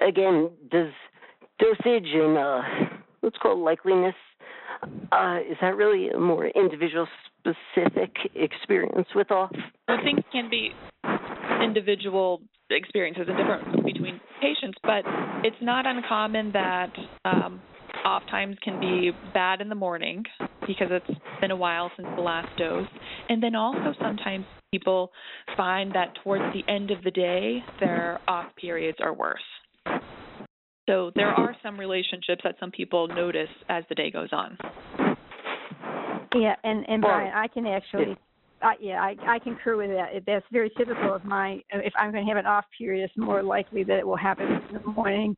again, 0.00 0.50
does 0.70 0.90
dosage 1.58 2.08
and 2.14 2.36
uh, 2.36 2.62
let's 3.22 3.36
call 3.38 3.52
it 3.52 3.78
likeliness, 3.78 4.14
uh, 5.12 5.38
is 5.48 5.56
that 5.60 5.76
really 5.76 6.08
a 6.10 6.18
more 6.18 6.48
individual 6.48 7.06
specific 7.38 8.14
experience 8.34 9.08
with 9.14 9.30
off? 9.30 9.52
Well, 9.88 9.98
things 10.02 10.24
can 10.32 10.48
be 10.50 10.72
individual 11.62 12.40
experiences 12.76 13.24
and 13.28 13.36
different 13.36 13.84
between 13.84 14.20
patients, 14.40 14.78
but 14.82 15.02
it's 15.44 15.56
not 15.60 15.86
uncommon 15.86 16.52
that 16.52 16.92
um, 17.24 17.60
off 18.04 18.22
times 18.30 18.56
can 18.62 18.80
be 18.80 19.10
bad 19.34 19.60
in 19.60 19.68
the 19.68 19.74
morning 19.74 20.24
because 20.66 20.88
it's 20.90 21.18
been 21.40 21.50
a 21.50 21.56
while 21.56 21.90
since 21.96 22.08
the 22.16 22.22
last 22.22 22.48
dose. 22.56 22.86
And 23.28 23.42
then 23.42 23.54
also 23.54 23.94
sometimes 24.00 24.44
people 24.72 25.12
find 25.56 25.92
that 25.94 26.14
towards 26.22 26.44
the 26.54 26.70
end 26.72 26.90
of 26.90 27.02
the 27.02 27.10
day, 27.10 27.58
their 27.80 28.20
off 28.28 28.46
periods 28.56 28.98
are 29.00 29.12
worse. 29.12 29.40
So 30.88 31.12
there 31.14 31.28
are 31.28 31.54
some 31.62 31.78
relationships 31.78 32.42
that 32.42 32.56
some 32.58 32.70
people 32.70 33.06
notice 33.08 33.48
as 33.68 33.84
the 33.88 33.94
day 33.94 34.10
goes 34.10 34.30
on. 34.32 34.58
Yeah, 36.34 36.54
and 36.62 36.88
and 36.88 37.02
Brian, 37.02 37.32
I 37.34 37.48
can 37.48 37.66
actually, 37.66 38.16
uh, 38.62 38.72
yeah, 38.80 39.00
I 39.02 39.16
I 39.26 39.38
concur 39.38 39.76
with 39.76 39.90
that. 39.90 40.22
That's 40.26 40.44
very 40.52 40.70
typical 40.76 41.14
of 41.14 41.24
my. 41.24 41.62
If 41.70 41.92
I'm 41.98 42.12
going 42.12 42.24
to 42.24 42.28
have 42.28 42.38
an 42.38 42.46
off 42.46 42.64
period, 42.76 43.04
it's 43.04 43.16
more 43.16 43.42
likely 43.42 43.84
that 43.84 43.98
it 43.98 44.06
will 44.06 44.16
happen 44.16 44.46
in 44.46 44.74
the 44.74 44.90
morning 44.90 45.36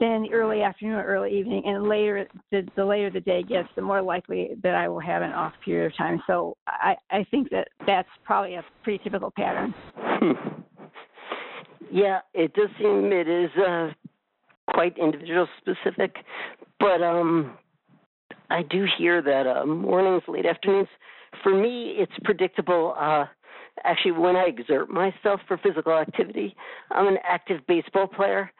than 0.00 0.22
the 0.22 0.32
early 0.32 0.62
afternoon 0.62 0.94
or 0.94 1.04
early 1.04 1.36
evening, 1.36 1.62
and 1.66 1.88
later 1.88 2.26
the 2.52 2.66
the 2.76 2.84
later 2.84 3.10
the 3.10 3.20
day 3.20 3.42
gets, 3.42 3.68
the 3.74 3.82
more 3.82 4.02
likely 4.02 4.50
that 4.62 4.74
I 4.74 4.88
will 4.88 5.00
have 5.00 5.22
an 5.22 5.32
off 5.32 5.52
period 5.64 5.86
of 5.92 5.96
time. 5.96 6.22
So 6.26 6.56
I 6.66 6.94
I 7.10 7.24
think 7.30 7.50
that 7.50 7.68
that's 7.86 8.08
probably 8.24 8.54
a 8.54 8.64
pretty 8.82 9.02
typical 9.02 9.32
pattern. 9.36 9.74
Hmm. 9.96 10.32
Yeah, 11.90 12.20
it 12.34 12.52
does 12.54 12.68
seem 12.78 13.10
it 13.12 13.28
is 13.28 13.50
uh, 13.56 13.90
quite 14.72 14.96
individual 14.98 15.48
specific, 15.58 16.16
but 16.78 17.02
um, 17.02 17.56
I 18.50 18.62
do 18.62 18.86
hear 18.98 19.22
that 19.22 19.46
uh, 19.46 19.64
mornings, 19.64 20.22
late 20.28 20.46
afternoons. 20.46 20.88
For 21.42 21.54
me, 21.54 21.94
it's 21.96 22.12
predictable. 22.24 22.94
Uh, 22.98 23.26
actually, 23.84 24.12
when 24.12 24.36
I 24.36 24.44
exert 24.44 24.90
myself 24.90 25.40
for 25.46 25.58
physical 25.58 25.92
activity, 25.92 26.54
I'm 26.90 27.06
an 27.06 27.18
active 27.24 27.60
baseball 27.66 28.06
player. 28.06 28.50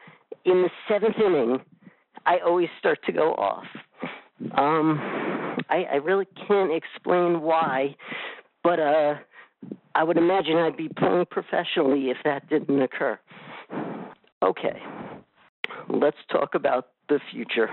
In 0.45 0.61
the 0.61 0.69
seventh 0.87 1.15
inning, 1.17 1.59
I 2.25 2.37
always 2.45 2.69
start 2.79 2.99
to 3.05 3.11
go 3.11 3.33
off. 3.33 3.65
Um, 4.57 4.99
I, 5.69 5.83
I 5.91 5.95
really 5.95 6.27
can't 6.47 6.71
explain 6.71 7.41
why, 7.41 7.95
but 8.63 8.79
uh, 8.79 9.15
I 9.95 10.03
would 10.03 10.17
imagine 10.17 10.55
I'd 10.55 10.77
be 10.77 10.89
playing 10.97 11.25
professionally 11.29 12.09
if 12.09 12.17
that 12.23 12.47
didn't 12.49 12.81
occur. 12.81 13.19
Okay, 14.41 14.81
let's 15.89 16.17
talk 16.31 16.55
about 16.55 16.89
the 17.09 17.19
future. 17.31 17.69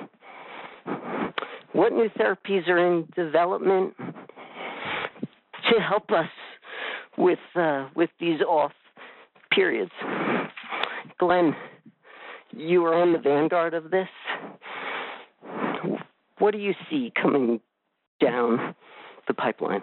What 1.73 1.93
new 1.93 2.09
therapies 2.19 2.67
are 2.69 2.79
in 2.79 3.07
development 3.15 3.95
to 5.73 5.81
help 5.81 6.11
us 6.11 6.29
with 7.17 7.39
uh, 7.55 7.89
with 7.95 8.11
these 8.21 8.41
off 8.43 8.73
periods? 9.51 9.93
Glenn, 11.19 11.55
you 12.53 12.85
are 12.85 12.95
on 12.95 13.13
the 13.13 13.19
vanguard 13.19 13.75
of 13.75 13.91
this. 13.91 14.09
What 16.39 16.53
do 16.53 16.59
you 16.59 16.75
see 16.91 17.13
coming 17.21 17.61
down 18.21 18.75
the 19.27 19.35
pipeline? 19.35 19.83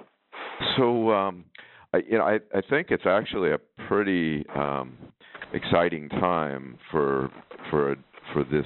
So, 0.78 1.12
um, 1.12 1.46
I, 1.94 1.98
you 2.08 2.18
know, 2.18 2.26
I, 2.26 2.36
I 2.56 2.62
think 2.70 2.88
it's 2.92 3.06
actually 3.06 3.52
a 3.52 3.58
pretty 3.88 4.46
um, 4.56 4.98
exciting 5.54 6.10
time 6.10 6.78
for 6.92 7.30
for 7.70 7.96
for 8.32 8.44
this 8.44 8.66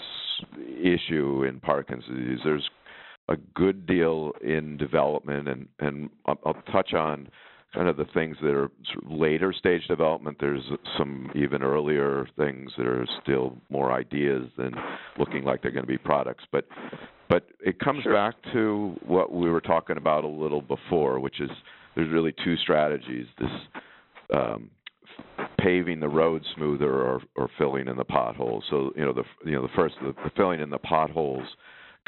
issue 0.81 1.43
in 1.47 1.59
Parkinson's 1.59 2.17
disease. 2.19 2.39
There's 2.43 2.69
a 3.29 3.37
good 3.55 3.85
deal 3.85 4.31
in 4.43 4.77
development, 4.77 5.47
and 5.47 5.67
and 5.79 6.09
I'll, 6.25 6.39
I'll 6.45 6.61
touch 6.71 6.93
on 6.93 7.29
kind 7.73 7.89
of 7.89 7.97
the 7.97 8.05
things 8.13 8.37
that 8.41 8.51
are 8.51 8.71
sort 8.93 9.05
of 9.05 9.11
later 9.11 9.53
stage 9.53 9.85
development. 9.87 10.37
There's 10.39 10.63
some 10.97 11.29
even 11.35 11.61
earlier 11.61 12.27
things 12.37 12.71
that 12.77 12.87
are 12.87 13.05
still 13.21 13.57
more 13.69 13.91
ideas 13.91 14.49
than 14.57 14.73
looking 15.19 15.43
like 15.43 15.61
they're 15.61 15.71
going 15.71 15.83
to 15.83 15.87
be 15.87 15.97
products. 15.97 16.45
But 16.51 16.65
but 17.29 17.47
it 17.59 17.79
comes 17.79 18.03
Sure. 18.03 18.13
back 18.13 18.35
to 18.53 18.95
what 19.05 19.33
we 19.33 19.49
were 19.49 19.61
talking 19.61 19.97
about 19.97 20.23
a 20.23 20.27
little 20.27 20.61
before, 20.61 21.19
which 21.19 21.41
is 21.41 21.49
there's 21.95 22.09
really 22.09 22.33
two 22.43 22.55
strategies: 22.57 23.27
this 23.37 23.51
um, 24.33 24.69
paving 25.59 25.99
the 25.99 26.07
road 26.07 26.43
smoother 26.55 27.01
or, 27.01 27.21
or 27.35 27.49
filling 27.57 27.87
in 27.87 27.97
the 27.97 28.05
potholes. 28.05 28.63
So 28.69 28.91
you 28.95 29.03
know 29.03 29.13
the 29.13 29.23
you 29.45 29.51
know 29.51 29.61
the 29.63 29.73
first 29.75 29.95
the, 30.01 30.13
the 30.23 30.31
filling 30.35 30.61
in 30.61 30.69
the 30.69 30.77
potholes 30.77 31.47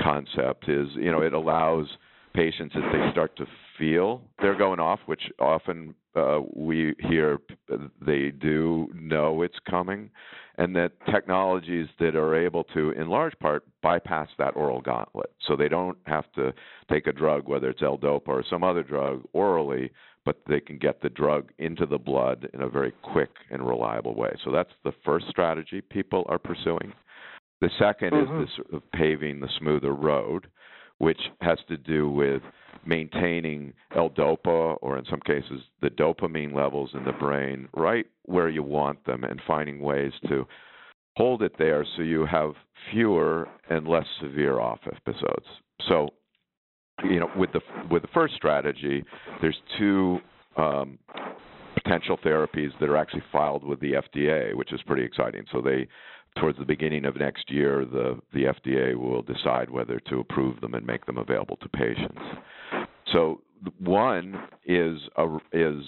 concept 0.02 0.70
is 0.70 0.88
you 0.96 1.12
know 1.12 1.22
it 1.22 1.34
allows 1.34 1.88
patients 2.34 2.76
as 2.76 2.84
they 2.92 3.12
start 3.12 3.36
to 3.38 3.46
feel 3.78 4.22
they're 4.42 4.58
going 4.58 4.80
off, 4.80 5.00
which 5.08 5.24
often 5.40 5.96
uh, 6.16 6.40
we 6.54 6.94
hear 7.00 7.40
they 8.06 8.32
do 8.32 8.88
know 8.94 9.42
it's 9.42 9.58
coming, 9.70 10.10
and 10.58 10.76
that 10.76 10.92
technologies 11.12 11.88
that 12.00 12.16
are 12.16 12.36
able 12.36 12.64
to, 12.66 12.92
in 12.92 13.08
large 13.10 13.38
part, 13.40 13.64
bypass 13.82 14.28
that 14.38 14.56
oral 14.56 14.82
gauntlet, 14.82 15.32
so 15.48 15.56
they 15.56 15.70
don't 15.70 15.98
have 16.06 16.26
to 16.34 16.54
take 16.92 17.08
a 17.08 17.12
drug, 17.12 17.48
whether 17.48 17.70
it's 17.70 17.82
L-dopa 17.82 18.28
or 18.28 18.44
some 18.50 18.64
other 18.64 18.84
drug, 18.84 19.24
orally, 19.34 19.92
but 20.26 20.38
they 20.48 20.60
can 20.60 20.78
get 20.78 21.02
the 21.02 21.10
drug 21.10 21.52
into 21.60 21.86
the 21.86 21.98
blood 21.98 22.50
in 22.54 22.62
a 22.62 22.70
very 22.70 22.92
quick 23.02 23.32
and 23.50 23.66
reliable 23.66 24.16
way. 24.16 24.32
So 24.44 24.52
that's 24.52 24.74
the 24.84 24.94
first 25.06 25.26
strategy 25.30 25.82
people 25.82 26.26
are 26.28 26.40
pursuing. 26.40 26.94
The 27.62 27.70
2nd 27.78 28.14
Mhm. 28.14 28.42
is 28.42 28.48
this 28.48 28.66
of 28.74 28.92
paving 28.92 29.40
the 29.40 29.50
smoother 29.50 29.94
road, 29.94 30.48
which 30.98 31.32
has 31.42 31.62
to 31.66 31.78
do 31.78 32.10
with 32.10 32.42
maintaining 32.86 33.74
L-DOPA, 33.96 34.78
or 34.82 34.98
in 34.98 35.06
some 35.06 35.20
cases 35.22 35.62
the 35.82 35.90
dopamine 35.90 36.54
levels 36.54 36.94
in 36.94 37.04
the 37.04 37.14
brain, 37.14 37.68
right 37.74 38.06
where 38.24 38.50
you 38.50 38.64
want 38.64 39.04
them, 39.06 39.24
and 39.24 39.42
finding 39.42 39.80
ways 39.82 40.14
to 40.28 40.48
hold 41.18 41.44
it 41.44 41.58
there 41.58 41.84
so 41.84 42.02
you 42.02 42.26
have 42.26 42.56
fewer 42.92 43.48
and 43.70 43.88
less 43.88 44.08
severe 44.22 44.60
off 44.60 44.80
episodes. 44.88 45.46
So, 45.88 46.10
you 47.04 47.20
know, 47.20 47.30
with 47.36 47.52
the 47.52 47.62
with 47.90 48.04
the 48.04 48.08
first 48.10 48.36
strategy, 48.36 49.04
there's 49.42 49.60
two 49.78 50.22
um, 50.56 50.98
potential 51.76 52.18
therapies 52.18 52.78
that 52.80 52.90
are 52.90 52.98
actually 52.98 53.24
filed 53.32 53.64
with 53.64 53.80
the 53.80 53.94
FDA, 53.94 54.54
which 54.54 54.74
is 54.74 54.82
pretty 54.84 55.04
exciting. 55.04 55.46
So 55.52 55.62
they 55.62 55.88
towards 56.38 56.58
the 56.58 56.66
beginning 56.66 57.06
of 57.06 57.16
next 57.16 57.50
year, 57.52 57.86
the, 57.86 58.20
the 58.34 58.46
FDA 58.46 58.96
will 58.96 59.22
decide 59.22 59.70
whether 59.70 60.00
to 60.10 60.20
approve 60.20 60.62
them 60.62 60.74
and 60.74 60.86
make 60.86 61.06
them 61.06 61.18
available 61.18 61.58
to 61.58 61.70
patients. 61.70 62.22
So 63.12 63.42
one 63.80 64.36
is 64.66 65.00
a, 65.18 65.38
is 65.52 65.84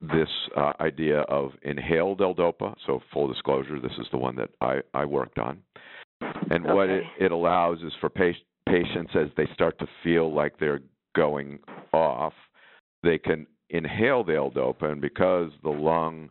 this 0.00 0.28
uh, 0.56 0.72
idea 0.80 1.20
of 1.22 1.52
inhaled 1.62 2.20
L-DOPA. 2.20 2.74
So 2.86 3.00
full 3.12 3.28
disclosure, 3.28 3.80
this 3.80 3.92
is 3.98 4.06
the 4.10 4.18
one 4.18 4.36
that 4.36 4.50
I, 4.60 4.78
I 4.94 5.04
worked 5.04 5.38
on. 5.38 5.62
And 6.50 6.64
okay. 6.64 6.74
what 6.74 6.88
it, 6.88 7.04
it 7.18 7.32
allows 7.32 7.80
is 7.82 7.92
for 8.00 8.08
pa- 8.08 8.32
patients 8.66 9.12
as 9.14 9.28
they 9.36 9.48
start 9.54 9.78
to 9.78 9.86
feel 10.02 10.32
like 10.32 10.58
they're 10.58 10.80
going 11.14 11.58
off, 11.92 12.32
they 13.02 13.18
can 13.18 13.46
inhale 13.68 14.24
the 14.24 14.34
L-DOPA, 14.36 14.84
and 14.84 15.00
because 15.00 15.50
the 15.62 15.70
lung 15.70 16.30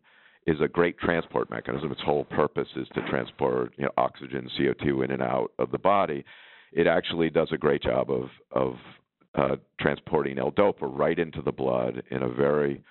is 0.50 0.62
a 0.62 0.68
great 0.68 0.98
transport 0.98 1.50
mechanism. 1.50 1.92
Its 1.92 2.02
whole 2.02 2.26
purpose 2.26 2.68
is 2.76 2.88
to 2.96 3.02
transport 3.10 3.72
you 3.78 3.86
know, 3.86 3.92
oxygen, 3.98 4.50
CO2 4.60 5.06
in 5.06 5.12
and 5.12 5.22
out 5.22 5.52
of 5.60 5.70
the 5.72 5.78
body. 5.78 6.26
It 6.72 6.88
actually 6.88 7.30
does 7.30 7.50
a 7.52 7.58
great 7.58 7.84
job 7.84 8.10
of 8.10 8.30
of 8.52 8.76
uh, 9.36 9.56
transporting 9.80 10.40
L-DOPA 10.40 10.82
right 10.82 11.20
into 11.20 11.44
the 11.44 11.52
blood 11.52 12.02
in 12.10 12.24
a 12.24 12.30
very 12.30 12.82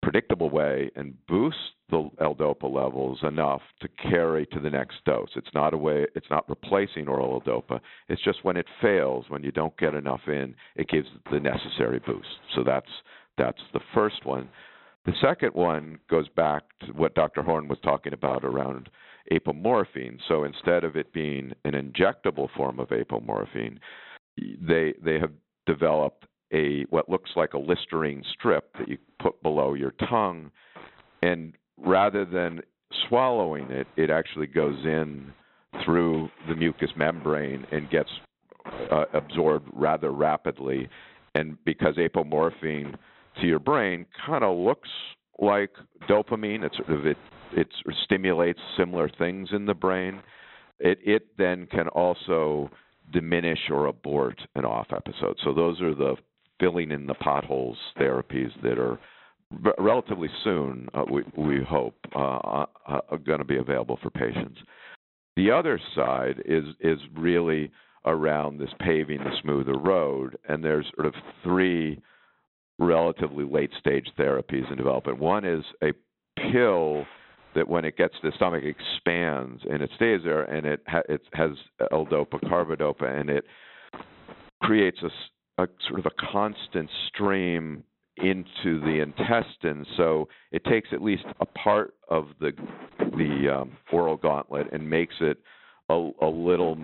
predictable 0.00 0.48
way 0.48 0.88
and 0.94 1.14
boosts 1.26 1.60
the 1.90 2.08
L-DOPA 2.20 2.72
levels 2.72 3.18
enough 3.22 3.62
to 3.80 3.88
carry 4.08 4.46
to 4.46 4.60
the 4.60 4.70
next 4.70 5.04
dose. 5.04 5.30
It's 5.34 5.52
not 5.54 5.74
a 5.74 5.76
way. 5.76 6.06
It's 6.14 6.30
not 6.30 6.48
replacing 6.48 7.08
oral 7.08 7.42
L-DOPA. 7.46 7.80
It's 8.08 8.22
just 8.22 8.44
when 8.44 8.56
it 8.56 8.66
fails, 8.80 9.24
when 9.28 9.42
you 9.42 9.50
don't 9.50 9.76
get 9.76 9.94
enough 9.94 10.20
in, 10.28 10.54
it 10.76 10.88
gives 10.88 11.08
the 11.32 11.40
necessary 11.40 11.98
boost. 11.98 12.28
So 12.54 12.62
that's 12.62 12.90
that's 13.36 13.62
the 13.72 13.80
first 13.94 14.24
one. 14.24 14.48
The 15.08 15.14
second 15.22 15.54
one 15.54 15.98
goes 16.10 16.28
back 16.28 16.64
to 16.80 16.92
what 16.92 17.14
Dr. 17.14 17.42
Horn 17.42 17.66
was 17.66 17.78
talking 17.82 18.12
about 18.12 18.44
around 18.44 18.90
apomorphine. 19.32 20.18
So 20.28 20.44
instead 20.44 20.84
of 20.84 20.96
it 20.96 21.14
being 21.14 21.54
an 21.64 21.72
injectable 21.72 22.48
form 22.54 22.78
of 22.78 22.88
apomorphine, 22.88 23.78
they 24.36 24.92
they 25.02 25.18
have 25.18 25.30
developed 25.64 26.26
a 26.52 26.82
what 26.90 27.08
looks 27.08 27.30
like 27.36 27.54
a 27.54 27.58
Listerine 27.58 28.22
strip 28.34 28.70
that 28.78 28.86
you 28.86 28.98
put 29.18 29.42
below 29.42 29.72
your 29.72 29.92
tongue, 30.10 30.50
and 31.22 31.54
rather 31.78 32.26
than 32.26 32.60
swallowing 33.08 33.70
it, 33.70 33.86
it 33.96 34.10
actually 34.10 34.46
goes 34.46 34.84
in 34.84 35.32
through 35.86 36.28
the 36.48 36.54
mucous 36.54 36.90
membrane 36.96 37.66
and 37.72 37.88
gets 37.88 38.10
uh, 38.92 39.06
absorbed 39.14 39.70
rather 39.72 40.10
rapidly. 40.12 40.86
And 41.34 41.56
because 41.64 41.96
apomorphine 41.96 42.94
to 43.40 43.46
your 43.46 43.58
brain 43.58 44.06
kind 44.26 44.44
of 44.44 44.56
looks 44.56 44.88
like 45.38 45.70
dopamine. 46.08 46.64
It 46.64 46.72
sort 46.76 46.98
of 46.98 47.06
it 47.06 47.16
it 47.52 47.68
stimulates 48.04 48.60
similar 48.76 49.08
things 49.18 49.50
in 49.52 49.66
the 49.66 49.74
brain. 49.74 50.20
It 50.78 50.98
it 51.04 51.28
then 51.38 51.66
can 51.66 51.88
also 51.88 52.70
diminish 53.12 53.58
or 53.70 53.86
abort 53.86 54.40
an 54.54 54.64
off 54.64 54.88
episode. 54.94 55.36
So 55.44 55.54
those 55.54 55.80
are 55.80 55.94
the 55.94 56.16
filling 56.60 56.90
in 56.90 57.06
the 57.06 57.14
potholes 57.14 57.78
therapies 57.98 58.50
that 58.62 58.78
are 58.78 58.98
relatively 59.78 60.28
soon, 60.44 60.88
uh, 60.92 61.04
we, 61.10 61.22
we 61.36 61.62
hope, 61.62 61.94
uh, 62.14 62.66
are 62.86 63.18
going 63.24 63.38
to 63.38 63.44
be 63.44 63.56
available 63.56 63.98
for 64.02 64.10
patients. 64.10 64.58
The 65.36 65.50
other 65.50 65.80
side 65.94 66.42
is 66.44 66.64
is 66.80 66.98
really 67.16 67.70
around 68.04 68.58
this 68.58 68.70
paving 68.80 69.18
the 69.18 69.30
smoother 69.42 69.78
road, 69.78 70.36
and 70.48 70.64
there's 70.64 70.86
sort 70.96 71.06
of 71.06 71.14
three 71.44 72.00
relatively 72.78 73.44
late 73.44 73.70
stage 73.78 74.08
therapies 74.18 74.70
in 74.70 74.76
development. 74.76 75.18
One 75.18 75.44
is 75.44 75.64
a 75.82 75.92
pill 76.52 77.04
that 77.54 77.68
when 77.68 77.84
it 77.84 77.96
gets 77.96 78.14
to 78.20 78.30
the 78.30 78.36
stomach 78.36 78.62
expands 78.64 79.62
and 79.70 79.82
it 79.82 79.90
stays 79.96 80.20
there 80.24 80.42
and 80.44 80.66
it, 80.66 80.82
ha- 80.86 81.02
it 81.08 81.22
has 81.32 81.50
L-DOPA, 81.90 82.44
carbidopa, 82.44 83.20
and 83.20 83.30
it 83.30 83.44
creates 84.62 84.98
a, 85.02 85.62
a 85.62 85.66
sort 85.88 86.00
of 86.00 86.06
a 86.06 86.32
constant 86.32 86.88
stream 87.08 87.82
into 88.18 88.80
the 88.80 89.00
intestine. 89.00 89.86
So 89.96 90.28
it 90.52 90.64
takes 90.64 90.88
at 90.92 91.02
least 91.02 91.24
a 91.40 91.46
part 91.46 91.94
of 92.08 92.28
the 92.40 92.52
the 92.98 93.60
um, 93.60 93.76
oral 93.92 94.16
gauntlet 94.16 94.68
and 94.72 94.88
makes 94.88 95.14
it 95.20 95.38
a, 95.88 96.10
a 96.22 96.26
little 96.26 96.76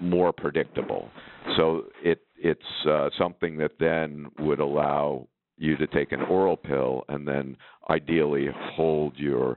more 0.00 0.32
predictable. 0.32 1.10
So 1.56 1.84
it 2.02 2.20
it's 2.36 2.86
uh, 2.88 3.08
something 3.18 3.56
that 3.58 3.72
then 3.80 4.26
would 4.40 4.60
allow 4.60 5.26
you 5.56 5.76
to 5.76 5.86
take 5.86 6.12
an 6.12 6.20
oral 6.22 6.56
pill 6.56 7.04
and 7.08 7.26
then 7.26 7.56
ideally 7.88 8.48
hold 8.74 9.16
your 9.16 9.56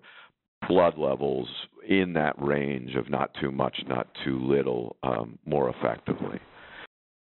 blood 0.67 0.97
levels 0.97 1.47
in 1.87 2.13
that 2.13 2.35
range 2.41 2.95
of 2.95 3.09
not 3.09 3.31
too 3.41 3.51
much, 3.51 3.75
not 3.87 4.07
too 4.23 4.39
little, 4.39 4.95
um, 5.03 5.37
more 5.45 5.69
effectively. 5.69 6.39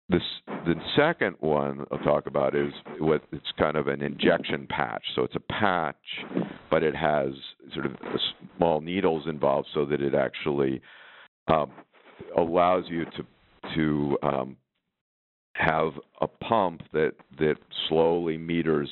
This, 0.09 0.23
the 0.47 0.75
second 0.95 1.37
one 1.41 1.85
I'll 1.91 1.99
talk 1.99 2.27
about 2.27 2.55
is 2.55 2.73
what 3.01 3.23
it's 3.33 3.51
kind 3.59 3.77
of 3.77 3.89
an 3.89 4.03
injection 4.03 4.67
patch. 4.69 5.03
So 5.15 5.23
it's 5.23 5.35
a 5.35 5.53
patch, 5.53 5.97
but 6.71 6.83
it 6.83 6.95
has 6.95 7.29
sort 7.75 7.87
of 7.87 7.93
small 8.57 8.81
needles 8.81 9.25
involved 9.27 9.69
so 9.75 9.85
that 9.87 10.01
it 10.01 10.15
actually 10.15 10.81
um, 11.49 11.71
allows 12.37 12.85
you 12.89 13.05
to 13.05 13.27
to 13.75 14.19
um, 14.23 14.57
have 15.55 15.93
a 16.21 16.27
pump 16.27 16.83
that 16.93 17.13
that 17.39 17.57
slowly 17.89 18.37
meters 18.37 18.89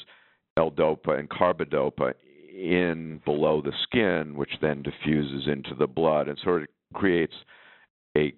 L-DOPA 0.56 1.18
and 1.18 1.28
carbidopa 1.28 2.14
in 2.52 3.20
below 3.24 3.60
the 3.60 3.72
skin, 3.82 4.36
which 4.36 4.52
then 4.62 4.82
diffuses 4.82 5.48
into 5.48 5.74
the 5.74 5.86
blood 5.86 6.28
and 6.28 6.38
sort 6.44 6.62
of 6.62 6.68
creates 6.94 7.34
a 8.16 8.32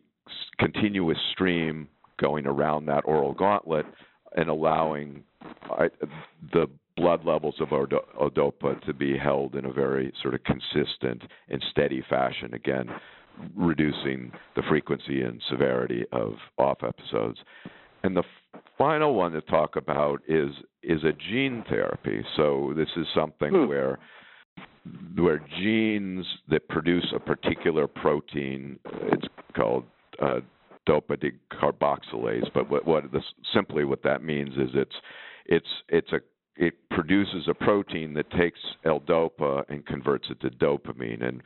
continuous 0.58 1.18
stream 1.32 1.88
going 2.18 2.46
around 2.46 2.86
that 2.86 3.04
oral 3.04 3.34
gauntlet 3.34 3.84
and 4.36 4.48
allowing 4.48 5.22
uh, 5.78 5.88
the 6.52 6.66
blood 6.96 7.24
levels 7.26 7.54
of 7.60 7.72
L-DOPA 7.72 8.80
to 8.86 8.94
be 8.94 9.18
held 9.18 9.54
in 9.54 9.66
a 9.66 9.72
very 9.72 10.12
sort 10.22 10.34
of 10.34 10.40
consistent 10.44 11.22
and 11.50 11.62
steady 11.70 12.02
fashion. 12.08 12.54
Again, 12.54 12.88
reducing 13.54 14.32
the 14.54 14.62
frequency 14.68 15.22
and 15.22 15.42
severity 15.50 16.04
of 16.12 16.34
off 16.58 16.78
episodes. 16.82 17.38
And 18.02 18.16
the 18.16 18.22
final 18.78 19.14
one 19.14 19.32
to 19.32 19.40
talk 19.42 19.76
about 19.76 20.20
is 20.28 20.50
is 20.82 21.02
a 21.04 21.12
gene 21.12 21.64
therapy. 21.68 22.24
So 22.36 22.72
this 22.76 22.88
is 22.96 23.06
something 23.14 23.50
hmm. 23.50 23.68
where 23.68 23.98
where 25.16 25.44
genes 25.60 26.24
that 26.48 26.68
produce 26.68 27.06
a 27.14 27.18
particular 27.18 27.88
protein, 27.88 28.78
it's 29.12 29.26
called 29.54 29.84
uh, 30.22 30.40
dopa 30.88 31.16
decarboxylase. 31.16 32.46
But 32.54 32.70
what, 32.70 32.86
what 32.86 33.12
this, 33.12 33.24
simply 33.52 33.84
what 33.84 34.02
that 34.04 34.22
means 34.22 34.54
is 34.54 34.70
it's 34.74 34.94
it's 35.46 35.66
it's 35.88 36.12
a 36.12 36.20
it 36.56 36.74
produces 36.90 37.48
a 37.48 37.54
protein 37.54 38.14
that 38.14 38.30
takes 38.30 38.58
L-DOPA 38.86 39.64
and 39.68 39.84
converts 39.84 40.28
it 40.30 40.40
to 40.40 40.48
dopamine. 40.48 41.22
And 41.22 41.42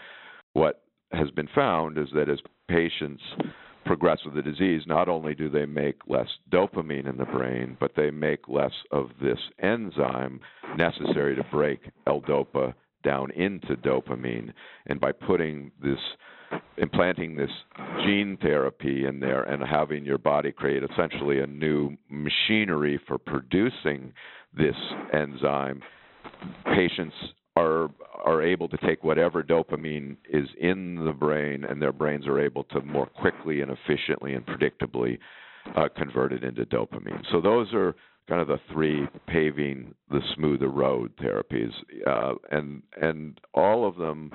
what 0.53 0.85
has 1.13 1.31
been 1.31 1.49
found 1.55 1.99
is 1.99 2.09
that 2.15 2.29
as 2.29 2.39
patients 2.69 3.23
progress 3.85 4.19
with 4.25 4.35
the 4.35 4.43
disease, 4.43 4.83
not 4.87 5.09
only 5.09 5.35
do 5.35 5.49
they 5.49 5.67
make 5.67 5.97
less 6.07 6.29
dopamine 6.51 7.09
in 7.09 7.17
the 7.17 7.25
brain, 7.25 7.77
but 7.81 7.93
they 7.97 8.11
make 8.11 8.49
less 8.49 8.73
of 8.93 9.11
this 9.21 9.39
enzyme 9.61 10.41
necessary 10.77 11.35
to 11.35 11.45
break 11.51 11.81
L-DOPA 12.07 12.75
down 13.03 13.31
into 13.33 13.77
dopamine. 13.77 14.53
And 14.87 15.01
by 15.01 15.13
putting 15.13 15.73
this, 15.83 15.99
implanting 16.77 17.37
this 17.37 17.51
gene 18.05 18.39
therapy 18.41 19.07
in 19.07 19.21
there 19.21 19.43
and 19.43 19.63
having 19.63 20.05
your 20.05 20.19
body 20.19 20.53
create 20.53 20.83
essentially 20.85 21.41
a 21.41 21.47
new 21.47 21.97
machinery 22.11 23.01
for 23.09 23.19
producing 23.19 24.13
this 24.57 24.77
enzyme, 25.13 25.81
patients 26.67 27.15
are 27.61 27.91
are 28.25 28.43
able 28.43 28.69
to 28.69 28.77
take 28.79 29.03
whatever 29.03 29.43
dopamine 29.43 30.17
is 30.29 30.49
in 30.61 31.05
the 31.05 31.13
brain, 31.13 31.65
and 31.65 31.81
their 31.81 31.93
brains 31.93 32.27
are 32.27 32.41
able 32.41 32.65
to 32.65 32.81
more 32.83 33.07
quickly 33.07 33.61
and 33.63 33.71
efficiently 33.71 34.35
and 34.35 34.45
predictably 34.47 35.19
uh, 35.77 35.89
convert 35.97 36.33
it 36.33 36.45
into 36.45 36.65
dopamine. 36.67 37.23
So 37.33 37.41
those 37.41 37.73
are 37.73 37.95
kind 38.29 38.41
of 38.41 38.49
the 38.49 38.61
three 38.73 39.09
paving 39.27 39.95
the 40.11 40.21
smoother 40.35 40.69
road 40.69 41.13
therapies, 41.17 41.73
uh, 42.07 42.35
and 42.51 42.83
and 43.01 43.41
all 43.55 43.89
of 43.89 43.97
them 43.97 44.31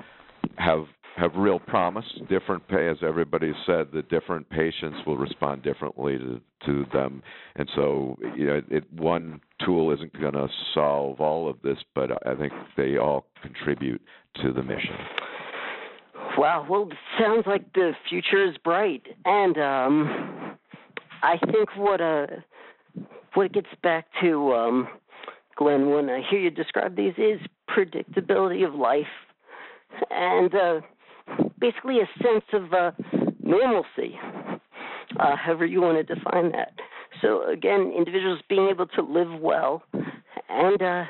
have 0.56 0.84
have 1.16 1.34
real 1.34 1.58
promise. 1.58 2.04
Different, 2.28 2.62
as 2.70 2.98
everybody 3.02 3.52
said, 3.64 3.88
the 3.92 4.02
different 4.02 4.48
patients 4.50 4.98
will 5.06 5.16
respond 5.16 5.62
differently 5.62 6.18
to, 6.18 6.40
to 6.66 6.84
them, 6.92 7.22
and 7.56 7.68
so 7.74 8.16
you 8.36 8.46
know, 8.46 8.62
it, 8.70 8.84
one 8.92 9.40
tool 9.64 9.92
isn't 9.92 10.18
going 10.20 10.34
to 10.34 10.48
solve 10.74 11.20
all 11.20 11.48
of 11.48 11.56
this, 11.62 11.78
but 11.94 12.10
I 12.26 12.34
think 12.34 12.52
they 12.76 12.98
all 12.98 13.26
contribute 13.42 14.02
to 14.42 14.52
the 14.52 14.62
mission. 14.62 14.94
Wow, 16.36 16.66
well, 16.68 16.88
sounds 17.18 17.44
like 17.46 17.72
the 17.72 17.92
future 18.08 18.46
is 18.46 18.56
bright, 18.62 19.02
and 19.24 19.56
um, 19.56 20.56
I 21.22 21.38
think 21.50 21.70
what 21.76 22.02
uh, 22.02 22.26
what 23.32 23.46
it 23.46 23.52
gets 23.52 23.68
back 23.82 24.06
to, 24.20 24.52
um, 24.52 24.88
Glenn, 25.56 25.90
when 25.90 26.10
I 26.10 26.20
hear 26.28 26.40
you 26.40 26.50
describe 26.50 26.94
these, 26.94 27.14
is 27.16 27.40
predictability 27.70 28.66
of 28.66 28.74
life, 28.74 29.06
and 30.10 30.54
uh, 30.54 30.80
basically 31.58 31.98
a 32.00 32.22
sense 32.22 32.44
of 32.52 32.72
uh, 32.72 32.90
normalcy, 33.42 34.18
uh, 35.18 35.36
however 35.36 35.66
you 35.66 35.80
want 35.80 36.06
to 36.06 36.14
define 36.14 36.52
that. 36.52 36.72
So 37.22 37.48
again, 37.48 37.92
individuals 37.96 38.40
being 38.48 38.68
able 38.68 38.86
to 38.88 39.02
live 39.02 39.40
well 39.40 39.82
and 40.48 40.80
uh, 40.82 41.04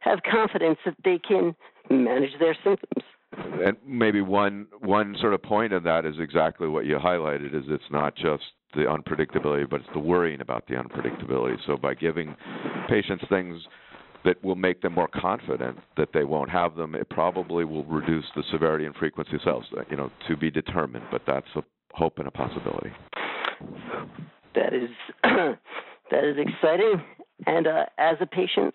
have 0.00 0.20
confidence 0.30 0.78
that 0.84 0.96
they 1.04 1.18
can 1.18 1.54
manage 1.90 2.38
their 2.38 2.56
symptoms 2.64 3.04
and 3.32 3.76
maybe 3.86 4.20
one 4.20 4.66
one 4.80 5.16
sort 5.20 5.34
of 5.34 5.42
point 5.42 5.72
of 5.72 5.82
that 5.84 6.04
is 6.04 6.14
exactly 6.18 6.68
what 6.68 6.84
you 6.84 6.98
highlighted 6.98 7.54
is 7.54 7.64
it's 7.68 7.90
not 7.90 8.14
just 8.16 8.42
the 8.74 8.82
unpredictability 8.82 9.68
but 9.68 9.80
it's 9.80 9.88
the 9.92 10.00
worrying 10.00 10.40
about 10.40 10.66
the 10.66 10.74
unpredictability 10.74 11.56
so 11.66 11.76
by 11.76 11.94
giving 11.94 12.34
patients 12.88 13.24
things 13.28 13.60
that 14.24 14.42
will 14.44 14.56
make 14.56 14.82
them 14.82 14.94
more 14.94 15.08
confident 15.08 15.78
that 15.96 16.08
they 16.12 16.24
won't 16.24 16.50
have 16.50 16.74
them 16.74 16.94
it 16.94 17.08
probably 17.10 17.64
will 17.64 17.84
reduce 17.84 18.24
the 18.36 18.42
severity 18.50 18.84
and 18.86 18.94
frequency 18.96 19.34
of 19.34 19.42
cells 19.42 19.64
you 19.90 19.96
know 19.96 20.10
to 20.28 20.36
be 20.36 20.50
determined 20.50 21.04
but 21.10 21.22
that's 21.26 21.46
a 21.56 21.62
hope 21.92 22.18
and 22.18 22.28
a 22.28 22.30
possibility 22.30 22.90
that 24.54 24.72
is 24.72 24.90
that 25.22 26.24
is 26.24 26.36
exciting 26.38 27.02
and 27.46 27.66
uh, 27.66 27.84
as 27.98 28.16
a 28.20 28.26
patient 28.26 28.74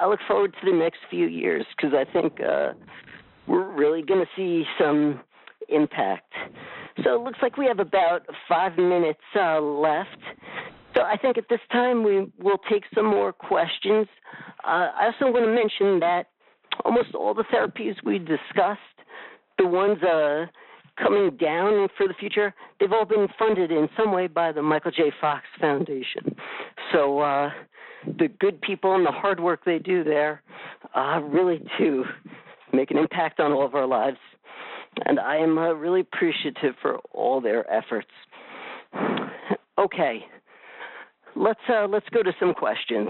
i 0.00 0.06
look 0.06 0.20
forward 0.28 0.54
to 0.60 0.70
the 0.70 0.76
next 0.76 0.98
few 1.10 1.26
years 1.26 1.64
because 1.76 1.94
i 1.94 2.10
think 2.12 2.40
uh, 2.40 2.72
we're 3.46 3.70
really 3.72 4.02
going 4.02 4.20
to 4.20 4.26
see 4.36 4.64
some 4.78 5.20
impact. 5.68 6.32
So 7.02 7.14
it 7.14 7.24
looks 7.24 7.38
like 7.42 7.56
we 7.56 7.66
have 7.66 7.80
about 7.80 8.22
five 8.48 8.76
minutes 8.76 9.20
uh, 9.34 9.60
left. 9.60 10.18
So 10.94 11.02
I 11.02 11.16
think 11.16 11.38
at 11.38 11.48
this 11.48 11.60
time 11.70 12.02
we 12.02 12.26
will 12.38 12.58
take 12.70 12.84
some 12.94 13.06
more 13.06 13.32
questions. 13.32 14.06
Uh, 14.64 14.88
I 14.94 15.06
also 15.06 15.32
want 15.32 15.44
to 15.44 15.52
mention 15.52 16.00
that 16.00 16.26
almost 16.84 17.14
all 17.14 17.34
the 17.34 17.44
therapies 17.44 17.94
we 18.04 18.18
discussed, 18.18 18.80
the 19.58 19.66
ones 19.66 20.02
uh, 20.02 20.46
coming 21.02 21.36
down 21.36 21.88
for 21.96 22.06
the 22.06 22.14
future, 22.14 22.54
they've 22.78 22.92
all 22.92 23.04
been 23.04 23.28
funded 23.38 23.70
in 23.70 23.88
some 23.96 24.12
way 24.12 24.26
by 24.26 24.52
the 24.52 24.62
Michael 24.62 24.90
J. 24.90 25.12
Fox 25.20 25.44
Foundation. 25.60 26.36
So 26.92 27.20
uh, 27.20 27.50
the 28.18 28.28
good 28.40 28.60
people 28.60 28.94
and 28.94 29.06
the 29.06 29.10
hard 29.10 29.40
work 29.40 29.64
they 29.64 29.78
do 29.78 30.04
there 30.04 30.42
uh, 30.94 31.20
really 31.22 31.62
do 31.78 32.04
make 32.72 32.90
an 32.90 32.98
impact 32.98 33.40
on 33.40 33.52
all 33.52 33.64
of 33.64 33.74
our 33.74 33.86
lives. 33.86 34.18
And 35.06 35.18
I 35.18 35.36
am 35.36 35.56
uh, 35.56 35.72
really 35.72 36.00
appreciative 36.00 36.74
for 36.82 36.98
all 37.12 37.40
their 37.40 37.70
efforts. 37.72 38.10
Okay, 39.78 40.26
let's 41.36 41.60
uh, 41.68 41.86
let's 41.88 42.08
go 42.10 42.22
to 42.22 42.32
some 42.38 42.54
questions. 42.54 43.08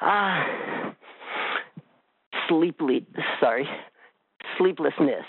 Ah, 0.00 0.42
uh, 0.42 0.92
sleeply, 2.48 3.06
sorry, 3.40 3.66
sleeplessness. 4.58 5.24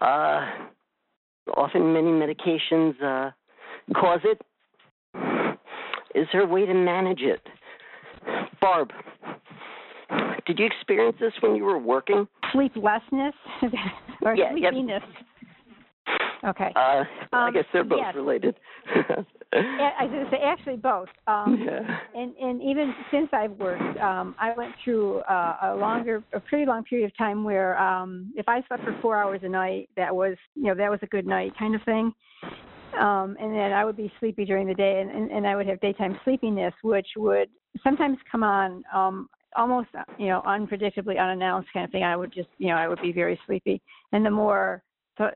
Uh, 0.00 0.48
often 1.56 1.92
many 1.92 2.08
medications 2.08 3.00
uh, 3.02 3.30
cause 3.94 4.20
it. 4.24 4.40
Is 6.14 6.26
there 6.32 6.42
a 6.42 6.46
way 6.46 6.66
to 6.66 6.74
manage 6.74 7.20
it? 7.20 7.40
Barb, 8.60 8.90
did 10.46 10.58
you 10.58 10.66
experience 10.66 11.16
this 11.20 11.32
when 11.40 11.56
you 11.56 11.64
were 11.64 11.78
working? 11.78 12.26
Sleeplessness 12.52 13.34
or 14.22 14.34
yeah, 14.34 14.50
sleepiness? 14.52 15.02
Yep. 15.06 15.26
Okay. 16.44 16.72
Uh, 16.74 17.04
I 17.32 17.46
Um, 17.48 17.54
guess 17.54 17.64
they're 17.72 17.84
both 17.84 18.00
yes. 18.00 18.14
related. 18.14 18.56
I 19.52 20.04
was 20.04 20.10
going 20.10 20.24
to 20.24 20.30
say 20.30 20.42
actually 20.42 20.76
both. 20.76 21.08
Um, 21.26 21.62
yeah. 21.64 22.00
and 22.14 22.34
and 22.36 22.62
even 22.62 22.94
since 23.10 23.28
I've 23.32 23.52
worked, 23.52 23.98
um, 24.00 24.34
I 24.40 24.52
went 24.56 24.74
through 24.82 25.18
uh, 25.20 25.56
a 25.62 25.74
longer, 25.76 26.22
a 26.32 26.40
pretty 26.40 26.66
long 26.66 26.82
period 26.84 27.06
of 27.06 27.16
time 27.16 27.44
where 27.44 27.78
um, 27.78 28.32
if 28.36 28.48
I 28.48 28.62
slept 28.66 28.82
for 28.82 28.96
four 29.00 29.16
hours 29.16 29.40
a 29.44 29.48
night, 29.48 29.88
that 29.96 30.14
was 30.14 30.36
you 30.54 30.64
know 30.64 30.74
that 30.74 30.90
was 30.90 31.00
a 31.02 31.06
good 31.06 31.26
night 31.26 31.52
kind 31.58 31.74
of 31.74 31.82
thing. 31.84 32.12
Um, 32.98 33.36
and 33.40 33.54
then 33.54 33.72
I 33.72 33.84
would 33.84 33.96
be 33.96 34.12
sleepy 34.20 34.44
during 34.44 34.66
the 34.66 34.74
day, 34.74 35.00
and, 35.00 35.10
and, 35.10 35.30
and 35.30 35.46
I 35.46 35.56
would 35.56 35.66
have 35.66 35.80
daytime 35.80 36.18
sleepiness, 36.24 36.74
which 36.82 37.06
would 37.16 37.48
sometimes 37.82 38.18
come 38.30 38.42
on 38.42 38.82
um, 38.92 39.28
almost 39.56 39.88
you 40.18 40.26
know 40.26 40.42
unpredictably, 40.46 41.20
unannounced 41.20 41.72
kind 41.72 41.84
of 41.84 41.90
thing. 41.92 42.02
I 42.02 42.16
would 42.16 42.32
just 42.32 42.48
you 42.58 42.68
know 42.68 42.76
I 42.76 42.88
would 42.88 43.00
be 43.00 43.12
very 43.12 43.38
sleepy, 43.46 43.80
and 44.12 44.26
the 44.26 44.30
more 44.30 44.82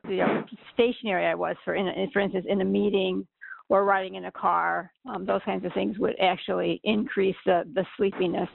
you 0.09 0.19
know 0.19 0.45
stationary 0.75 1.27
I 1.27 1.35
was 1.35 1.57
for 1.65 1.75
in, 1.75 1.87
for 2.13 2.21
instance 2.21 2.47
in 2.49 2.61
a 2.61 2.65
meeting 2.65 3.27
or 3.69 3.85
riding 3.85 4.15
in 4.15 4.27
a 4.27 4.33
car, 4.33 4.93
um, 5.09 5.27
those 5.27 5.41
kinds 5.45 5.65
of 5.65 5.73
things 5.73 5.99
would 5.99 6.15
actually 6.21 6.81
increase 6.85 7.37
the, 7.45 7.65
the 7.75 7.85
sleepiness. 7.97 8.49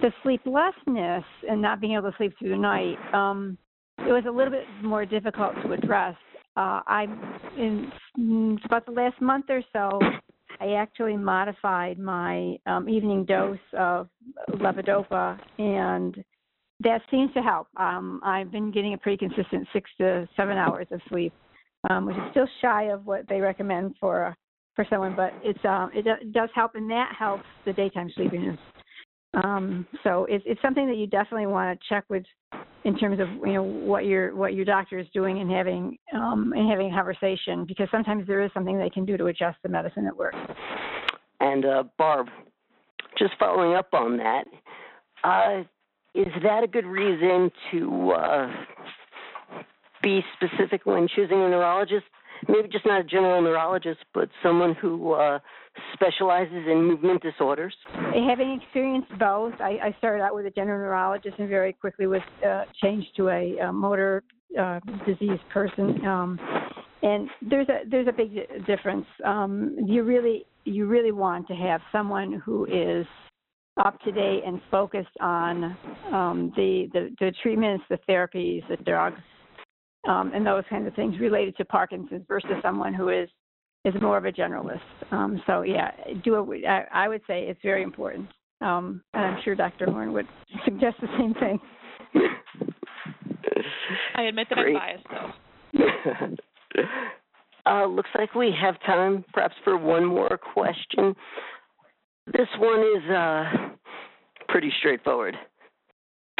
The 0.00 0.10
sleeplessness 0.22 1.24
and 1.48 1.60
not 1.60 1.80
being 1.80 1.94
able 1.94 2.10
to 2.10 2.16
sleep 2.16 2.32
through 2.38 2.50
the 2.50 2.56
night, 2.56 2.96
um, 3.12 3.58
it 3.98 4.12
was 4.12 4.24
a 4.26 4.30
little 4.30 4.52
bit 4.52 4.64
more 4.82 5.04
difficult 5.04 5.54
to 5.64 5.72
address. 5.72 6.16
Uh, 6.56 6.80
I, 6.86 7.06
in 7.56 7.92
mm, 8.18 8.64
about 8.64 8.86
the 8.86 8.92
last 8.92 9.20
month 9.20 9.46
or 9.48 9.62
so, 9.72 10.00
I 10.60 10.74
actually 10.74 11.16
modified 11.16 11.98
my 11.98 12.56
um, 12.66 12.88
evening 12.88 13.24
dose 13.24 13.58
of 13.76 14.08
levodopa, 14.54 15.38
and 15.58 16.24
that 16.80 17.02
seems 17.10 17.32
to 17.34 17.40
help. 17.40 17.68
Um, 17.76 18.20
I've 18.24 18.50
been 18.50 18.70
getting 18.70 18.94
a 18.94 18.98
pretty 18.98 19.16
consistent 19.16 19.66
six 19.72 19.90
to 19.98 20.28
seven 20.36 20.56
hours 20.56 20.86
of 20.90 21.00
sleep 21.08 21.32
um, 21.88 22.06
which 22.06 22.16
is 22.16 22.22
still 22.30 22.48
shy 22.60 22.84
of 22.84 23.06
what 23.06 23.28
they 23.28 23.40
recommend 23.40 23.94
for 24.00 24.36
for 24.74 24.86
someone, 24.88 25.14
but 25.16 25.32
it's 25.42 25.58
um, 25.64 25.90
it, 25.94 26.06
it 26.06 26.32
does 26.32 26.50
help, 26.54 26.74
and 26.74 26.90
that 26.90 27.12
helps 27.18 27.44
the 27.64 27.72
daytime 27.72 28.10
sleepiness. 28.14 28.58
Um, 29.34 29.86
so 30.02 30.26
it's 30.28 30.44
it's 30.46 30.60
something 30.62 30.86
that 30.86 30.96
you 30.96 31.06
definitely 31.06 31.46
want 31.46 31.78
to 31.78 31.86
check 31.88 32.04
with 32.08 32.24
in 32.84 32.96
terms 32.96 33.20
of 33.20 33.28
you 33.46 33.54
know 33.54 33.62
what 33.62 34.06
your 34.06 34.34
what 34.34 34.54
your 34.54 34.64
doctor 34.64 34.98
is 34.98 35.06
doing 35.12 35.40
and 35.40 35.50
having 35.50 35.98
um, 36.14 36.52
and 36.56 36.70
having 36.70 36.92
a 36.92 36.96
conversation 36.96 37.64
because 37.66 37.88
sometimes 37.90 38.26
there 38.26 38.42
is 38.42 38.50
something 38.54 38.78
they 38.78 38.90
can 38.90 39.04
do 39.04 39.16
to 39.16 39.26
adjust 39.26 39.58
the 39.62 39.68
medicine 39.68 40.04
that 40.04 40.16
works. 40.16 40.38
And 41.40 41.64
uh, 41.64 41.84
Barb, 41.98 42.28
just 43.18 43.32
following 43.38 43.74
up 43.76 43.88
on 43.92 44.16
that, 44.16 44.44
uh, 45.22 45.62
is 46.14 46.28
that 46.42 46.64
a 46.64 46.66
good 46.66 46.86
reason 46.86 47.50
to 47.70 48.10
uh, 48.12 48.52
be 50.02 50.20
specific 50.36 50.84
when 50.84 51.08
choosing 51.14 51.38
a 51.42 51.48
neurologist? 51.48 52.04
Maybe 52.48 52.68
just 52.68 52.86
not 52.86 53.00
a 53.00 53.04
general 53.04 53.42
neurologist, 53.42 53.98
but 54.14 54.28
someone 54.42 54.74
who 54.74 55.12
uh, 55.12 55.40
specializes 55.94 56.66
in 56.66 56.84
movement 56.84 57.22
disorders. 57.22 57.74
Having 57.92 58.60
experienced 58.62 59.10
both, 59.18 59.54
I, 59.60 59.78
I 59.82 59.94
started 59.98 60.22
out 60.22 60.34
with 60.34 60.46
a 60.46 60.50
general 60.50 60.78
neurologist 60.78 61.38
and 61.38 61.48
very 61.48 61.72
quickly 61.72 62.06
was 62.06 62.20
uh, 62.46 62.62
changed 62.82 63.08
to 63.16 63.28
a, 63.28 63.58
uh 63.60 63.72
motor 63.72 64.22
uh, 64.58 64.80
disease 65.06 65.40
person. 65.52 66.04
Um, 66.06 66.38
and 67.02 67.28
there's 67.42 67.68
a 67.68 67.88
there's 67.88 68.08
a 68.08 68.12
big 68.12 68.66
difference. 68.66 69.06
Um, 69.24 69.76
you 69.86 70.02
really 70.02 70.46
you 70.64 70.86
really 70.86 71.12
want 71.12 71.46
to 71.48 71.54
have 71.54 71.80
someone 71.92 72.42
who 72.44 72.66
is 72.66 73.06
up 73.84 74.00
to 74.02 74.12
date 74.12 74.42
and 74.46 74.60
focused 74.70 75.16
on 75.20 75.76
um, 76.12 76.52
the, 76.56 76.88
the 76.92 77.10
the 77.20 77.32
treatments, 77.42 77.84
the 77.88 77.98
therapies, 78.08 78.66
the 78.68 78.76
drugs, 78.84 79.20
um, 80.08 80.32
and 80.34 80.46
those 80.46 80.64
kinds 80.68 80.86
of 80.86 80.94
things 80.94 81.18
related 81.20 81.56
to 81.56 81.64
Parkinson's 81.64 82.24
versus 82.28 82.50
someone 82.62 82.94
who 82.94 83.08
is 83.08 83.28
is 83.84 83.94
more 84.00 84.16
of 84.16 84.24
a 84.24 84.32
generalist. 84.32 84.80
Um, 85.10 85.42
so 85.46 85.62
yeah, 85.62 85.90
do 86.24 86.34
a, 86.34 86.68
I, 86.68 86.86
I 86.92 87.08
would 87.08 87.22
say 87.26 87.44
it's 87.44 87.60
very 87.62 87.82
important, 87.82 88.28
um, 88.60 89.02
and 89.14 89.24
I'm 89.24 89.42
sure 89.44 89.54
Dr. 89.54 89.86
Horn 89.86 90.12
would 90.12 90.26
suggest 90.64 90.96
the 91.00 91.08
same 91.18 91.34
thing. 91.34 91.60
I 94.14 94.22
admit 94.22 94.48
that 94.50 94.56
Great. 94.56 94.76
I'm 94.76 94.98
biased, 95.04 95.06
though. 95.10 96.80
uh, 97.66 97.86
looks 97.86 98.10
like 98.18 98.34
we 98.34 98.52
have 98.60 98.80
time 98.84 99.24
perhaps 99.32 99.54
for 99.64 99.76
one 99.76 100.04
more 100.04 100.38
question. 100.38 101.14
This 102.32 102.48
one 102.58 102.80
is 102.80 103.10
uh, 103.10 103.44
pretty 104.48 104.70
straightforward. 104.78 105.36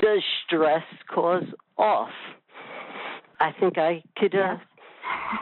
Does 0.00 0.22
stress 0.46 0.82
cause 1.12 1.44
off? 1.76 2.10
I 3.40 3.50
think 3.58 3.78
I 3.78 4.02
could 4.16 4.34
uh, 4.34 4.56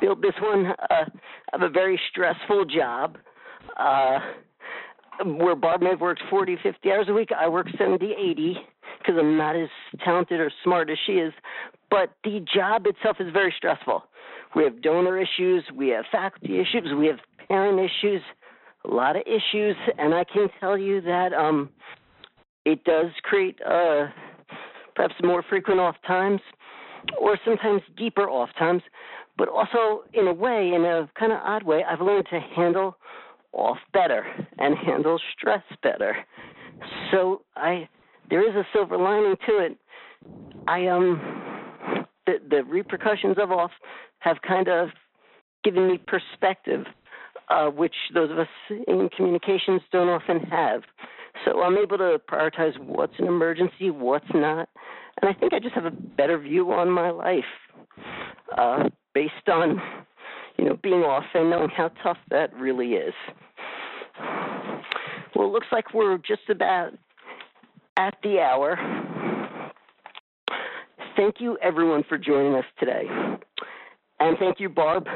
build 0.00 0.22
this 0.22 0.34
one. 0.40 0.66
Uh, 0.66 0.74
I 0.90 1.04
have 1.52 1.62
a 1.62 1.68
very 1.68 2.00
stressful 2.10 2.66
job. 2.66 3.18
Uh, 3.76 4.18
where 5.24 5.56
Barb 5.56 5.82
may 5.82 5.90
have 5.90 6.00
worked 6.00 6.22
40, 6.28 6.58
50 6.62 6.90
hours 6.90 7.06
a 7.08 7.12
week, 7.12 7.30
I 7.36 7.48
work 7.48 7.66
70, 7.78 8.12
80 8.12 8.56
because 8.98 9.14
I'm 9.18 9.36
not 9.36 9.56
as 9.56 9.68
talented 10.04 10.40
or 10.40 10.50
smart 10.62 10.90
as 10.90 10.98
she 11.06 11.12
is, 11.12 11.32
but 11.90 12.10
the 12.24 12.44
job 12.54 12.86
itself 12.86 13.16
is 13.20 13.32
very 13.32 13.54
stressful. 13.56 14.04
We 14.54 14.64
have 14.64 14.82
donor 14.82 15.18
issues, 15.18 15.64
we 15.74 15.88
have 15.88 16.04
faculty 16.10 16.58
issues, 16.60 16.92
we 16.96 17.06
have 17.06 17.18
parent 17.48 17.78
issues, 17.78 18.22
a 18.86 18.94
lot 18.94 19.16
of 19.16 19.22
issues, 19.26 19.76
and 19.98 20.14
I 20.14 20.24
can 20.24 20.48
tell 20.60 20.78
you 20.78 21.00
that 21.02 21.32
um, 21.32 21.70
it 22.64 22.84
does 22.84 23.10
create 23.22 23.58
uh, 23.62 24.06
perhaps 24.94 25.14
more 25.22 25.44
frequent 25.48 25.80
off 25.80 25.96
times 26.06 26.40
or 27.20 27.38
sometimes 27.44 27.82
deeper 27.96 28.28
off 28.28 28.48
times, 28.58 28.82
but 29.38 29.48
also 29.48 30.04
in 30.12 30.26
a 30.26 30.32
way, 30.32 30.72
in 30.74 30.84
a 30.84 31.08
kind 31.18 31.32
of 31.32 31.38
odd 31.44 31.62
way, 31.62 31.84
I've 31.88 32.00
learned 32.00 32.26
to 32.30 32.40
handle 32.40 32.96
off 33.52 33.78
better 33.92 34.26
and 34.58 34.76
handle 34.76 35.18
stress 35.36 35.62
better. 35.82 36.16
So 37.10 37.42
I 37.54 37.88
there 38.28 38.46
is 38.48 38.54
a 38.56 38.66
silver 38.72 38.98
lining 38.98 39.36
to 39.46 39.58
it. 39.58 39.78
I 40.66 40.88
um 40.88 42.06
the 42.26 42.34
the 42.50 42.64
repercussions 42.64 43.36
of 43.38 43.52
off 43.52 43.70
have 44.18 44.36
kind 44.46 44.68
of 44.68 44.88
given 45.64 45.88
me 45.88 45.98
perspective, 46.06 46.84
uh, 47.48 47.66
which 47.66 47.94
those 48.14 48.30
of 48.30 48.38
us 48.38 48.48
in 48.70 49.08
communications 49.16 49.82
don't 49.92 50.08
often 50.08 50.40
have. 50.40 50.82
So 51.44 51.62
I'm 51.62 51.76
able 51.76 51.98
to 51.98 52.20
prioritize 52.30 52.78
what's 52.78 53.12
an 53.18 53.26
emergency, 53.26 53.90
what's 53.90 54.26
not, 54.34 54.68
and 55.20 55.30
I 55.30 55.32
think 55.38 55.52
I 55.52 55.58
just 55.58 55.74
have 55.74 55.84
a 55.84 55.90
better 55.90 56.38
view 56.38 56.72
on 56.72 56.90
my 56.90 57.10
life 57.10 57.44
uh, 58.56 58.88
based 59.14 59.48
on 59.48 59.80
you 60.58 60.64
know 60.64 60.78
being 60.82 61.02
off 61.02 61.24
and 61.34 61.50
knowing 61.50 61.70
how 61.70 61.90
tough 62.02 62.18
that 62.30 62.54
really 62.54 62.94
is. 62.94 63.14
Well, 65.34 65.48
it 65.48 65.52
looks 65.52 65.66
like 65.70 65.92
we're 65.92 66.18
just 66.18 66.48
about 66.48 66.92
at 67.96 68.16
the 68.22 68.40
hour. 68.40 68.78
Thank 71.16 71.36
you, 71.40 71.56
everyone, 71.62 72.04
for 72.08 72.18
joining 72.18 72.54
us 72.54 72.64
today. 72.78 73.04
And 74.20 74.38
thank 74.38 74.60
you, 74.60 74.68
Barb, 74.68 75.06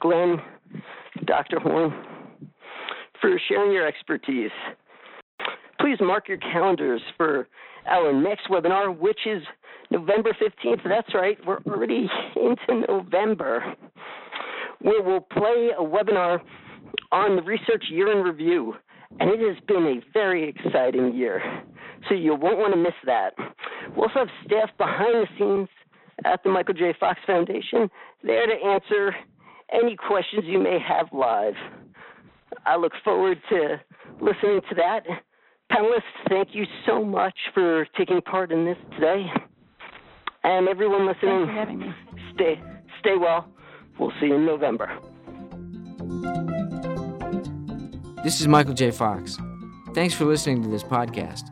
Glenn, 0.00 0.38
Dr. 1.28 1.60
Horn, 1.60 1.92
for 3.20 3.38
sharing 3.48 3.70
your 3.70 3.86
expertise. 3.86 4.50
Please 5.78 5.98
mark 6.00 6.26
your 6.26 6.38
calendars 6.38 7.02
for 7.18 7.46
our 7.88 8.12
next 8.12 8.48
webinar, 8.48 8.96
which 8.98 9.20
is 9.26 9.42
November 9.90 10.30
15th. 10.40 10.80
That's 10.88 11.14
right, 11.14 11.36
we're 11.46 11.60
already 11.66 12.08
into 12.36 12.86
November, 12.88 13.74
where 14.80 15.02
we'll 15.02 15.20
play 15.20 15.68
a 15.78 15.82
webinar 15.82 16.40
on 17.12 17.36
the 17.36 17.42
research 17.42 17.84
year 17.90 18.10
in 18.10 18.24
review. 18.24 18.74
And 19.20 19.30
it 19.30 19.40
has 19.40 19.62
been 19.66 19.84
a 19.84 20.12
very 20.12 20.48
exciting 20.48 21.14
year. 21.14 21.62
So 22.08 22.14
you 22.14 22.34
won't 22.34 22.58
want 22.58 22.72
to 22.72 22.80
miss 22.80 22.94
that. 23.04 23.34
We 23.94 24.02
also 24.02 24.20
have 24.20 24.28
staff 24.46 24.70
behind 24.78 25.14
the 25.14 25.26
scenes 25.38 25.68
at 26.24 26.42
the 26.42 26.50
Michael 26.50 26.74
J. 26.74 26.94
Fox 26.98 27.18
Foundation 27.26 27.90
there 28.22 28.46
to 28.46 28.52
answer 28.52 29.14
any 29.72 29.96
questions 29.96 30.44
you 30.46 30.58
may 30.58 30.78
have 30.86 31.06
live. 31.12 31.54
I 32.66 32.76
look 32.76 32.92
forward 33.04 33.38
to 33.50 33.80
listening 34.20 34.60
to 34.68 34.74
that. 34.76 35.04
Panelists, 35.70 36.28
thank 36.28 36.48
you 36.52 36.64
so 36.86 37.04
much 37.04 37.34
for 37.52 37.86
taking 37.96 38.20
part 38.22 38.50
in 38.52 38.64
this 38.64 38.78
today. 38.94 39.26
And 40.44 40.68
everyone 40.68 41.06
listening, 41.06 41.94
stay 42.34 42.60
stay 43.00 43.16
well. 43.18 43.48
We'll 43.98 44.12
see 44.20 44.26
you 44.26 44.36
in 44.36 44.46
November. 44.46 44.90
This 48.24 48.40
is 48.40 48.48
Michael 48.48 48.74
J. 48.74 48.90
Fox. 48.90 49.36
Thanks 49.94 50.14
for 50.14 50.24
listening 50.24 50.62
to 50.62 50.68
this 50.68 50.82
podcast. 50.82 51.44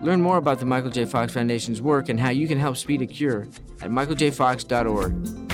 Learn 0.00 0.20
more 0.20 0.36
about 0.36 0.60
the 0.60 0.66
Michael 0.66 0.90
J. 0.90 1.04
Fox 1.04 1.32
Foundation's 1.32 1.82
work 1.82 2.08
and 2.08 2.20
how 2.20 2.30
you 2.30 2.46
can 2.46 2.58
help 2.58 2.76
speed 2.76 3.02
a 3.02 3.06
cure 3.06 3.48
at 3.80 3.90
michaeljfox.org. 3.90 5.47